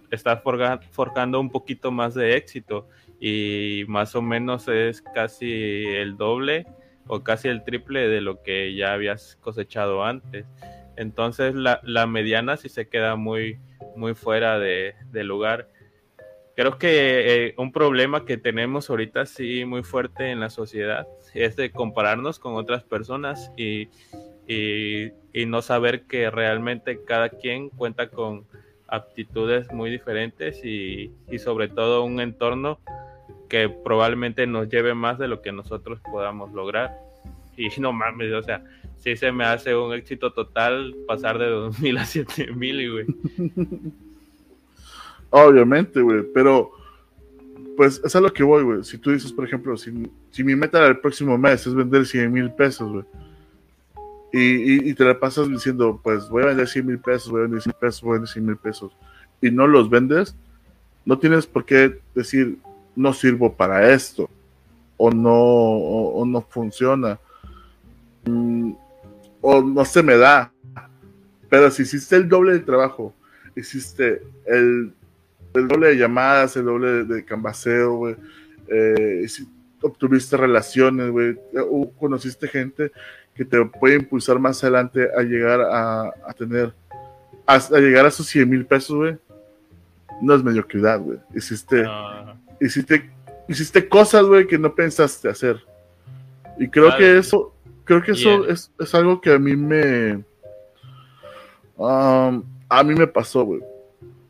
[0.90, 6.66] forjando un poquito más de éxito y más o menos es casi el doble
[7.06, 10.47] o casi el triple de lo que ya habías cosechado antes.
[10.97, 13.59] Entonces la, mediana sí se queda muy,
[13.97, 15.68] muy fuera de, lugar.
[16.55, 21.56] Creo que eh, un problema que tenemos ahorita sí muy fuerte en la sociedad es
[21.56, 23.89] de compararnos con otras personas y,
[24.47, 25.12] y,
[25.47, 28.44] no saber que realmente cada quien cuenta con
[28.89, 32.78] aptitudes muy diferentes y, sobre todo un entorno
[33.48, 36.93] que probablemente nos lleve más de lo que nosotros podamos lograr.
[37.56, 38.64] Y no mames, o sea,
[38.97, 43.06] sí se me hace un éxito total pasar de 2000 a 7000, güey.
[45.31, 46.73] Obviamente, güey, pero
[47.77, 48.85] pues es a lo que voy, güey.
[48.85, 49.90] Si tú dices, por ejemplo, si,
[50.31, 53.05] si mi meta del próximo mes es vender 100 mil pesos, güey,
[54.32, 57.60] y, te la pasas diciendo, pues voy a vender 100 mil pesos, voy a vender
[57.60, 58.96] 100 pesos, voy a vender 100 mil pesos,
[59.42, 60.34] y no los vendes,
[61.04, 62.59] no tienes por qué decir,
[62.96, 64.30] no sirvo para esto,
[64.96, 67.18] o no, o, no funciona,
[68.24, 68.72] mm,
[69.42, 70.52] o no se me da.
[71.50, 73.12] Pero si hiciste el doble de trabajo,
[73.54, 74.94] hiciste el,
[75.52, 78.16] el doble de llamadas, el doble de, de
[78.68, 79.26] eh,
[79.82, 81.36] obtuviste relaciones, güey,
[81.98, 82.92] conociste gente
[83.34, 86.72] que te puede impulsar más adelante a llegar a, tener,
[87.46, 89.16] a, llegar a esos 100 mil pesos, güey,
[90.20, 91.18] no es mediocridad, güey.
[91.34, 91.84] Hiciste,
[92.60, 93.10] hiciste,
[93.48, 95.64] hiciste cosas, güey, que no pensaste hacer.
[96.59, 97.54] Y creo que eso,
[97.84, 100.24] creo que eso es, es, algo que a mí me,
[101.76, 103.62] um, a mí me pasó, güey.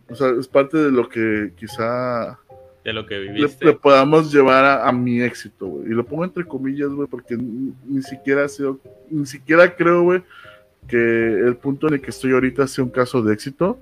[0.08, 2.38] O sea, es parte de lo que quizá
[2.84, 3.64] de lo que viviste.
[3.64, 5.86] Le, podamos llevar a, mi éxito, güey.
[5.86, 10.22] Y lo pongo entre comillas, güey, porque ni, siquiera ha sido, ni siquiera creo, güey,
[10.88, 13.78] que el punto en el que estoy ahorita sea un caso de éxito.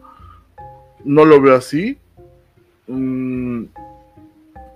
[1.05, 1.97] No lo veo así.
[2.87, 3.65] Mm,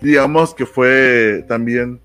[0.00, 2.00] digamos que fue también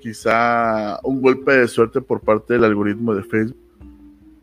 [0.00, 3.56] quizá un golpe de suerte por parte del algoritmo de Facebook.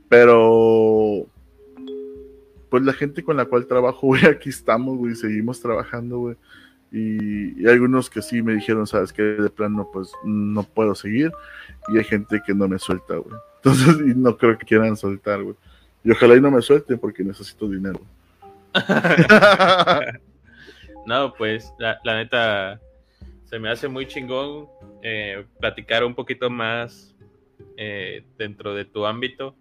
[0.09, 1.25] Pero
[2.69, 6.35] pues la gente con la cual trabajo, güey, aquí estamos, güey, seguimos trabajando, güey
[6.91, 11.31] Y, y, algunos que sí me dijeron, sabes que de plano pues no puedo seguir.
[11.89, 13.35] Y hay gente que no me suelta, güey.
[13.57, 15.55] Entonces, y no creo que quieran soltar, güey.
[16.03, 17.99] Y ojalá y no me suelte porque necesito dinero.
[21.05, 22.79] no, pues la, la, neta
[23.45, 24.67] se me hace muy chingón
[25.01, 27.15] eh, platicar un poquito más
[27.75, 29.55] eh, dentro de tu ámbito.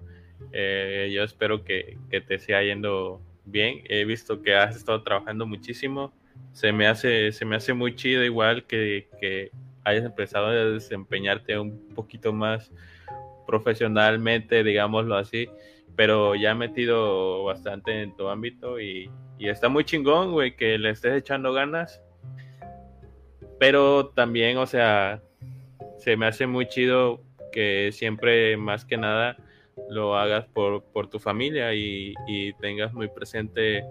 [0.53, 3.82] Eh, yo espero que, que, te siga yendo bien.
[3.89, 6.12] He visto que has estado trabajando muchísimo.
[6.53, 9.51] Se me hace, se me hace muy chido igual que, que
[9.85, 12.73] hayas empezado a desempeñarte un poquito más
[13.47, 15.49] profesionalmente, digámoslo así,
[15.95, 20.91] pero ya metido bastante en tu ámbito y, y está muy chingón, güey, que le
[20.91, 22.03] estés echando ganas.
[23.59, 25.23] Pero también, o sea,
[25.99, 27.23] se me hace muy chido
[27.53, 29.37] que siempre, más que nada,
[29.89, 33.85] lo hagas por, por tu familia y, y, tengas muy presente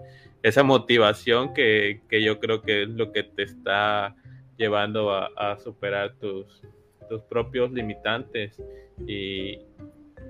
[0.46, 4.14] esa motivación que, que, yo creo que es lo que te está
[4.56, 6.62] llevando a, superar tus,
[7.08, 8.62] tus propios limitantes
[9.08, 9.58] y,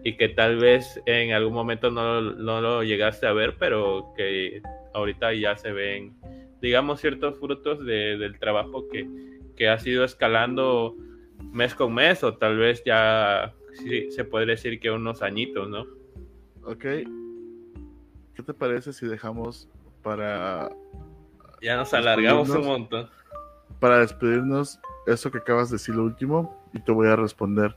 [0.05, 4.63] y, que tal vez en algún momento no, no, lo llegaste a ver, pero que
[4.95, 6.17] ahorita ya se ven,
[6.63, 9.07] digamos, ciertos frutos de, del trabajo que,
[9.55, 10.97] que has ido escalando
[11.53, 13.55] mes con mes o tal vez ya
[14.09, 15.87] se puede decir que unos añitos, ¿no?
[16.63, 16.87] Ok.
[18.35, 19.69] ¿Qué te parece si dejamos
[20.07, 20.71] para...
[21.61, 23.11] Ya nos alargamos un montón.
[23.81, 27.75] Para despedirnos, eso que acabas de decir lo último, y te voy a responder.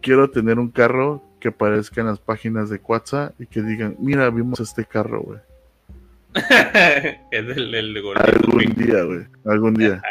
[0.00, 4.30] Quiero tener un carro que aparezca en las páginas de WhatsApp y que digan, mira,
[4.30, 5.40] vimos este carro, güey.
[7.30, 9.26] es el, el Algún día, güey.
[9.44, 10.02] Algún día.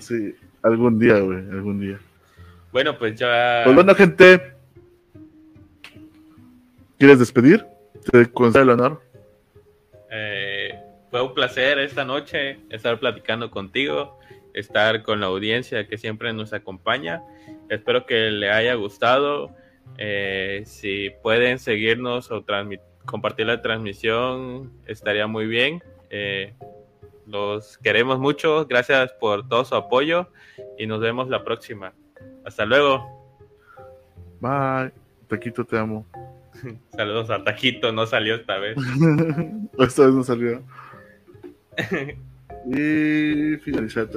[0.00, 1.38] sí, algún día, güey.
[1.50, 1.98] Algún día.
[2.72, 3.62] Bueno, pues ya.
[3.64, 4.52] Pues bueno, gente.
[6.98, 7.64] ¿Quieres despedir?
[8.12, 9.03] ¿Te concede el honor?
[10.16, 10.80] Eh,
[11.10, 14.18] fue un placer esta noche estar platicando contigo,
[14.52, 17.22] estar con la audiencia que siempre nos acompaña.
[17.68, 19.50] Espero que le haya gustado.
[19.98, 22.44] Eh, si pueden seguirnos o
[23.04, 25.82] compartir la transmisión, estaría muy bien.
[26.10, 26.54] Eh,
[27.26, 28.66] los queremos mucho.
[28.66, 30.28] Gracias por todo su apoyo
[30.78, 31.92] y nos vemos la próxima.
[32.44, 33.04] Hasta luego.
[34.40, 34.92] Bye.
[35.26, 36.06] Taquito, te amo.
[36.96, 38.76] Saludos a Taquito, no salió esta vez.
[39.78, 40.62] esta vez no salió.
[42.66, 44.08] y finalizar